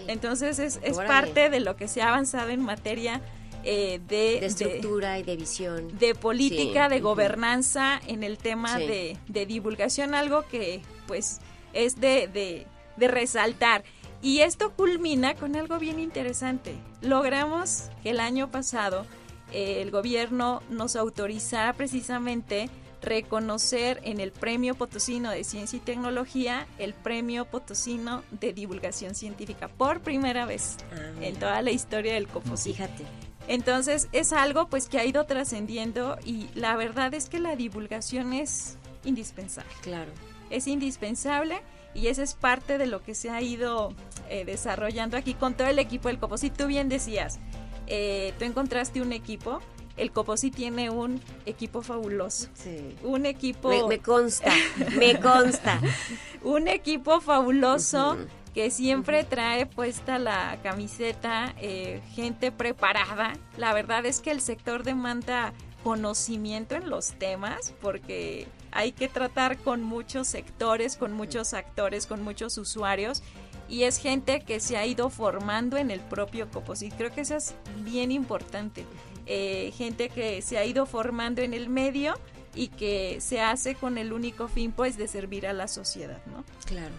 Entonces 0.08 0.60
es, 0.60 0.80
es 0.84 0.98
parte 0.98 1.50
de 1.50 1.60
lo 1.60 1.76
que 1.76 1.88
se 1.88 2.02
ha 2.02 2.10
avanzado 2.10 2.50
en 2.50 2.62
materia 2.62 3.22
eh, 3.64 4.00
de, 4.08 4.46
estructura 4.46 5.20
y 5.20 5.24
de 5.24 5.36
visión. 5.36 5.98
De 5.98 6.16
política, 6.16 6.90
de 6.90 7.00
gobernanza 7.00 8.00
en 8.08 8.24
el 8.24 8.38
tema 8.38 8.78
de, 8.78 9.18
de, 9.28 9.46
divulgación, 9.46 10.14
algo 10.14 10.46
que 10.48 10.82
pues 11.08 11.40
es 11.74 12.00
de, 12.00 12.66
de 12.98 13.08
resaltar. 13.08 13.84
Y 14.22 14.40
esto 14.40 14.72
culmina 14.72 15.36
con 15.36 15.56
algo 15.56 15.78
bien 15.80 16.00
interesante. 16.00 16.76
Logramos 17.02 17.90
que 18.04 18.12
el 18.12 18.20
año 18.20 18.50
pasado 18.52 19.06
eh, 19.52 19.82
el 19.82 19.92
gobierno 19.92 20.62
nos 20.70 20.96
autorizara 20.96 21.74
precisamente 21.74 22.70
reconocer 23.02 24.00
en 24.04 24.20
el 24.20 24.32
Premio 24.32 24.76
Potosino 24.76 25.30
de 25.30 25.44
Ciencia 25.44 25.78
y 25.78 25.80
Tecnología 25.80 26.68
el 26.78 26.94
Premio 26.94 27.46
Potosino 27.46 28.24
de 28.32 28.54
Divulgación 28.54 29.16
Científica 29.16 29.68
por 29.68 30.02
primera 30.02 30.46
vez 30.46 30.78
ah, 30.92 31.12
en 31.22 31.36
toda 31.36 31.62
la 31.62 31.72
historia 31.72 32.14
del 32.14 32.28
COPOSI. 32.28 32.74
Fíjate. 32.74 33.06
Entonces 33.48 34.10
es 34.12 34.34
algo 34.34 34.68
pues 34.68 34.90
que 34.90 35.00
ha 35.00 35.06
ido 35.06 35.26
trascendiendo 35.26 36.18
y 36.26 36.50
la 36.54 36.76
verdad 36.76 37.14
es 37.14 37.30
que 37.30 37.40
la 37.40 37.56
divulgación 37.56 38.34
es 38.34 38.78
indispensable. 39.06 39.72
Claro. 39.82 40.12
Es 40.50 40.68
indispensable 40.68 41.62
y 41.94 42.08
esa 42.08 42.24
es 42.24 42.34
parte 42.34 42.78
de 42.78 42.88
lo 42.88 43.04
que 43.04 43.16
se 43.16 43.30
ha 43.30 43.42
ido 43.42 43.94
eh, 44.30 44.44
desarrollando 44.46 45.18
aquí 45.18 45.34
con 45.34 45.56
todo 45.56 45.68
el 45.68 45.80
equipo 45.80 46.10
del 46.10 46.20
Copo. 46.20 46.38
Si 46.38 46.50
tú 46.50 46.68
bien 46.68 46.90
decías, 46.90 47.40
eh, 47.88 48.34
tú 48.38 48.46
encontraste 48.46 49.02
un 49.02 49.14
equipo, 49.14 49.62
el 49.98 50.12
Coposí 50.12 50.52
tiene 50.52 50.90
un 50.90 51.22
equipo 51.46 51.82
fabuloso. 51.82 52.48
Sí. 52.54 52.96
Un 53.04 53.26
equipo... 53.26 53.88
Me, 53.88 54.00
consta, 54.00 54.52
me 54.96 55.20
consta. 55.20 55.82
un 56.44 56.68
equipo 56.68 57.20
fabuloso 57.20 58.18
que 58.54 58.72
siempre 58.72 59.24
trae 59.24 59.66
puesta 59.66 60.18
la 60.18 60.58
camiseta, 60.64 61.54
eh, 61.60 62.02
gente 62.14 62.52
preparada. 62.52 63.34
La 63.58 63.74
verdad 63.74 64.06
es 64.06 64.20
que 64.20 64.32
el 64.32 64.42
sector 64.42 64.84
demanda 64.84 65.54
conocimiento 65.84 66.76
en 66.76 66.90
los 66.90 67.14
temas 67.14 67.74
porque 67.82 68.48
hay 68.72 68.92
que 68.92 69.08
tratar 69.08 69.58
con 69.58 69.84
muchos 69.84 70.28
sectores, 70.28 70.98
con 70.98 71.14
muchos 71.14 71.54
actores, 71.54 72.06
con 72.08 72.24
muchos 72.24 72.58
usuarios 72.58 73.24
y 73.70 73.84
es 73.84 73.98
gente 73.98 74.42
que 74.42 74.60
se 74.60 74.78
ha 74.78 74.86
ido 74.86 75.10
formando 75.10 75.78
en 75.78 75.92
el 75.92 76.00
propio 76.00 76.50
Coposit. 76.50 76.94
Creo 76.96 77.12
que 77.14 77.22
eso 77.22 77.36
es 77.36 77.56
bien 77.84 78.12
importante. 78.12 78.86
Eh, 79.26 79.74
gente 79.76 80.10
que 80.10 80.42
se 80.42 80.58
ha 80.58 80.66
ido 80.66 80.86
formando 80.86 81.42
en 81.42 81.54
el 81.54 81.70
medio 81.70 82.16
y 82.56 82.70
que 82.70 83.20
se 83.20 83.42
hace 83.42 83.76
con 83.76 83.98
el 83.98 84.14
único 84.14 84.48
fin 84.48 84.72
pues 84.72 84.98
de 84.98 85.08
servir 85.08 85.46
a 85.48 85.54
la 85.54 85.68
sociedad, 85.68 86.22
¿no? 86.28 86.44
Claro. 86.66 86.94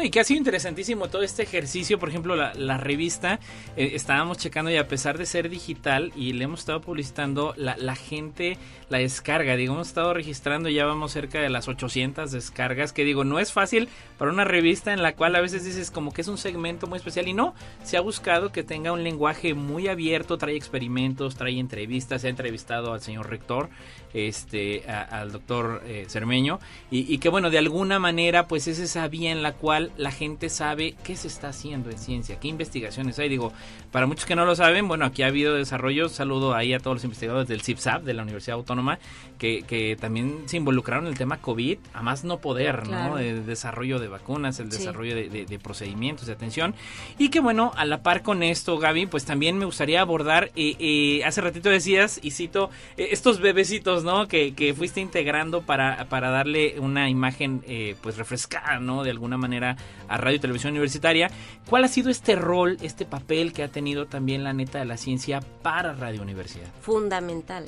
Y 0.00 0.08
que 0.08 0.20
ha 0.20 0.24
sido 0.24 0.38
interesantísimo 0.38 1.08
todo 1.08 1.22
este 1.22 1.42
ejercicio, 1.42 1.98
por 1.98 2.08
ejemplo, 2.08 2.34
la, 2.34 2.78
revista, 2.78 3.38
eh, 3.76 3.90
estábamos 3.94 4.38
checando 4.38 4.70
y 4.70 4.76
a 4.76 4.88
pesar 4.88 5.18
de 5.18 5.26
ser 5.26 5.50
digital 5.50 6.12
y 6.16 6.32
le 6.32 6.44
hemos 6.44 6.60
estado 6.60 6.80
publicitando, 6.80 7.54
la, 7.58 7.94
gente 7.94 8.56
la 8.88 8.98
descarga, 8.98 9.54
digo, 9.54 9.74
hemos 9.74 9.88
estado 9.88 10.14
registrando, 10.14 10.70
ya 10.70 10.86
vamos 10.86 11.12
cerca 11.12 11.40
de 11.40 11.50
las 11.50 11.68
800 11.68 12.32
descargas, 12.32 12.94
que 12.94 13.04
digo, 13.04 13.24
no 13.24 13.38
es 13.38 13.52
fácil 13.52 13.88
para 14.16 14.30
una 14.30 14.44
revista 14.44 14.94
en 14.94 15.02
la 15.02 15.14
cual 15.14 15.36
a 15.36 15.42
veces 15.42 15.64
dices 15.64 15.90
como 15.90 16.12
que 16.12 16.22
es 16.22 16.28
un 16.28 16.38
segmento 16.38 16.86
muy 16.86 16.96
especial 16.96 17.28
y 17.28 17.34
no, 17.34 17.54
se 17.82 17.98
ha 17.98 18.00
buscado 18.00 18.50
que 18.50 18.62
tenga 18.62 18.92
un 18.92 19.04
lenguaje 19.04 19.52
muy 19.52 19.88
abierto, 19.88 20.38
trae 20.38 20.56
experimentos, 20.56 21.36
trae 21.36 21.58
entrevistas, 21.58 22.22
se 22.22 22.28
ha 22.28 22.30
entrevistado 22.30 22.94
al 22.94 23.02
señor 23.02 23.28
rector, 23.28 23.68
este, 24.14 24.84
al 24.88 25.32
doctor 25.32 25.82
eh, 25.86 26.06
Cermeño, 26.08 26.60
y 26.90 27.18
que 27.18 27.28
bueno, 27.28 27.50
de 27.50 27.58
alguna 27.58 27.98
manera 27.98 28.48
pues 28.48 28.68
es 28.68 28.78
esa 28.78 29.06
vía 29.08 29.30
en 29.30 29.42
la 29.42 29.52
cual 29.52 29.81
cual 29.82 29.92
la 29.96 30.10
gente 30.10 30.48
sabe 30.48 30.94
qué 31.02 31.16
se 31.16 31.28
está 31.28 31.48
haciendo 31.48 31.90
en 31.90 31.98
ciencia, 31.98 32.38
qué 32.38 32.48
investigaciones 32.48 33.18
hay. 33.18 33.28
Digo, 33.28 33.52
para 33.90 34.06
muchos 34.06 34.26
que 34.26 34.36
no 34.36 34.44
lo 34.44 34.54
saben, 34.54 34.88
bueno, 34.88 35.04
aquí 35.04 35.22
ha 35.22 35.26
habido 35.26 35.54
desarrollo. 35.54 36.08
Saludo 36.08 36.54
ahí 36.54 36.74
a 36.74 36.78
todos 36.78 36.96
los 36.96 37.04
investigadores 37.04 37.48
del 37.48 37.62
CIPSAP, 37.62 38.04
de 38.04 38.14
la 38.14 38.22
Universidad 38.22 38.56
Autónoma, 38.56 38.98
que, 39.38 39.62
que 39.62 39.96
también 39.96 40.44
se 40.46 40.56
involucraron 40.56 41.06
en 41.06 41.12
el 41.12 41.18
tema 41.18 41.38
COVID, 41.38 41.78
a 41.92 42.02
más 42.02 42.24
no 42.24 42.38
poder, 42.38 42.88
¿no? 42.88 43.18
El 43.18 43.46
desarrollo 43.46 43.98
de 43.98 44.08
vacunas, 44.08 44.60
el 44.60 44.70
desarrollo 44.70 45.14
de, 45.14 45.58
procedimientos 45.62 46.26
de 46.26 46.32
atención. 46.32 46.74
Y 47.18 47.28
que 47.28 47.40
bueno, 47.40 47.72
a 47.76 47.84
la 47.84 48.02
par 48.02 48.22
con 48.22 48.42
esto, 48.42 48.78
Gaby, 48.78 49.06
pues 49.06 49.24
también 49.24 49.58
me 49.58 49.64
gustaría 49.64 50.00
abordar, 50.00 50.50
eh, 50.56 50.76
eh, 50.78 51.24
hace 51.24 51.40
ratito 51.40 51.68
decías, 51.68 52.18
y 52.22 52.32
cito, 52.32 52.70
eh, 52.96 53.08
estos 53.12 53.40
bebecitos, 53.40 54.04
¿no? 54.04 54.28
Que, 54.28 54.54
que 54.54 54.74
fuiste 54.74 55.00
integrando 55.00 55.62
para, 55.62 56.06
para 56.08 56.30
darle 56.30 56.78
una 56.78 57.08
imagen, 57.08 57.62
pues 58.00 58.16
refrescada, 58.16 58.78
¿no? 58.80 59.02
De 59.02 59.10
alguna 59.10 59.36
manera 59.36 59.71
a 60.08 60.16
Radio 60.16 60.36
y 60.36 60.40
Televisión 60.40 60.72
Universitaria. 60.72 61.30
¿Cuál 61.68 61.84
ha 61.84 61.88
sido 61.88 62.10
este 62.10 62.36
rol, 62.36 62.76
este 62.82 63.04
papel 63.04 63.52
que 63.52 63.62
ha 63.62 63.68
tenido 63.68 64.06
también 64.06 64.44
la 64.44 64.52
neta 64.52 64.78
de 64.78 64.84
la 64.84 64.96
ciencia 64.96 65.40
para 65.62 65.94
Radio 65.94 66.22
Universidad? 66.22 66.68
Fundamental. 66.80 67.66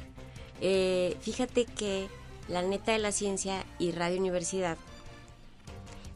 fíjate 0.60 1.66
que 1.66 2.08
la 2.48 2.62
neta 2.62 2.92
de 2.92 2.98
la 2.98 3.12
ciencia 3.12 3.64
y 3.78 3.92
Radio 3.92 4.18
Universidad 4.18 4.76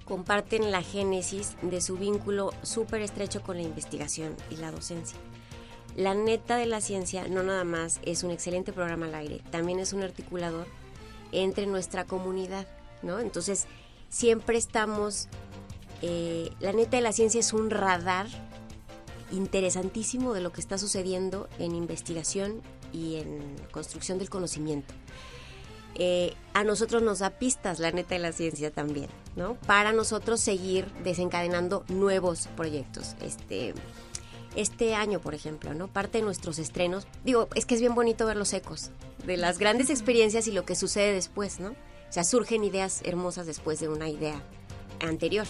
comparten 0.09 0.71
la 0.71 0.83
génesis 0.83 1.57
de 1.61 1.83
su 1.83 1.99
vínculo 1.99 2.53
súper 2.63 3.03
estrecho 3.03 3.43
con 3.43 3.57
la 3.57 3.63
investigación 3.63 4.35
y 4.51 4.57
la 4.57 4.71
docencia. 4.71 5.19
La 5.97 6.15
neta 6.15 6.57
de 6.57 6.67
la 6.67 6.81
ciencia 6.81 7.29
no 7.29 7.43
nada 7.43 7.65
más 7.65 8.01
es 8.05 8.23
un 8.23 8.31
excelente 8.31 8.73
programa 8.73 9.07
al 9.07 9.15
aire, 9.15 9.43
también 9.51 9.81
es 9.81 9.93
un 9.93 10.03
articulador 10.03 10.67
entre 11.33 11.67
nuestra 11.67 12.05
comunidad, 12.05 12.67
¿no? 13.03 13.19
Entonces, 13.19 13.67
siempre 14.09 14.57
estamos, 14.57 15.29
eh, 16.03 16.51
la 16.61 16.73
neta 16.73 16.97
de 16.97 17.03
la 17.03 17.13
ciencia 17.13 17.41
es 17.41 17.53
un 17.53 17.71
radar 17.71 18.27
interesantísimo 19.31 20.33
de 20.33 20.41
lo 20.41 20.53
que 20.53 20.61
está 20.61 20.79
sucediendo 20.79 21.49
en 21.59 21.75
investigación 21.75 22.63
y 22.93 23.17
en 23.17 23.57
construcción 23.71 24.19
del 24.19 24.31
conocimiento. 24.31 24.95
Eh, 25.95 26.35
a 26.55 26.65
nosotros 26.65 27.03
nos 27.03 27.19
da 27.19 27.31
pistas, 27.31 27.81
la 27.81 27.91
neta 27.91 28.15
de 28.15 28.21
la 28.21 28.33
ciencia 28.33 28.71
también, 28.71 29.09
¿no? 29.37 29.55
Para 29.67 29.93
nosotros 29.93 30.41
seguir 30.41 30.87
desencadenando 31.03 31.85
nuevos 31.89 32.49
proyectos. 32.57 33.17
Este, 33.21 33.75
este 34.55 34.95
año, 34.95 35.21
por 35.21 35.35
ejemplo, 35.35 35.75
¿no? 35.75 35.89
Parte 35.89 36.19
de 36.19 36.25
nuestros 36.25 36.59
estrenos, 36.59 37.07
digo, 37.25 37.49
es 37.55 37.67
que 37.67 37.75
es 37.75 37.81
bien 37.81 37.97
bonito 37.97 38.27
ver 38.27 38.37
los 38.37 38.53
ecos 38.53 38.91
de 39.27 39.37
las 39.37 39.59
grandes 39.59 39.91
experiencias 39.91 40.47
y 40.47 40.53
lo 40.53 40.65
que 40.65 40.77
sucede 40.77 41.13
después, 41.13 41.59
¿no? 41.59 41.71
O 41.71 42.13
sea, 42.13 42.25
surgen 42.25 42.65
ideas 42.65 43.03
hermosas 43.05 43.47
después 43.47 43.81
de 43.81 43.89
una 43.89 44.09
idea 44.09 44.41
anterior. 45.01 45.47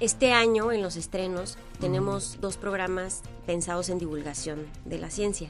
Este 0.00 0.32
año, 0.32 0.72
en 0.72 0.80
los 0.80 0.96
estrenos, 0.96 1.58
tenemos 1.78 2.38
dos 2.40 2.56
programas 2.56 3.20
pensados 3.46 3.90
en 3.90 3.98
divulgación 3.98 4.66
de 4.86 4.98
la 4.98 5.10
ciencia. 5.10 5.48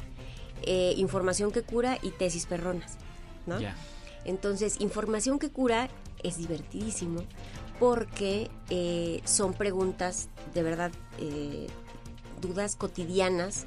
Eh, 0.63 0.95
información 0.97 1.53
que 1.53 1.63
cura 1.63 1.99
y 2.03 2.11
tesis 2.11 2.47
perronas. 2.47 2.99
Entonces, 4.25 4.81
información 4.81 5.39
que 5.39 5.51
cura 5.51 5.89
es 6.25 6.37
divertidísimo 6.37 7.23
porque 7.79 8.51
eh, 8.71 9.21
son 9.25 9.55
preguntas 9.55 10.29
de 10.53 10.63
verdad, 10.65 10.91
eh, 11.19 11.69
dudas 12.41 12.75
cotidianas, 12.75 13.67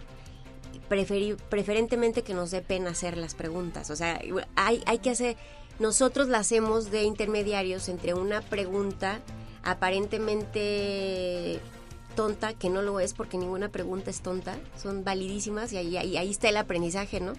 preferentemente 0.89 2.23
que 2.23 2.33
nos 2.33 2.51
dé 2.51 2.61
pena 2.61 2.89
hacer 2.89 3.17
las 3.17 3.35
preguntas. 3.35 3.89
O 3.89 3.95
sea, 3.95 4.19
hay, 4.55 4.83
hay 4.85 4.97
que 4.99 5.11
hacer, 5.11 5.37
nosotros 5.79 6.27
la 6.27 6.39
hacemos 6.39 6.91
de 6.91 7.03
intermediarios 7.03 7.87
entre 7.87 8.13
una 8.13 8.41
pregunta 8.41 9.21
aparentemente 9.63 11.59
tonta, 12.15 12.53
que 12.53 12.69
no 12.69 12.81
lo 12.81 12.99
es 12.99 13.13
porque 13.13 13.37
ninguna 13.37 13.69
pregunta 13.69 14.09
es 14.09 14.21
tonta, 14.21 14.57
son 14.81 15.03
validísimas 15.03 15.73
y 15.73 15.77
ahí, 15.77 15.97
ahí, 15.97 16.17
ahí 16.17 16.29
está 16.29 16.49
el 16.49 16.57
aprendizaje, 16.57 17.19
¿no? 17.19 17.33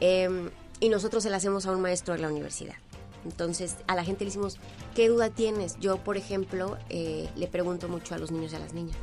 Eh, 0.00 0.50
y 0.80 0.88
nosotros 0.88 1.22
se 1.22 1.30
la 1.30 1.38
hacemos 1.38 1.66
a 1.66 1.72
un 1.72 1.80
maestro 1.80 2.14
de 2.14 2.20
la 2.20 2.28
universidad. 2.28 2.76
Entonces 3.24 3.76
a 3.86 3.94
la 3.94 4.04
gente 4.04 4.24
le 4.24 4.30
decimos, 4.30 4.58
¿qué 4.94 5.08
duda 5.08 5.30
tienes? 5.30 5.78
Yo, 5.80 5.98
por 5.98 6.16
ejemplo, 6.16 6.78
eh, 6.88 7.28
le 7.34 7.48
pregunto 7.48 7.88
mucho 7.88 8.14
a 8.14 8.18
los 8.18 8.30
niños 8.30 8.52
y 8.52 8.56
a 8.56 8.60
las 8.60 8.72
niñas, 8.72 8.96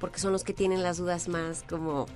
porque 0.00 0.18
son 0.18 0.32
los 0.32 0.44
que 0.44 0.52
tienen 0.52 0.82
las 0.82 0.98
dudas 0.98 1.28
más 1.28 1.64
como 1.68 2.06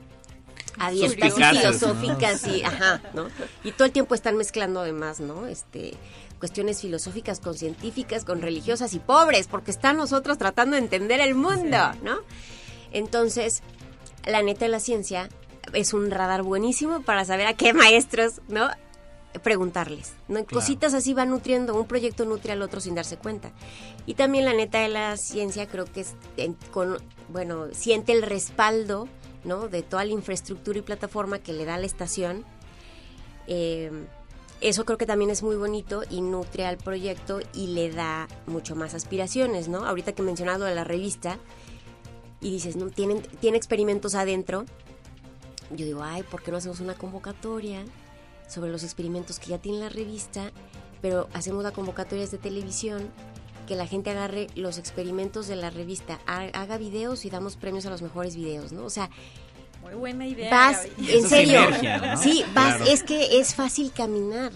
abiertas 0.78 1.38
y 1.38 1.56
filosóficas 1.56 2.46
y 2.46 2.62
ajá, 2.62 3.02
¿no? 3.14 3.28
Y 3.62 3.72
todo 3.72 3.84
el 3.84 3.92
tiempo 3.92 4.14
están 4.14 4.36
mezclando 4.36 4.80
además, 4.80 5.20
¿no? 5.20 5.46
Este 5.46 5.94
cuestiones 6.43 6.80
filosóficas 6.80 7.38
con 7.38 7.55
científicas, 7.55 8.24
con 8.24 8.43
religiosas 8.43 8.95
y 8.95 8.99
pobres, 8.99 9.47
porque 9.47 9.70
están 9.70 9.97
nosotros 9.97 10.38
tratando 10.38 10.74
de 10.74 10.82
entender 10.82 11.20
el 11.20 11.36
mundo, 11.36 11.78
¿no? 12.03 12.16
Entonces, 12.90 13.62
la 14.26 14.43
neta 14.43 14.64
de 14.64 14.72
la 14.72 14.80
ciencia 14.80 15.28
es 15.72 15.95
un 15.95 16.11
radar 16.11 16.43
buenísimo 16.43 17.03
para 17.03 17.24
saber 17.24 17.47
a 17.47 17.55
qué 17.55 17.72
maestros, 17.72 18.40
¿no? 18.49 18.68
preguntarles. 19.45 20.14
¿no? 20.26 20.45
Cositas 20.45 20.95
así 20.95 21.14
van 21.14 21.30
nutriendo, 21.30 21.78
un 21.78 21.86
proyecto 21.86 22.24
nutre 22.24 22.51
al 22.51 22.62
otro 22.62 22.80
sin 22.80 22.97
darse 22.97 23.16
cuenta. 23.16 23.53
Y 24.05 24.14
también 24.14 24.45
la 24.45 24.53
neta 24.53 24.80
de 24.80 24.88
la 24.88 25.16
ciencia 25.16 25.68
creo 25.68 25.84
que 25.84 26.01
es, 26.01 26.16
con, 26.72 26.99
bueno, 27.28 27.68
siente 27.70 28.11
el 28.11 28.22
respaldo 28.22 29.09
¿no? 29.45 29.68
de 29.68 29.82
toda 29.82 30.05
la 30.05 30.11
infraestructura 30.11 30.80
y 30.80 30.82
plataforma 30.82 31.38
que 31.38 31.53
le 31.53 31.64
da 31.64 31.78
la 31.78 31.86
estación. 31.86 32.45
Em, 33.47 34.07
eso 34.62 34.84
creo 34.84 34.98
que 34.98 35.06
también 35.06 35.30
es 35.30 35.42
muy 35.42 35.56
bonito 35.56 36.02
y 36.08 36.20
nutre 36.20 36.66
al 36.66 36.78
proyecto 36.78 37.40
y 37.54 37.68
le 37.68 37.90
da 37.90 38.28
mucho 38.46 38.76
más 38.76 38.94
aspiraciones, 38.94 39.68
¿no? 39.68 39.84
Ahorita 39.84 40.12
que 40.12 40.22
he 40.22 40.24
mencionado 40.24 40.64
de 40.64 40.74
la 40.74 40.84
revista 40.84 41.38
y 42.40 42.50
dices, 42.50 42.76
¿no? 42.76 42.90
Tienen, 42.90 43.22
tiene 43.40 43.56
experimentos 43.56 44.14
adentro. 44.14 44.64
Yo 45.70 45.84
digo, 45.86 46.02
ay, 46.02 46.22
¿por 46.22 46.42
qué 46.42 46.50
no 46.50 46.58
hacemos 46.58 46.80
una 46.80 46.94
convocatoria? 46.94 47.84
sobre 48.52 48.70
los 48.70 48.84
experimentos 48.84 49.38
que 49.38 49.48
ya 49.48 49.58
tiene 49.58 49.78
la 49.78 49.88
revista, 49.88 50.52
pero 51.00 51.28
hacemos 51.32 51.64
la 51.64 51.72
convocatorias 51.72 52.30
de 52.30 52.38
televisión, 52.38 53.08
que 53.66 53.76
la 53.76 53.86
gente 53.86 54.10
agarre 54.10 54.48
los 54.54 54.78
experimentos 54.78 55.46
de 55.46 55.56
la 55.56 55.70
revista, 55.70 56.20
haga 56.26 56.76
videos 56.76 57.24
y 57.24 57.30
damos 57.30 57.56
premios 57.56 57.86
a 57.86 57.90
los 57.90 58.02
mejores 58.02 58.36
videos, 58.36 58.72
¿no? 58.72 58.84
O 58.84 58.90
sea, 58.90 59.08
muy 59.83 59.95
buena 59.95 60.26
idea. 60.26 60.51
Vas, 60.51 60.87
en 60.99 61.28
serio, 61.28 61.61
sí, 62.20 62.45
vas, 62.55 62.80
es 62.89 63.03
que 63.03 63.39
es 63.41 63.55
fácil 63.55 63.93
caminar 63.93 64.53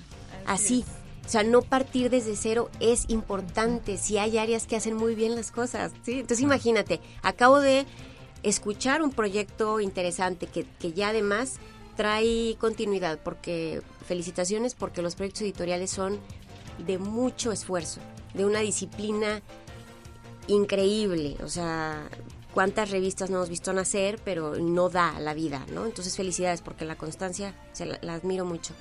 así. 0.47 0.85
O 1.25 1.29
sea, 1.29 1.43
no 1.43 1.61
partir 1.61 2.09
desde 2.09 2.37
cero 2.37 2.71
es 2.79 3.07
importante 3.09 3.97
si 3.97 4.17
hay 4.17 4.39
áreas 4.39 4.67
que 4.67 4.77
hacen 4.77 4.95
muy 4.95 5.17
bien 5.17 5.35
las 5.35 5.51
cosas, 5.51 5.93
¿sí? 6.03 6.21
Entonces 6.21 6.41
imagínate, 6.41 7.01
acabo 7.23 7.59
de 7.59 7.85
escuchar 8.45 9.03
un 9.03 9.11
proyecto 9.11 9.81
interesante 9.81 10.47
que, 10.47 10.65
que 10.79 10.93
ya 10.93 11.09
además 11.09 11.59
trae 11.97 12.57
continuidad, 12.61 13.19
porque 13.19 13.83
felicitaciones 14.07 14.75
porque 14.75 15.03
los 15.03 15.17
proyectos 15.17 15.43
editoriales 15.43 15.91
son 15.91 16.21
de 16.87 16.99
mucho 16.99 17.51
esfuerzo, 17.51 18.01
de 18.35 18.45
una 18.45 18.61
disciplina 18.61 19.43
increíble, 20.47 21.37
o 21.43 21.49
sea, 21.49 22.09
cuántas 22.57 22.91
revistas 22.91 23.29
no 23.29 23.37
hemos 23.37 23.51
visto 23.51 23.75
nacer, 23.75 24.19
pero 24.25 24.57
no 24.57 24.89
da 24.89 25.21
la 25.21 25.35
vida, 25.35 25.67
¿no? 25.75 25.85
Entonces 25.85 26.17
felicidades 26.17 26.63
porque 26.63 26.87
la 26.87 26.97
constancia 26.97 27.55
se 27.75 27.85
la, 27.85 28.15
admiro 28.15 28.47
mucho. 28.47 28.73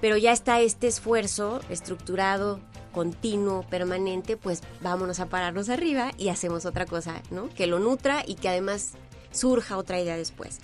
Pero 0.00 0.16
ya 0.16 0.32
está 0.32 0.60
este 0.60 0.88
esfuerzo 0.88 1.60
estructurado, 1.70 2.58
continuo, 2.92 3.62
permanente, 3.70 4.36
pues 4.36 4.62
vámonos 4.80 5.20
a 5.20 5.28
pararnos 5.28 5.68
arriba 5.68 6.10
y 6.18 6.30
hacemos 6.30 6.66
otra 6.66 6.84
cosa, 6.84 7.22
¿no? 7.30 7.48
Que 7.50 7.68
lo 7.68 7.78
nutra 7.78 8.24
y 8.26 8.34
que 8.34 8.48
además 8.48 8.94
surja 9.30 9.76
otra 9.76 10.00
idea 10.00 10.16
después. 10.16 10.58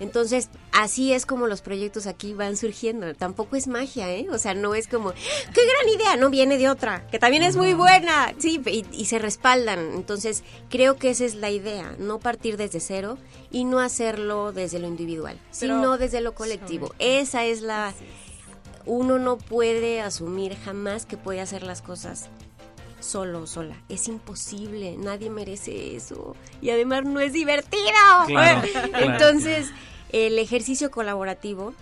Entonces, 0.00 0.48
así 0.72 1.12
es 1.12 1.26
como 1.26 1.46
los 1.46 1.60
proyectos 1.60 2.06
aquí 2.06 2.32
van 2.32 2.56
surgiendo. 2.56 3.14
Tampoco 3.14 3.56
es 3.56 3.68
magia, 3.68 4.10
¿eh? 4.10 4.26
O 4.30 4.38
sea, 4.38 4.54
no 4.54 4.74
es 4.74 4.88
como, 4.88 5.12
qué 5.12 5.60
gran 5.64 5.88
idea, 5.94 6.16
no 6.16 6.30
viene 6.30 6.58
de 6.58 6.68
otra, 6.68 7.06
que 7.08 7.18
también 7.18 7.42
es 7.42 7.56
muy 7.56 7.74
buena, 7.74 8.34
sí, 8.38 8.60
y, 8.66 9.04
se 9.04 9.18
respaldan. 9.18 9.92
Entonces, 9.94 10.42
creo 10.70 10.96
que 10.96 11.10
esa 11.10 11.24
es 11.24 11.34
la 11.34 11.50
idea, 11.50 11.94
no 11.98 12.18
partir 12.18 12.56
desde 12.56 12.80
cero 12.80 13.18
y 13.50 13.64
no 13.64 13.78
hacerlo 13.78 14.52
desde 14.52 14.78
lo 14.78 14.88
individual, 14.88 15.38
sino 15.50 15.98
desde 15.98 16.20
lo 16.20 16.34
colectivo. 16.34 16.94
Esa 16.98 17.44
es 17.44 17.60
la... 17.60 17.92
Uno 18.86 19.18
no 19.18 19.36
puede 19.36 20.00
asumir 20.00 20.56
jamás 20.56 21.04
que 21.04 21.18
puede 21.18 21.42
hacer 21.42 21.62
las 21.62 21.82
cosas 21.82 22.30
solo 23.00 23.42
o 23.42 23.46
sola. 23.46 23.76
Es 23.88 24.08
imposible, 24.08 24.96
nadie 24.98 25.30
merece 25.30 25.96
eso. 25.96 26.36
Y 26.60 26.70
además 26.70 27.04
no 27.04 27.20
es 27.20 27.32
divertido. 27.32 27.82
Entonces, 29.00 29.70
el 30.12 30.38
ejercicio 30.38 30.90
colaborativo 30.90 31.74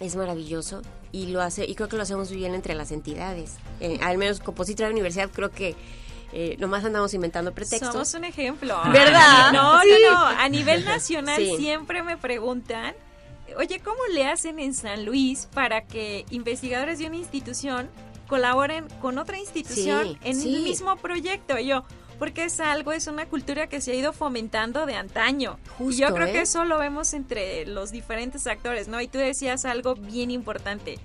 es 0.00 0.16
maravilloso 0.16 0.82
y 1.12 1.26
lo 1.26 1.42
hace 1.42 1.64
y 1.66 1.74
creo 1.74 1.88
que 1.88 1.96
lo 1.96 2.02
hacemos 2.02 2.30
muy 2.30 2.38
bien 2.38 2.54
entre 2.54 2.74
las 2.74 2.90
entidades. 2.90 3.56
Eh, 3.80 3.98
al 4.02 4.18
menos 4.18 4.40
Compositor 4.40 4.84
de 4.84 4.90
la 4.90 4.92
Universidad 4.92 5.30
creo 5.30 5.50
que 5.50 5.76
eh, 6.32 6.56
nomás 6.58 6.84
andamos 6.84 7.12
inventando 7.14 7.52
pretextos. 7.52 7.92
Somos 7.92 8.14
un 8.14 8.24
ejemplo. 8.24 8.78
¿Verdad? 8.92 9.52
No, 9.52 9.74
no, 9.84 10.10
no. 10.10 10.26
A 10.26 10.48
nivel 10.48 10.84
nacional 10.84 11.42
siempre 11.56 12.02
me 12.02 12.16
preguntan, 12.16 12.94
oye, 13.56 13.80
¿cómo 13.80 13.98
le 14.12 14.26
hacen 14.26 14.58
en 14.58 14.74
San 14.74 15.04
Luis 15.04 15.48
para 15.52 15.82
que 15.82 16.24
investigadores 16.30 16.98
de 16.98 17.06
una 17.06 17.16
institución 17.16 17.88
colaboren 18.30 18.86
con 19.02 19.18
otra 19.18 19.38
institución 19.38 20.04
Sí, 20.08 20.18
en 20.22 20.36
sí. 20.40 20.54
el 20.54 20.62
mismo 20.62 20.96
proyecto. 20.96 21.58
Y 21.58 21.66
yo, 21.66 21.84
porque 22.18 22.44
es 22.44 22.60
algo, 22.60 22.92
es 22.92 23.06
una 23.08 23.26
cultura 23.26 23.66
que 23.68 23.80
se 23.80 23.90
ha 23.90 23.94
ido 23.94 24.12
fomentando 24.12 24.86
de 24.86 24.94
antaño. 24.94 25.58
y 25.80 25.96
yo 25.96 26.14
creo 26.14 26.28
¿eh? 26.28 26.32
que 26.32 26.40
eso 26.42 26.64
lo 26.64 26.78
vemos 26.78 27.12
entre 27.12 27.66
los 27.66 27.90
diferentes 27.90 28.46
actores, 28.46 28.88
¿no? 28.88 29.00
Y 29.00 29.08
tú 29.08 29.18
decías 29.18 29.64
algo 29.64 29.94
bien 29.96 30.30
importante. 30.30 30.98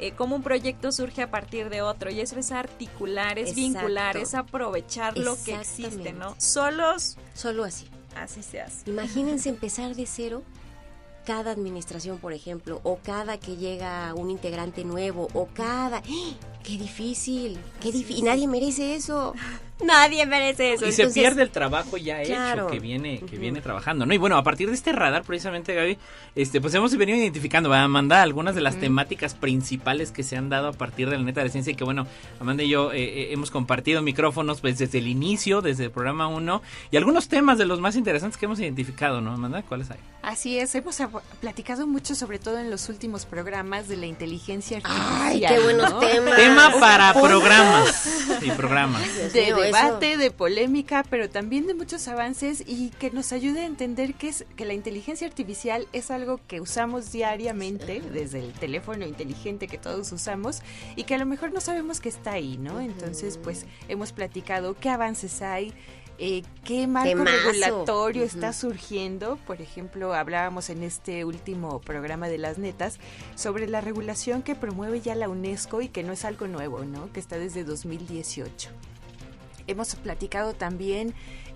eh, 0.00 0.12
cómo 0.16 0.34
un 0.34 0.42
proyecto 0.42 0.90
surge 0.90 1.22
a 1.22 1.30
partir 1.30 1.68
de 1.70 1.80
otro 1.82 2.10
y 2.10 2.20
eso 2.20 2.36
es 2.36 2.50
articular, 2.50 3.38
es 3.38 3.50
Exacto. 3.50 3.60
vincular, 3.60 4.16
es 4.16 4.34
aprovechar 4.34 5.16
lo 5.16 5.36
que 5.44 5.54
existe, 5.54 6.12
¿no? 6.12 6.34
Solos, 6.38 7.16
Solo 7.34 7.62
así. 7.62 7.86
así 8.16 8.42
se 8.42 8.60
hace. 8.60 8.90
Imagínense 8.90 9.48
empezar 9.48 9.94
de 9.94 10.06
cero 10.06 10.42
cada 11.24 11.52
administración, 11.52 12.18
por 12.18 12.32
ejemplo, 12.32 12.80
o 12.82 12.98
cada 13.00 13.38
que 13.38 13.56
llega 13.56 14.12
un 14.14 14.28
integrante 14.32 14.82
nuevo, 14.84 15.28
o 15.34 15.46
cada... 15.54 16.02
¡Qué 16.62 16.78
difícil! 16.78 17.58
¡Qué 17.80 17.92
difícil! 17.92 18.18
Y 18.18 18.22
nadie 18.22 18.46
merece 18.46 18.94
eso. 18.94 19.34
Nadie 19.84 20.26
merece 20.26 20.74
eso. 20.74 20.86
y 20.86 20.92
se 20.92 21.08
pierde 21.08 21.42
el 21.42 21.50
trabajo 21.50 21.96
ya 21.96 22.22
claro. 22.22 22.64
hecho 22.64 22.72
que 22.72 22.78
viene 22.78 23.20
que 23.20 23.36
viene 23.36 23.60
trabajando 23.60 24.06
no 24.06 24.14
y 24.14 24.18
bueno 24.18 24.36
a 24.36 24.42
partir 24.44 24.68
de 24.68 24.74
este 24.74 24.92
radar 24.92 25.24
precisamente 25.24 25.74
Gaby 25.74 25.98
este 26.36 26.60
pues 26.60 26.72
hemos 26.74 26.96
venido 26.96 27.18
identificando 27.18 27.68
¿verdad, 27.68 27.86
Amanda 27.86 28.22
algunas 28.22 28.54
de 28.54 28.60
las 28.60 28.78
temáticas 28.78 29.34
principales 29.34 30.12
que 30.12 30.22
se 30.22 30.36
han 30.36 30.48
dado 30.48 30.68
a 30.68 30.72
partir 30.72 31.10
de 31.10 31.18
la 31.18 31.24
neta 31.24 31.40
de 31.40 31.46
la 31.46 31.52
ciencia 31.52 31.72
y 31.72 31.74
que 31.74 31.84
bueno 31.84 32.06
Amanda 32.38 32.62
y 32.62 32.68
yo 32.68 32.92
eh, 32.92 33.02
eh, 33.02 33.32
hemos 33.32 33.50
compartido 33.50 34.02
micrófonos 34.02 34.60
pues 34.60 34.78
desde 34.78 34.98
el 34.98 35.08
inicio 35.08 35.62
desde 35.62 35.86
el 35.86 35.90
programa 35.90 36.28
1 36.28 36.62
y 36.92 36.96
algunos 36.96 37.26
temas 37.26 37.58
de 37.58 37.66
los 37.66 37.80
más 37.80 37.96
interesantes 37.96 38.38
que 38.38 38.44
hemos 38.44 38.60
identificado 38.60 39.20
no 39.20 39.32
Amanda 39.32 39.62
cuáles 39.62 39.90
hay 39.90 39.98
Así 40.22 40.56
es, 40.56 40.72
hemos 40.76 40.98
platicado 41.40 41.84
mucho, 41.88 42.14
sobre 42.14 42.38
todo 42.38 42.58
en 42.58 42.70
los 42.70 42.88
últimos 42.88 43.26
programas, 43.26 43.88
de 43.88 43.96
la 43.96 44.06
inteligencia 44.06 44.76
artificial. 44.76 45.20
¡Ay, 45.20 45.40
qué 45.40 45.58
buenos 45.58 45.90
¿no? 45.90 45.98
temas! 45.98 46.38
Tema 46.54 46.80
para 46.80 47.14
programas 47.14 48.08
y 48.40 48.50
programas 48.56 49.32
de 49.32 49.52
debate, 49.54 50.16
de 50.16 50.30
polémica, 50.30 51.04
pero 51.08 51.30
también 51.30 51.66
de 51.66 51.74
muchos 51.74 52.08
avances 52.08 52.62
y 52.66 52.90
que 52.90 53.10
nos 53.10 53.32
ayude 53.32 53.60
a 53.60 53.66
entender 53.66 54.14
que 54.14 54.28
es 54.28 54.44
que 54.56 54.64
la 54.64 54.74
inteligencia 54.74 55.26
artificial 55.26 55.86
es 55.92 56.10
algo 56.10 56.40
que 56.46 56.60
usamos 56.60 57.12
diariamente 57.12 58.00
desde 58.00 58.40
el 58.40 58.52
teléfono 58.52 59.06
inteligente 59.06 59.68
que 59.68 59.78
todos 59.78 60.12
usamos 60.12 60.62
y 60.96 61.04
que 61.04 61.14
a 61.14 61.18
lo 61.18 61.26
mejor 61.26 61.52
no 61.52 61.60
sabemos 61.60 62.00
que 62.00 62.08
está 62.08 62.32
ahí, 62.32 62.58
¿no? 62.58 62.80
Entonces, 62.80 63.38
pues 63.38 63.66
hemos 63.88 64.12
platicado 64.12 64.74
qué 64.74 64.90
avances 64.90 65.42
hay. 65.42 65.72
Eh, 66.24 66.42
qué 66.64 66.86
marco 66.86 67.08
Temazo. 67.10 67.30
regulatorio 67.50 68.22
está 68.24 68.52
surgiendo. 68.52 69.36
Por 69.44 69.60
ejemplo, 69.60 70.14
hablábamos 70.14 70.70
en 70.70 70.84
este 70.84 71.24
último 71.24 71.80
programa 71.80 72.28
de 72.28 72.38
las 72.38 72.58
netas 72.58 72.98
sobre 73.34 73.66
la 73.66 73.80
regulación 73.80 74.42
que 74.42 74.54
promueve 74.54 75.00
ya 75.00 75.14
la 75.16 75.28
UNESCO 75.28 75.82
y 75.82 75.88
que 75.88 76.04
no 76.04 76.12
es 76.12 76.24
algo 76.24 76.46
nuevo, 76.46 76.84
¿no? 76.84 77.12
Que 77.12 77.18
está 77.18 77.38
desde 77.38 77.64
2018. 77.64 78.70
Hemos 79.66 79.94
platicado 79.96 80.54
también 80.54 81.12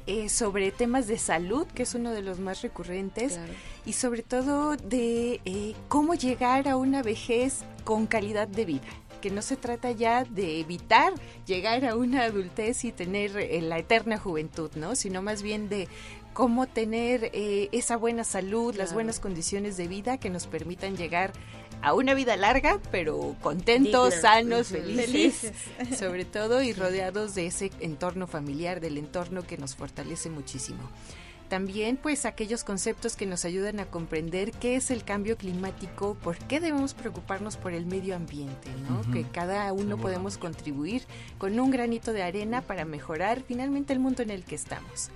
eh, 0.08 0.28
sobre 0.28 0.70
temas 0.72 1.06
de 1.06 1.18
salud, 1.18 1.66
que 1.68 1.82
es 1.84 1.94
uno 1.94 2.10
de 2.12 2.22
los 2.22 2.38
más 2.40 2.62
recurrentes, 2.62 3.34
Claro. 3.34 3.52
y 3.84 3.92
sobre 3.94 4.22
todo 4.22 4.76
de 4.76 5.40
eh, 5.44 5.74
cómo 5.88 6.14
llegar 6.14 6.68
a 6.68 6.76
una 6.76 7.02
vejez 7.02 7.64
con 7.84 8.06
calidad 8.06 8.46
de 8.48 8.64
vida. 8.64 8.86
Que 9.26 9.32
no 9.32 9.42
se 9.42 9.56
trata 9.56 9.90
ya 9.90 10.22
de 10.22 10.60
evitar 10.60 11.12
llegar 11.46 11.84
a 11.84 11.96
una 11.96 12.22
adultez 12.22 12.84
y 12.84 12.92
tener 12.92 13.36
eh, 13.36 13.60
la 13.60 13.76
eterna 13.76 14.18
juventud, 14.18 14.70
¿no? 14.76 14.94
Sino 14.94 15.20
más 15.20 15.42
bien 15.42 15.68
de 15.68 15.88
cómo 16.32 16.68
tener 16.68 17.32
eh, 17.32 17.68
esa 17.72 17.96
buena 17.96 18.22
salud, 18.22 18.76
las 18.76 18.94
buenas 18.94 19.18
condiciones 19.18 19.76
de 19.76 19.88
vida 19.88 20.18
que 20.18 20.30
nos 20.30 20.46
permitan 20.46 20.96
llegar 20.96 21.32
a 21.82 21.92
una 21.92 22.14
vida 22.14 22.36
larga, 22.36 22.80
pero 22.92 23.34
contentos, 23.40 24.14
Digna. 24.14 24.22
sanos, 24.22 24.68
felices, 24.68 25.52
sobre 25.98 26.24
todo 26.24 26.62
y 26.62 26.72
rodeados 26.72 27.34
de 27.34 27.46
ese 27.46 27.72
entorno 27.80 28.28
familiar, 28.28 28.78
del 28.80 28.96
entorno 28.96 29.44
que 29.44 29.58
nos 29.58 29.74
fortalece 29.74 30.30
muchísimo. 30.30 30.88
También 31.48 31.96
pues 31.96 32.26
aquellos 32.26 32.64
conceptos 32.64 33.14
que 33.14 33.26
nos 33.26 33.44
ayudan 33.44 33.78
a 33.78 33.86
comprender 33.86 34.50
qué 34.50 34.76
es 34.76 34.90
el 34.90 35.04
cambio 35.04 35.36
climático, 35.36 36.16
por 36.22 36.38
qué 36.38 36.58
debemos 36.58 36.94
preocuparnos 36.94 37.56
por 37.56 37.72
el 37.72 37.86
medio 37.86 38.16
ambiente, 38.16 38.68
¿no? 38.88 39.02
Que 39.12 39.22
cada 39.22 39.72
uno 39.72 39.96
podemos 39.96 40.38
contribuir 40.38 41.02
con 41.38 41.58
un 41.60 41.70
granito 41.70 42.12
de 42.12 42.22
arena 42.22 42.62
para 42.62 42.84
mejorar 42.84 43.42
finalmente 43.46 43.92
el 43.92 44.00
mundo 44.00 44.22
en 44.22 44.30
el 44.30 44.44
que 44.44 44.56
estamos. 44.56 45.10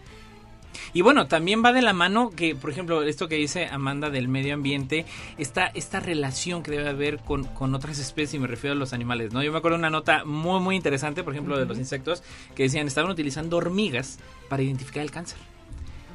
Y 0.93 1.03
bueno, 1.03 1.27
también 1.27 1.65
va 1.65 1.73
de 1.73 1.83
la 1.83 1.93
mano 1.93 2.31
que, 2.31 2.55
por 2.55 2.71
ejemplo, 2.71 3.03
esto 3.03 3.29
que 3.29 3.37
dice 3.37 3.67
Amanda 3.67 4.11
del 4.11 4.29
medio 4.29 4.55
ambiente, 4.55 5.07
esta, 5.39 5.67
esta 5.67 6.01
relación 6.01 6.63
que 6.63 6.71
debe 6.71 6.89
haber 6.89 7.19
con, 7.19 7.45
con 7.45 7.75
otras 7.75 7.99
especies, 7.99 8.35
y 8.35 8.39
me 8.39 8.47
refiero 8.47 8.75
a 8.75 8.79
los 8.79 8.93
animales, 8.93 9.33
¿no? 9.33 9.43
Yo 9.43 9.53
me 9.53 9.59
acuerdo 9.59 9.77
de 9.77 9.81
una 9.81 9.91
nota 9.91 10.25
muy, 10.25 10.61
muy 10.61 10.77
interesante, 10.77 11.23
por 11.23 11.33
ejemplo, 11.33 11.59
de 11.59 11.67
los 11.67 11.79
insectos, 11.79 12.23
que 12.55 12.65
decían, 12.65 12.87
estaban 12.87 13.11
utilizando 13.11 13.57
hormigas 13.57 14.19
para 14.49 14.63
identificar 14.63 15.03
el 15.03 15.11
cáncer. 15.11 15.39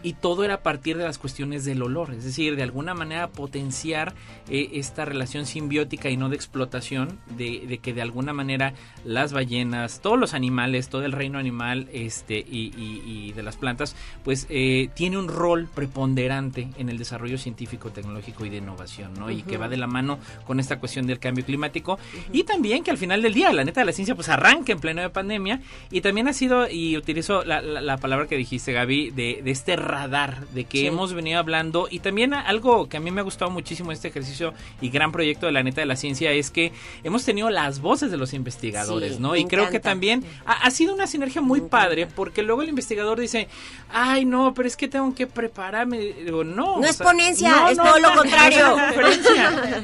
Y 0.06 0.14
todo 0.14 0.44
era 0.44 0.54
a 0.56 0.62
partir 0.64 0.98
de 0.98 1.04
las 1.04 1.18
cuestiones 1.18 1.66
del 1.66 1.82
olor, 1.82 2.12
es 2.14 2.24
decir, 2.24 2.56
de 2.56 2.62
alguna 2.64 2.94
manera 2.94 3.28
potenciar 3.30 4.14
eh, 4.50 4.70
esta 4.74 5.04
relación 5.04 5.46
simbiótica 5.48 6.10
y 6.12 6.18
no 6.18 6.30
de 6.30 6.36
explotación, 6.36 7.18
de, 7.36 7.66
de 7.68 7.80
que 7.80 7.94
de 7.94 8.02
alguna 8.04 8.32
manera 8.32 8.74
las 9.04 9.34
ballenas, 9.34 10.02
todos 10.02 10.20
los 10.20 10.34
animales, 10.36 10.90
todo 10.90 11.04
el 11.06 11.12
reino 11.12 11.40
animal 11.40 11.90
este, 11.92 12.38
y, 12.38 12.72
y- 12.78 13.02
y 13.06 13.32
de 13.34 13.42
las 13.42 13.58
plantas, 13.58 13.96
pues 14.24 14.46
eh, 14.50 14.90
tiene 14.96 15.18
un 15.18 15.28
rol 15.28 15.68
preponderante 15.74 16.70
en 16.78 16.90
el 16.90 16.98
desarrollo 16.98 17.38
científico, 17.38 17.90
tecnológico 17.90 18.46
y 18.46 18.50
de 18.50 18.58
innovación, 18.58 19.14
¿no? 19.16 19.32
Y 19.32 19.42
que 19.42 19.58
va 19.58 19.70
de 19.70 19.78
la 19.78 19.88
mano 19.88 20.20
con 20.46 20.60
esta 20.60 20.80
cuestión 20.80 21.08
del 21.08 21.18
cambio 21.20 21.44
climático. 21.46 21.98
Y 22.32 22.44
también 22.44 22.84
que 22.84 22.92
al 22.92 22.98
final 23.00 23.22
del 23.24 23.34
día, 23.34 23.52
la 23.54 23.64
neta 23.64 23.82
de 23.82 23.86
la 23.86 23.92
ciencia, 23.92 24.14
pues 24.14 24.30
arranca 24.30 24.72
en 24.72 24.80
pleno 24.80 25.02
de 25.02 25.10
pandemia. 25.10 25.62
Y 25.90 26.02
también 26.02 26.28
ha 26.28 26.34
sido, 26.34 26.70
y 26.70 26.96
utilizo 26.96 27.44
la, 27.44 27.62
la- 27.62 27.82
la 27.82 27.98
palabra 27.98 28.28
que 28.28 28.38
dijiste, 28.38 28.72
Gaby, 28.72 29.10
de, 29.12 29.42
de 29.44 29.52
este 29.52 29.76
radar, 30.00 30.48
de 30.50 30.66
que 30.66 30.80
Sí. 30.80 30.88
hemos 30.88 31.14
venido 31.14 31.40
hablando 31.40 31.88
y 31.90 32.00
también 32.00 32.34
algo 32.34 32.88
que 32.90 32.98
a 32.98 33.00
mí 33.00 33.12
me 33.12 33.22
ha 33.22 33.24
gustado 33.24 33.50
muchísimo 33.52 33.92
este 33.92 34.10
ejercicio 34.10 34.54
y 34.82 34.90
gran 34.90 35.12
proyecto 35.12 35.46
de 35.46 35.52
la 35.52 35.64
neta 35.64 35.82
de 35.82 35.88
la 35.88 35.96
ciencia 35.96 36.32
es 36.32 36.52
que 36.52 36.72
hemos 37.04 37.24
tenido 37.26 37.50
las 37.50 37.80
voces 37.80 38.12
de 38.12 38.18
los 38.18 38.34
investigadores, 38.34 39.16
Sí, 39.16 39.20
¿no? 39.22 39.36
Y 39.36 39.46
creo 39.46 39.70
que 39.70 39.80
también 39.80 40.24
ha, 40.46 40.54
ha 40.54 40.72
sido 40.72 40.94
una 40.94 41.08
sinergia 41.08 41.42
muy 41.42 41.62
Me 41.62 41.68
padre 41.70 42.02
encanta. 42.04 42.16
porque 42.16 42.44
luego 42.44 42.62
el 42.62 42.70
investigador 42.70 43.20
dice, 43.20 43.48
ay 43.90 44.26
no, 44.26 44.54
pero 44.54 44.68
es 44.68 44.76
que 44.78 44.88
tengo 44.88 45.14
que 45.16 45.28
prepararme. 45.28 45.98
Digo, 46.00 46.44
no. 46.44 46.66
No 46.66 46.74
o 46.76 46.84
es 46.84 46.96
sea, 46.98 47.06
ponencia, 47.06 47.70
es 47.72 47.78
todo 47.78 48.00
lo 48.00 48.10
no, 48.10 48.16
contrario. 48.16 48.78
no 48.78 49.08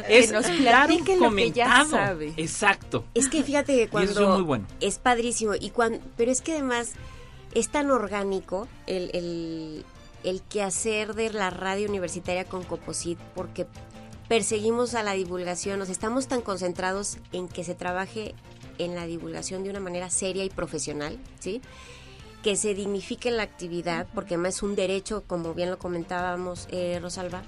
es 0.07 0.31
nos 0.33 0.63
dar 0.63 0.91
un 0.91 1.05
comentado. 1.17 1.89
sabe. 1.91 2.33
Exacto. 2.37 3.05
Es 3.13 3.27
que 3.29 3.43
fíjate 3.43 3.75
que 3.75 3.83
Y 3.83 3.87
cuando 3.87 4.11
eso 4.11 4.23
es 4.23 4.29
muy 4.29 4.41
bueno. 4.43 4.65
es 4.79 4.97
padrísimo 4.99 5.53
y 5.59 5.69
cuando 5.69 5.99
pero 6.17 6.31
es 6.31 6.41
que 6.41 6.53
además 6.53 6.93
es 7.53 7.69
tan 7.69 7.91
orgánico 7.91 8.67
el, 8.87 9.09
el, 9.13 9.85
el 10.23 10.41
quehacer 10.41 11.13
de 11.13 11.31
la 11.31 11.49
radio 11.49 11.87
universitaria 11.89 12.45
con 12.45 12.63
Coposit 12.63 13.19
porque 13.35 13.67
perseguimos 14.27 14.93
a 14.93 15.03
la 15.03 15.13
divulgación, 15.13 15.81
sea, 15.81 15.91
estamos 15.91 16.27
tan 16.27 16.41
concentrados 16.41 17.17
en 17.31 17.47
que 17.47 17.63
se 17.63 17.75
trabaje 17.75 18.33
en 18.77 18.95
la 18.95 19.05
divulgación 19.05 19.63
de 19.63 19.69
una 19.69 19.79
manera 19.79 20.09
seria 20.09 20.43
y 20.43 20.49
profesional, 20.49 21.19
¿sí? 21.39 21.61
Que 22.41 22.55
se 22.55 22.73
dignifique 22.73 23.29
la 23.29 23.43
actividad, 23.43 24.07
porque 24.13 24.35
además 24.35 24.55
es 24.55 24.63
un 24.63 24.75
derecho, 24.75 25.23
como 25.27 25.53
bien 25.53 25.69
lo 25.69 25.77
comentábamos, 25.77 26.67
eh, 26.71 26.99
Rosalba, 27.01 27.43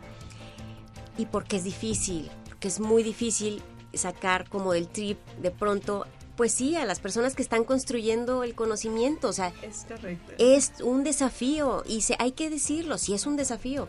y 1.17 1.26
porque 1.26 1.57
es 1.57 1.63
difícil, 1.63 2.30
porque 2.47 2.67
es 2.67 2.80
muy 2.80 3.01
difícil 3.01 3.63
sacar 3.93 4.49
como 4.49 4.74
del 4.74 4.88
trip 4.88 5.17
de 5.41 5.51
pronto, 5.51 6.05
pues 6.36 6.51
sí, 6.51 6.75
a 6.75 6.86
las 6.86 6.99
personas 6.99 7.36
que 7.36 7.41
están 7.43 7.63
construyendo 7.63 8.43
el 8.43 8.55
conocimiento, 8.55 9.27
o 9.29 9.34
sea, 9.34 9.53
Es 9.61 9.86
correcto. 9.88 10.34
es 10.39 10.71
un 10.84 11.03
desafío 11.03 11.84
y 11.88 12.01
se, 12.01 12.15
hay 12.19 12.31
que 12.31 12.49
decirlo, 12.49 12.97
sí 12.97 13.13
es 13.13 13.25
un 13.27 13.36
desafío. 13.36 13.88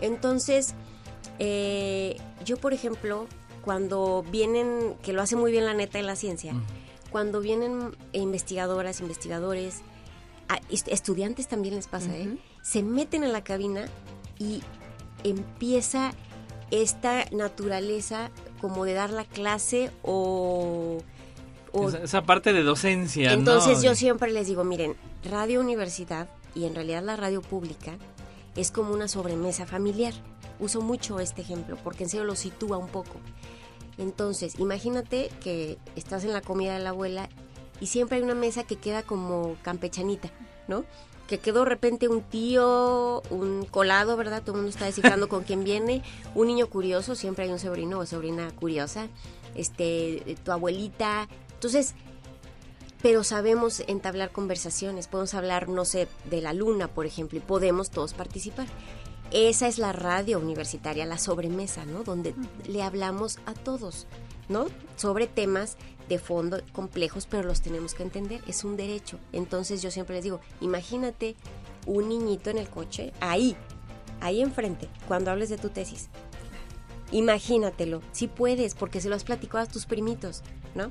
Entonces, 0.00 0.74
eh, 1.38 2.16
yo 2.44 2.56
por 2.58 2.72
ejemplo, 2.74 3.26
cuando 3.64 4.24
vienen, 4.30 4.94
que 5.02 5.12
lo 5.12 5.22
hace 5.22 5.36
muy 5.36 5.50
bien 5.50 5.64
la 5.64 5.74
neta 5.74 5.98
de 5.98 6.04
la 6.04 6.16
ciencia, 6.16 6.52
Mm. 6.52 6.64
cuando 7.10 7.40
vienen 7.40 7.96
investigadoras, 8.12 9.00
investigadores, 9.00 9.80
a- 10.48 10.60
estudiantes 10.68 11.48
también 11.48 11.74
les 11.74 11.88
pasa, 11.88 12.14
¿eh? 12.16 12.36
Se 12.62 12.82
meten 12.82 13.24
en 13.24 13.32
la 13.32 13.42
cabina 13.42 13.86
y 14.38 14.62
empieza 15.22 16.12
esta 16.70 17.24
naturaleza 17.30 18.30
como 18.60 18.84
de 18.84 18.94
dar 18.94 19.10
la 19.10 19.24
clase 19.24 19.90
o... 20.02 20.98
o- 21.74 21.88
Esa, 21.88 21.98
esa 21.98 22.22
parte 22.22 22.52
de 22.52 22.62
docencia. 22.62 23.28
¿no? 23.30 23.38
entonces 23.38 23.82
yo 23.82 23.94
siempre 23.94 24.30
les 24.32 24.46
digo, 24.46 24.64
miren, 24.64 24.94
Radio 25.30 25.60
Universidad 25.60 26.28
y 26.54 26.64
en 26.64 26.74
realidad 26.74 27.02
la 27.02 27.16
radio 27.16 27.42
pública 27.42 27.96
es 28.56 28.70
como 28.70 28.92
una 28.94 29.08
sobremesa 29.08 29.66
familiar. 29.66 30.14
Uso 30.60 30.80
mucho 30.80 31.18
este 31.20 31.42
ejemplo 31.42 31.76
porque 31.82 32.04
en 32.04 32.10
serio 32.10 32.24
lo 32.24 32.36
sitúa 32.36 32.78
un 32.78 32.88
poco. 32.88 33.16
Entonces, 33.98 34.58
imagínate 34.58 35.30
que 35.42 35.78
estás 35.96 36.24
en 36.24 36.32
la 36.32 36.40
comida 36.40 36.74
de 36.74 36.80
la 36.82 36.90
abuela 36.90 37.28
y 37.80 37.86
siempre 37.86 38.16
hay 38.18 38.22
una 38.22 38.34
mesa 38.34 38.64
que 38.64 38.76
queda 38.76 39.02
como 39.02 39.56
campechanita, 39.62 40.30
¿no? 40.68 40.84
Que 41.28 41.38
quedó 41.38 41.60
de 41.60 41.70
repente 41.70 42.08
un 42.08 42.20
tío, 42.22 43.22
un 43.30 43.64
colado, 43.70 44.16
¿verdad? 44.16 44.42
Todo 44.42 44.52
el 44.56 44.62
mundo 44.62 44.70
está 44.70 44.84
descifrando 44.84 45.28
con 45.28 45.42
quién 45.44 45.64
viene. 45.64 46.02
Un 46.34 46.48
niño 46.48 46.68
curioso, 46.68 47.14
siempre 47.14 47.44
hay 47.44 47.50
un 47.50 47.58
sobrino 47.58 47.98
o 47.98 48.06
sobrina 48.06 48.50
curiosa. 48.52 49.08
Este, 49.54 50.36
tu 50.44 50.50
abuelita, 50.52 51.28
Entonces, 51.54 51.94
pero 53.02 53.22
sabemos 53.22 53.82
entablar 53.86 54.32
conversaciones, 54.32 55.08
podemos 55.08 55.34
hablar, 55.34 55.68
no 55.68 55.84
sé, 55.84 56.08
de 56.30 56.40
la 56.40 56.52
luna, 56.52 56.88
por 56.88 57.06
ejemplo, 57.06 57.38
y 57.38 57.42
podemos 57.42 57.90
todos 57.90 58.14
participar. 58.14 58.66
Esa 59.30 59.68
es 59.68 59.78
la 59.78 59.92
radio 59.92 60.38
universitaria, 60.38 61.04
la 61.04 61.18
sobremesa, 61.18 61.84
¿no? 61.84 62.04
Donde 62.04 62.34
le 62.66 62.82
hablamos 62.82 63.38
a 63.46 63.52
todos, 63.52 64.06
¿no? 64.48 64.66
Sobre 64.96 65.26
temas 65.26 65.76
de 66.08 66.18
fondo 66.18 66.62
complejos, 66.72 67.26
pero 67.26 67.42
los 67.42 67.60
tenemos 67.60 67.94
que 67.94 68.04
entender, 68.04 68.40
es 68.46 68.64
un 68.64 68.76
derecho. 68.76 69.18
Entonces 69.32 69.82
yo 69.82 69.90
siempre 69.90 70.16
les 70.16 70.24
digo, 70.24 70.40
imagínate 70.60 71.36
un 71.86 72.08
niñito 72.08 72.50
en 72.50 72.58
el 72.58 72.68
coche, 72.68 73.12
ahí, 73.20 73.56
ahí 74.20 74.40
enfrente, 74.40 74.88
cuando 75.08 75.30
hables 75.30 75.48
de 75.48 75.58
tu 75.58 75.68
tesis. 75.68 76.08
Imagínatelo, 77.12 78.00
si 78.12 78.28
puedes, 78.28 78.74
porque 78.74 79.00
se 79.00 79.08
lo 79.08 79.14
has 79.14 79.24
platicado 79.24 79.64
a 79.64 79.66
tus 79.66 79.86
primitos, 79.86 80.42
¿no? 80.74 80.90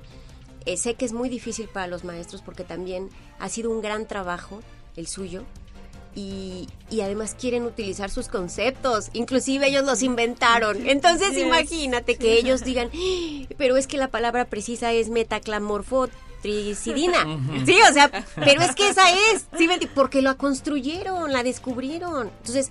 Eh, 0.66 0.78
sé 0.78 0.96
que 0.96 1.06
es 1.06 1.14
muy 1.14 1.30
difícil 1.30 1.68
para 1.68 1.88
los 1.88 2.04
maestros 2.04 2.42
porque 2.42 2.64
también 2.64 3.10
ha 3.40 3.50
sido 3.50 3.70
un 3.70 3.82
gran 3.82 4.08
trabajo 4.08 4.62
el 4.96 5.08
suyo, 5.08 5.44
y, 6.16 6.70
y, 6.92 7.02
además 7.02 7.36
quieren 7.40 7.64
utilizar 7.64 8.12
sus 8.12 8.28
conceptos, 8.28 9.10
inclusive 9.14 9.68
ellos 9.68 9.84
los 9.84 10.04
inventaron. 10.04 10.88
Entonces 10.88 11.36
imagínate 11.38 12.18
que 12.18 12.38
ellos 12.38 12.64
digan, 12.64 12.92
¡Ah! 12.94 13.48
pero 13.58 13.78
es 13.78 13.88
que 13.88 13.98
la 13.98 14.10
palabra 14.10 14.46
precisa 14.46 14.94
es 14.94 15.10
metaclamorfotricidina. 15.10 17.26
sí, 17.66 17.78
o 17.90 17.94
sea, 17.94 18.12
pero 18.36 18.62
es 18.62 18.76
que 18.76 18.90
esa 18.90 19.12
es, 19.12 19.48
¿sí? 19.58 19.68
porque 19.96 20.22
la 20.22 20.36
construyeron, 20.36 21.34
la 21.34 21.42
descubrieron. 21.42 22.30
Entonces, 22.40 22.70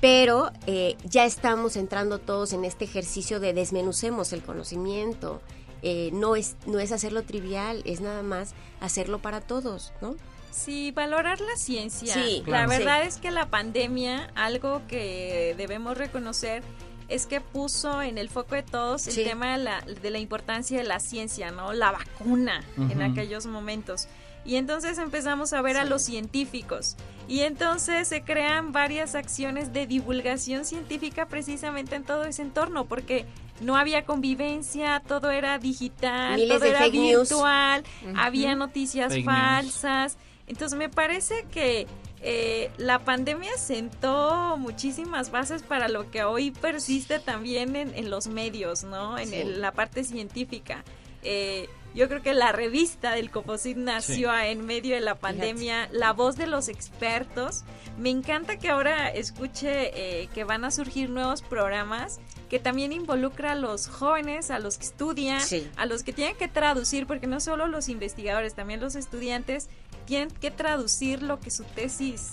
pero 0.00 0.50
eh, 0.66 0.96
ya 1.04 1.26
estamos 1.26 1.76
entrando 1.76 2.18
todos 2.18 2.54
en 2.54 2.64
este 2.64 2.86
ejercicio 2.86 3.40
de 3.40 3.52
desmenucemos 3.52 4.32
el 4.32 4.42
conocimiento. 4.42 5.42
Eh, 5.82 6.10
no, 6.12 6.36
es, 6.36 6.56
no 6.66 6.78
es 6.78 6.92
hacerlo 6.92 7.22
trivial, 7.22 7.82
es 7.84 8.00
nada 8.00 8.22
más 8.22 8.54
hacerlo 8.80 9.18
para 9.18 9.40
todos, 9.40 9.92
¿no? 10.00 10.16
Sí, 10.50 10.90
valorar 10.90 11.40
la 11.40 11.56
ciencia. 11.56 12.12
Sí, 12.12 12.42
la 12.46 12.66
verdad 12.66 13.04
es 13.04 13.18
que 13.18 13.30
la 13.30 13.46
pandemia, 13.46 14.30
algo 14.34 14.82
que 14.88 15.54
debemos 15.56 15.96
reconocer 15.96 16.62
es 17.08 17.26
que 17.26 17.40
puso 17.40 18.02
en 18.02 18.18
el 18.18 18.28
foco 18.28 18.54
de 18.54 18.62
todos 18.62 19.06
el 19.08 19.24
tema 19.24 19.52
de 19.56 19.64
la, 19.64 19.80
de 19.80 20.10
la, 20.10 20.18
importancia 20.18 20.78
de 20.78 20.84
la 20.84 21.00
ciencia, 21.00 21.50
¿no? 21.50 21.72
La 21.72 21.92
vacuna 21.92 22.64
en 22.76 23.02
aquellos 23.02 23.46
momentos. 23.46 24.08
Y 24.44 24.56
entonces 24.56 24.98
empezamos 24.98 25.52
a 25.52 25.60
ver 25.60 25.76
a 25.76 25.84
los 25.84 26.02
científicos. 26.02 26.96
Y 27.28 27.40
entonces 27.40 28.08
se 28.08 28.22
crean 28.22 28.72
varias 28.72 29.14
acciones 29.14 29.72
de 29.72 29.86
divulgación 29.86 30.64
científica 30.64 31.26
precisamente 31.26 31.94
en 31.94 32.04
todo 32.04 32.24
ese 32.24 32.42
entorno, 32.42 32.86
porque 32.86 33.26
no 33.60 33.76
había 33.76 34.04
convivencia, 34.04 35.02
todo 35.06 35.30
era 35.30 35.58
digital, 35.58 36.40
todo 36.48 36.64
era 36.64 36.88
virtual, 36.88 37.84
había 38.16 38.54
noticias 38.54 39.14
falsas. 39.24 40.16
Entonces 40.46 40.76
me 40.78 40.88
parece 40.88 41.46
que 41.52 41.86
eh, 42.22 42.70
la 42.76 42.98
pandemia 42.98 43.56
sentó 43.56 44.56
muchísimas 44.58 45.30
bases 45.30 45.62
para 45.62 45.88
lo 45.88 46.10
que 46.10 46.24
hoy 46.24 46.50
persiste 46.50 47.18
también 47.18 47.76
en, 47.76 48.10
los 48.10 48.26
medios, 48.26 48.84
¿no? 48.84 49.18
En 49.18 49.60
la 49.60 49.72
parte 49.72 50.04
científica. 50.04 50.84
Eh, 51.22 51.68
yo 51.94 52.08
creo 52.08 52.22
que 52.22 52.34
la 52.34 52.52
revista 52.52 53.12
del 53.12 53.30
Coposit 53.30 53.76
nació 53.76 54.36
en 54.38 54.64
medio 54.64 54.94
de 54.94 55.00
la 55.00 55.16
pandemia, 55.16 55.88
la 55.90 56.12
voz 56.12 56.36
de 56.36 56.46
los 56.46 56.68
expertos. 56.68 57.64
Me 57.98 58.10
encanta 58.10 58.58
que 58.58 58.68
ahora 58.68 59.08
escuche 59.08 59.90
eh, 60.22 60.28
que 60.32 60.44
van 60.44 60.64
a 60.64 60.70
surgir 60.70 61.10
nuevos 61.10 61.42
programas 61.42 62.20
que 62.50 62.58
también 62.58 62.92
involucra 62.92 63.52
a 63.52 63.54
los 63.54 63.86
jóvenes, 63.86 64.50
a 64.50 64.58
los 64.58 64.76
que 64.76 64.84
estudian, 64.84 65.40
a 65.76 65.86
los 65.86 66.02
que 66.02 66.12
tienen 66.12 66.36
que 66.36 66.48
traducir, 66.48 67.06
porque 67.06 67.28
no 67.28 67.38
solo 67.38 67.68
los 67.68 67.88
investigadores, 67.88 68.54
también 68.54 68.80
los 68.80 68.96
estudiantes 68.96 69.68
tienen 70.04 70.30
que 70.30 70.50
traducir 70.50 71.22
lo 71.22 71.38
que 71.38 71.52
su 71.52 71.62
tesis. 71.62 72.32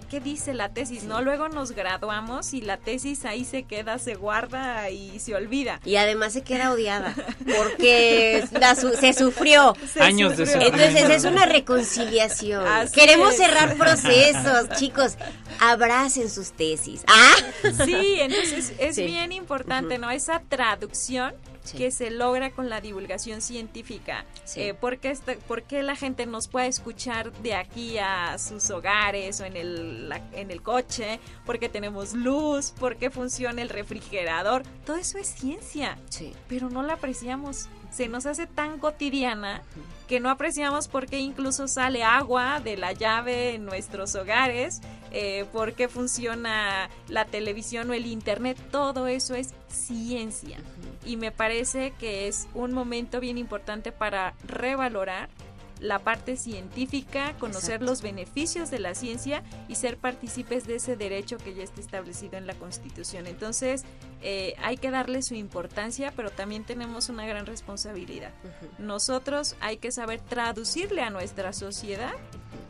¿Qué, 0.00 0.20
dice 0.20 0.54
la 0.54 0.70
tesis? 0.70 1.04
¿No? 1.04 1.20
Luego 1.22 1.48
nos 1.48 1.72
graduamos 1.72 2.54
y 2.54 2.60
la 2.60 2.76
tesis 2.76 3.24
ahí 3.24 3.44
se 3.44 3.64
queda, 3.64 3.98
se 3.98 4.14
guarda 4.14 4.90
y 4.90 5.18
se 5.18 5.34
olvida. 5.34 5.80
Y 5.84 5.96
además 5.96 6.32
se 6.32 6.42
queda 6.42 6.72
odiada 6.72 7.14
porque 7.56 8.44
se 9.00 9.12
sufrió. 9.12 9.76
Años 10.00 10.36
de 10.36 10.46
sufrimiento. 10.46 10.78
Entonces 10.78 11.10
es 11.10 11.24
una 11.24 11.46
reconciliación. 11.46 12.64
Queremos 12.92 13.34
cerrar 13.34 13.76
procesos, 13.78 14.70
chicos. 14.76 15.16
Abracen 15.60 16.30
sus 16.30 16.52
tesis. 16.52 17.04
¿Ah? 17.06 17.34
Sí, 17.84 18.16
entonces 18.20 18.72
es 18.78 18.96
bien 18.96 19.32
importante, 19.32 19.98
¿no? 19.98 20.10
Esa 20.10 20.40
traducción 20.48 21.34
que 21.76 21.90
se 21.90 22.10
logra 22.10 22.50
con 22.50 22.68
la 22.68 22.80
divulgación 22.80 23.40
científica. 23.40 24.24
Eh, 24.56 24.74
porque, 24.74 25.10
este, 25.10 25.36
porque 25.48 25.82
la 25.82 25.96
gente 25.96 26.26
nos 26.26 26.48
puede 26.48 26.66
escuchar 26.66 27.32
de 27.32 27.54
aquí 27.54 27.98
a 27.98 28.38
sus 28.38 28.70
hogares 28.70 29.40
o 29.40 29.44
en 29.44 29.56
el, 29.56 30.12
en 30.32 30.50
el 30.50 30.62
coche, 30.62 31.20
porque 31.46 31.68
tenemos 31.68 32.14
luz, 32.14 32.72
porque 32.78 33.10
funciona 33.10 33.62
el 33.62 33.68
refrigerador. 33.68 34.62
Todo 34.84 34.96
eso 34.96 35.18
es 35.18 35.28
ciencia, 35.28 35.98
pero 36.48 36.68
no 36.68 36.82
la 36.82 36.94
apreciamos 36.94 37.68
se 37.92 38.08
nos 38.08 38.26
hace 38.26 38.46
tan 38.46 38.78
cotidiana 38.78 39.62
que 40.08 40.20
no 40.20 40.30
apreciamos 40.30 40.88
por 40.88 41.06
qué 41.06 41.20
incluso 41.20 41.68
sale 41.68 42.02
agua 42.02 42.60
de 42.60 42.76
la 42.76 42.92
llave 42.92 43.54
en 43.54 43.64
nuestros 43.64 44.14
hogares, 44.14 44.80
eh, 45.10 45.46
por 45.52 45.74
qué 45.74 45.88
funciona 45.88 46.90
la 47.08 47.24
televisión 47.26 47.90
o 47.90 47.92
el 47.94 48.06
internet, 48.06 48.58
todo 48.70 49.06
eso 49.06 49.34
es 49.34 49.54
ciencia. 49.68 50.58
Y 51.04 51.16
me 51.16 51.32
parece 51.32 51.92
que 51.98 52.28
es 52.28 52.48
un 52.54 52.72
momento 52.72 53.20
bien 53.20 53.38
importante 53.38 53.92
para 53.92 54.34
revalorar 54.46 55.28
la 55.82 55.98
parte 55.98 56.36
científica, 56.36 57.34
conocer 57.38 57.82
los 57.82 58.02
beneficios 58.02 58.70
de 58.70 58.78
la 58.78 58.94
ciencia 58.94 59.42
y 59.68 59.74
ser 59.74 59.98
partícipes 59.98 60.66
de 60.66 60.76
ese 60.76 60.96
derecho 60.96 61.38
que 61.38 61.54
ya 61.54 61.64
está 61.64 61.80
establecido 61.80 62.38
en 62.38 62.46
la 62.46 62.54
Constitución. 62.54 63.26
Entonces, 63.26 63.84
eh, 64.22 64.54
hay 64.62 64.76
que 64.76 64.90
darle 64.90 65.22
su 65.22 65.34
importancia, 65.34 66.12
pero 66.14 66.30
también 66.30 66.64
tenemos 66.64 67.08
una 67.08 67.26
gran 67.26 67.46
responsabilidad. 67.46 68.30
Nosotros 68.78 69.56
hay 69.60 69.78
que 69.78 69.90
saber 69.90 70.20
traducirle 70.20 71.02
a 71.02 71.10
nuestra 71.10 71.52
sociedad 71.52 72.12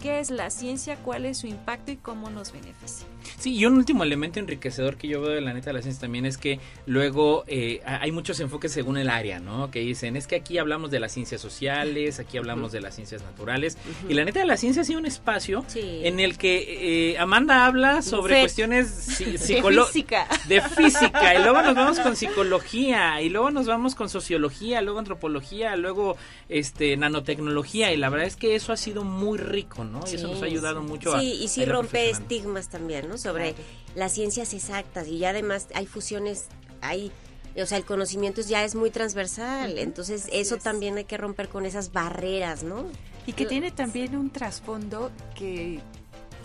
qué 0.01 0.19
es 0.19 0.31
la 0.31 0.51
ciencia, 0.51 0.97
cuál 0.97 1.27
es 1.27 1.39
su 1.39 1.47
impacto 1.47 1.93
y 1.93 1.97
cómo 1.97 2.31
nos 2.31 2.51
beneficia. 2.53 3.07
Sí, 3.39 3.55
y 3.55 3.67
un 3.67 3.75
último 3.75 4.05
elemento 4.05 4.39
enriquecedor 4.39 4.97
que 4.97 5.09
yo 5.09 5.21
veo 5.21 5.31
de 5.31 5.41
la 5.41 5.53
neta 5.53 5.67
de 5.67 5.75
la 5.75 5.83
ciencia 5.83 6.01
también 6.01 6.27
es 6.27 6.39
que 6.39 6.61
luego 6.87 7.45
eh, 7.47 7.81
hay 7.85 8.13
muchos 8.13 8.41
enfoques 8.41 8.73
según 8.73 8.97
el 8.97 9.09
área, 9.09 9.41
¿no? 9.41 9.71
Que 9.71 9.81
dicen, 9.81 10.17
es 10.17 10.27
que 10.27 10.37
aquí 10.37 10.59
hablamos 10.59 10.91
de 10.91 11.01
las 11.01 11.13
ciencias 11.13 11.41
sociales, 11.41 12.19
aquí 12.19 12.39
hablamos 12.39 12.73
de 12.73 12.81
las 12.81 12.95
ciencias 12.95 13.23
naturales, 13.23 13.79
y 14.09 14.15
la 14.15 14.25
neta 14.25 14.41
de 14.41 14.47
la 14.47 14.57
ciencia 14.57 14.83
ha 14.83 14.85
sido 14.85 14.99
un 14.99 15.07
espacio 15.07 15.65
en 15.75 16.21
el 16.21 16.39
que 16.39 17.13
eh, 17.13 17.19
Amanda 17.19 17.67
habla 17.67 18.03
sobre 18.03 18.41
cuestiones 18.41 19.19
de 19.19 19.39
física. 19.39 20.27
De 20.49 20.61
física, 20.61 21.35
y 21.35 21.43
luego 21.43 21.63
nos 21.63 21.75
vamos 21.75 22.01
con 22.01 22.17
psicología, 22.17 23.21
y 23.23 23.29
luego 23.29 23.51
nos 23.51 23.67
vamos 23.67 23.95
con 23.95 24.09
sociología, 24.09 24.81
luego 24.81 24.99
antropología, 24.99 25.77
luego 25.77 26.17
este 26.49 26.97
nanotecnología, 26.97 27.93
y 27.93 27.97
la 27.97 28.09
verdad 28.09 28.27
es 28.27 28.37
que 28.37 28.55
eso 28.55 28.73
ha 28.73 28.77
sido 28.77 29.05
muy 29.05 29.39
rico, 29.39 29.85
¿no? 29.85 30.01
Y 30.11 30.15
eso 30.15 30.29
nos 30.29 30.43
ha 30.43 30.47
ayudado 30.47 30.83
mucho 30.83 31.19
sí, 31.19 31.33
y 31.43 31.49
sí 31.49 31.65
rompe 31.65 32.11
estigmas 32.11 32.69
también, 32.69 33.09
¿no? 33.09 33.12
Sobre 33.19 33.55
las 33.95 34.13
ciencias 34.13 34.55
exactas 34.55 35.09
y 35.09 35.19
ya 35.19 35.31
además 35.31 35.69
hay 35.75 35.87
fusiones, 35.87 36.47
hay 36.81 37.13
o 37.61 37.67
sea, 37.67 37.77
el 37.77 37.85
conocimiento 37.85 38.41
ya 38.41 38.65
es 38.65 38.75
muy 38.75 38.91
transversal, 38.91 39.79
entonces 39.79 40.29
eso 40.33 40.57
también 40.57 40.97
hay 40.97 41.05
que 41.05 41.19
romper 41.19 41.49
con 41.49 41.67
esas 41.67 41.93
barreras, 41.93 42.63
¿no? 42.63 42.87
Y 43.27 43.35
que 43.35 43.45
tiene 43.45 43.71
también 43.71 44.17
un 44.17 44.31
trasfondo 44.31 45.11
que 45.35 45.81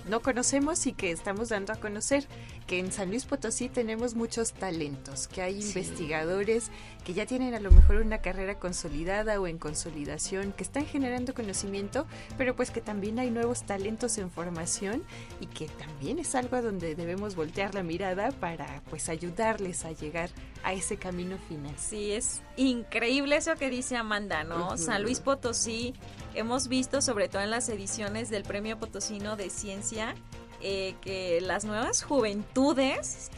no 0.10 0.22
conocemos 0.22 0.86
y 0.86 0.94
que 0.94 1.12
estamos 1.12 1.50
dando 1.50 1.74
a 1.74 1.78
conocer 1.78 2.28
que 2.68 2.80
en 2.80 2.92
San 2.92 3.10
Luis 3.10 3.26
Potosí 3.26 3.70
tenemos 3.70 4.14
muchos 4.14 4.52
talentos, 4.52 5.28
que 5.28 5.42
hay 5.42 5.62
investigadores 5.62 6.70
que 7.06 7.14
ya 7.14 7.26
tienen 7.26 7.54
a 7.54 7.62
lo 7.62 7.72
mejor 7.72 7.96
una 8.02 8.18
carrera 8.18 8.60
consolidada 8.60 9.40
o 9.40 9.48
en 9.48 9.58
consolidación, 9.58 10.52
que 10.52 10.64
están 10.64 10.86
generando 10.86 11.34
conocimiento, 11.34 12.06
pero 12.38 12.56
pues 12.58 12.70
que 12.70 12.82
también 12.82 13.18
hay 13.20 13.32
nuevos 13.32 13.64
talentos 13.64 14.18
en 14.18 14.30
formación 14.30 15.04
y 15.40 15.46
que 15.46 15.68
también 15.68 16.20
es 16.20 16.36
algo 16.36 16.58
a 16.58 16.62
donde 16.62 16.96
debemos 16.96 17.36
voltear 17.36 17.74
la 17.74 17.84
mirada 17.84 18.32
para 18.32 18.82
pues 18.90 19.08
ayudarles 19.08 19.86
a 19.86 19.94
llegar 19.94 20.30
a 20.64 20.74
ese 20.74 20.98
camino 20.98 21.38
final. 21.48 21.74
Sí, 21.78 22.12
es 22.12 22.42
increíble 22.58 23.38
eso 23.38 23.56
que 23.56 23.70
dice 23.70 23.96
Amanda, 23.96 24.44
¿no? 24.44 24.78
San 24.78 25.04
Luis 25.04 25.22
Potosí, 25.22 25.94
hemos 26.36 26.68
visto 26.68 27.02
sobre 27.02 27.30
todo 27.30 27.42
en 27.42 27.52
las 27.52 27.70
ediciones 27.70 28.30
del 28.30 28.44
Premio 28.44 28.78
Potosino 28.78 29.38
de 29.38 29.50
Ciencia, 29.50 30.14
eh, 30.62 30.96
que 31.02 31.40
las 31.42 31.66
nuevas 31.66 32.04
juventudes 32.04 33.30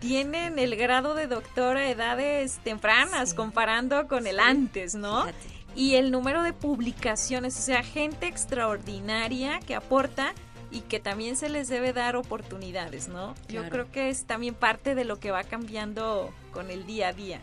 tienen 0.00 0.58
el 0.58 0.76
grado 0.76 1.14
de 1.14 1.26
doctor 1.26 1.76
a 1.76 1.90
edades 1.90 2.60
tempranas 2.64 3.34
comparando 3.34 4.08
con 4.08 4.26
el 4.26 4.40
antes, 4.40 4.94
¿no? 4.94 5.26
Y 5.74 5.94
el 5.94 6.10
número 6.10 6.42
de 6.42 6.52
publicaciones, 6.52 7.58
o 7.58 7.62
sea, 7.62 7.82
gente 7.82 8.26
extraordinaria 8.26 9.60
que 9.60 9.74
aporta 9.74 10.34
y 10.70 10.80
que 10.80 10.98
también 10.98 11.36
se 11.36 11.50
les 11.50 11.68
debe 11.68 11.92
dar 11.92 12.16
oportunidades, 12.16 13.08
¿no? 13.08 13.34
Yo 13.48 13.68
creo 13.68 13.90
que 13.90 14.08
es 14.08 14.24
también 14.24 14.54
parte 14.54 14.94
de 14.94 15.04
lo 15.04 15.20
que 15.20 15.30
va 15.30 15.44
cambiando 15.44 16.32
con 16.52 16.70
el 16.70 16.86
día 16.86 17.08
a 17.08 17.12
día. 17.12 17.40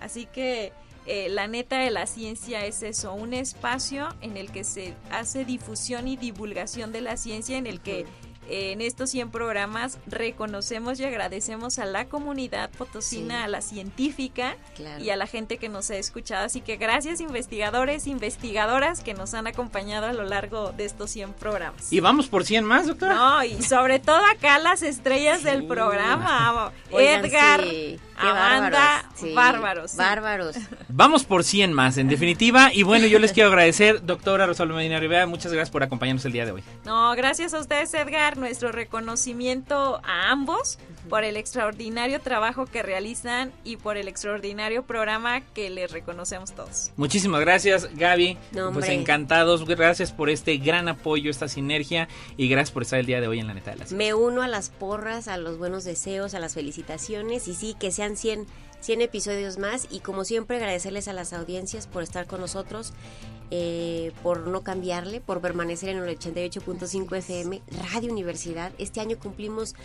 Así 0.00 0.26
que 0.26 0.72
eh, 1.06 1.28
la 1.28 1.46
neta 1.46 1.78
de 1.78 1.90
la 1.90 2.06
ciencia 2.06 2.64
es 2.64 2.82
eso, 2.82 3.14
un 3.14 3.34
espacio 3.34 4.08
en 4.20 4.36
el 4.36 4.50
que 4.50 4.64
se 4.64 4.94
hace 5.10 5.44
difusión 5.44 6.08
y 6.08 6.16
divulgación 6.16 6.92
de 6.92 7.00
la 7.00 7.16
ciencia, 7.16 7.56
en 7.56 7.66
el 7.66 7.80
que 7.80 8.06
en 8.52 8.82
estos 8.82 9.10
100 9.10 9.30
programas 9.30 9.98
reconocemos 10.06 11.00
y 11.00 11.04
agradecemos 11.04 11.78
a 11.78 11.86
la 11.86 12.04
comunidad 12.06 12.70
potosina, 12.70 13.44
a 13.44 13.48
la 13.48 13.62
científica 13.62 14.56
y 15.00 15.08
a 15.08 15.16
la 15.16 15.26
gente 15.26 15.56
que 15.56 15.70
nos 15.70 15.90
ha 15.90 15.96
escuchado. 15.96 16.44
Así 16.44 16.60
que 16.60 16.76
gracias 16.76 17.20
investigadores, 17.20 18.06
investigadoras 18.06 19.02
que 19.02 19.14
nos 19.14 19.32
han 19.34 19.46
acompañado 19.46 20.06
a 20.06 20.12
lo 20.12 20.24
largo 20.24 20.72
de 20.72 20.84
estos 20.84 21.10
100 21.10 21.32
programas. 21.32 21.92
¿Y 21.92 22.00
vamos 22.00 22.28
por 22.28 22.44
100 22.44 22.64
más, 22.64 22.86
doctora? 22.86 23.14
No, 23.14 23.44
y 23.44 23.62
sobre 23.62 23.98
todo 23.98 24.20
acá 24.26 24.58
las 24.58 24.82
estrellas 24.82 25.42
del 25.42 25.66
programa. 25.66 26.72
Edgar. 26.90 27.64
Amanda, 28.14 29.10
bárbaros. 29.34 29.96
Bárbaros. 29.96 30.56
Vamos 30.88 31.24
por 31.24 31.42
100 31.44 31.72
más, 31.72 31.96
en 31.96 32.08
definitiva. 32.12 32.72
Y 32.72 32.82
bueno, 32.82 33.06
yo 33.06 33.18
les 33.18 33.32
quiero 33.32 33.48
agradecer, 33.48 34.04
doctora 34.04 34.46
Rosalba 34.46 34.76
Medina 34.76 35.00
Rivera, 35.00 35.26
muchas 35.26 35.52
gracias 35.52 35.70
por 35.70 35.82
acompañarnos 35.82 36.24
el 36.24 36.32
día 36.32 36.44
de 36.44 36.52
hoy. 36.52 36.62
No, 36.84 37.12
gracias 37.16 37.54
a 37.54 37.58
ustedes, 37.58 37.92
Edgar. 37.94 38.36
Nuestro 38.42 38.72
reconocimiento 38.72 40.00
a 40.02 40.32
ambos 40.32 40.76
por 41.08 41.22
el 41.22 41.36
extraordinario 41.36 42.20
trabajo 42.20 42.66
que 42.66 42.82
realizan 42.82 43.52
y 43.62 43.76
por 43.76 43.96
el 43.96 44.08
extraordinario 44.08 44.82
programa 44.82 45.42
que 45.42 45.70
les 45.70 45.92
reconocemos 45.92 46.50
todos. 46.50 46.90
Muchísimas 46.96 47.40
gracias, 47.40 47.88
Gaby. 47.94 48.36
pues 48.72 48.88
encantados. 48.88 49.64
Gracias 49.64 50.10
por 50.10 50.28
este 50.28 50.56
gran 50.56 50.88
apoyo, 50.88 51.30
esta 51.30 51.46
sinergia 51.46 52.08
y 52.36 52.48
gracias 52.48 52.72
por 52.72 52.82
estar 52.82 52.98
el 52.98 53.06
día 53.06 53.20
de 53.20 53.28
hoy 53.28 53.38
en 53.38 53.46
la 53.46 53.54
neta 53.54 53.70
de 53.70 53.76
las 53.76 53.92
Me 53.92 54.12
uno 54.12 54.42
a 54.42 54.48
las 54.48 54.70
porras, 54.70 55.28
a 55.28 55.36
los 55.36 55.56
buenos 55.56 55.84
deseos, 55.84 56.34
a 56.34 56.40
las 56.40 56.54
felicitaciones 56.54 57.46
y 57.46 57.54
sí, 57.54 57.76
que 57.78 57.92
sean 57.92 58.16
100, 58.16 58.48
100 58.82 59.00
episodios 59.00 59.58
más 59.58 59.86
y 59.90 60.00
como 60.00 60.24
siempre 60.24 60.56
agradecerles 60.56 61.06
a 61.08 61.12
las 61.12 61.32
audiencias 61.32 61.86
por 61.86 62.02
estar 62.02 62.26
con 62.26 62.40
nosotros, 62.40 62.92
eh, 63.52 64.12
por 64.22 64.48
no 64.48 64.62
cambiarle, 64.62 65.20
por 65.20 65.40
permanecer 65.40 65.90
en 65.90 65.98
el 65.98 66.18
88.5 66.18 67.16
FM, 67.16 67.62
Radio 67.92 68.12
Universidad. 68.12 68.72
Este 68.78 69.00
año 69.00 69.18
cumplimos 69.18 69.76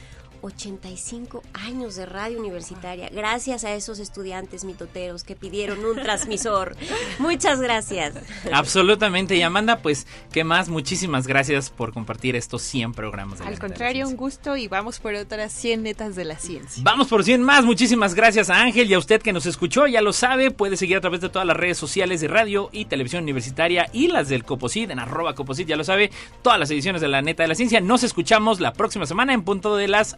85 0.42 1.44
años 1.54 1.96
de 1.96 2.06
radio 2.06 2.40
universitaria, 2.40 3.10
gracias 3.10 3.64
a 3.64 3.74
esos 3.74 4.00
estudiantes 4.00 4.66
mitoteros 4.66 5.24
que 5.24 5.36
pidieron 5.36 5.84
un 5.86 5.96
transmisor. 5.96 6.76
Muchas 7.20 7.60
gracias. 7.60 8.16
Absolutamente. 8.52 9.36
Y 9.36 9.42
Amanda, 9.42 9.80
pues, 9.80 10.08
¿qué 10.32 10.44
más? 10.44 10.70
Muchísimas 10.70 11.28
gracias 11.28 11.70
por 11.70 11.94
compartir 11.94 12.36
estos 12.36 12.62
100 12.62 12.94
programas. 12.94 13.42
Al 13.42 13.60
contrario, 13.60 14.08
un 14.08 14.16
gusto 14.16 14.58
y 14.58 14.68
vamos 14.68 15.00
por 15.00 15.14
otras 15.14 15.52
100 15.54 15.84
netas 15.84 16.16
de 16.16 16.26
la 16.26 16.38
ciencia. 16.38 16.84
Vamos 16.84 17.08
por 17.08 17.24
100 17.24 17.44
más. 17.44 17.66
Muchísimas 17.66 18.14
gracias 18.14 18.50
a 18.50 18.62
Ángel 18.62 18.90
y 18.90 18.94
a 18.94 19.00
usted 19.00 19.22
que 19.22 19.34
nos 19.34 19.46
escuchó, 19.46 19.88
ya 19.88 20.02
lo 20.02 20.14
sabe, 20.14 20.52
puede 20.52 20.78
seguir 20.78 20.98
a 20.98 21.02
través 21.02 21.22
de 21.22 21.30
todas 21.30 21.48
las 21.48 21.58
redes 21.58 21.78
sociales 21.78 22.22
de 22.22 22.28
radio 22.28 22.70
y 22.72 22.86
televisión 22.86 23.24
universitaria 23.24 23.90
y 23.94 24.08
las 24.08 24.30
del 24.30 24.44
Coposit 24.44 24.90
en 24.92 25.00
arroba 25.00 25.36
Coposit, 25.36 25.68
ya 25.68 25.76
lo 25.76 25.84
sabe, 25.84 26.12
todas 26.42 26.60
las 26.60 26.72
ediciones 26.72 27.02
de 27.02 27.08
la 27.08 27.22
neta 27.22 27.44
de 27.44 27.50
la 27.50 27.56
ciencia. 27.56 27.82
Nos 27.82 28.04
escuchamos 28.04 28.60
la 28.60 28.74
próxima 28.74 29.06
semana 29.06 29.34
en 29.34 29.44
punto 29.44 29.76
de 29.76 29.88
las 29.88 30.18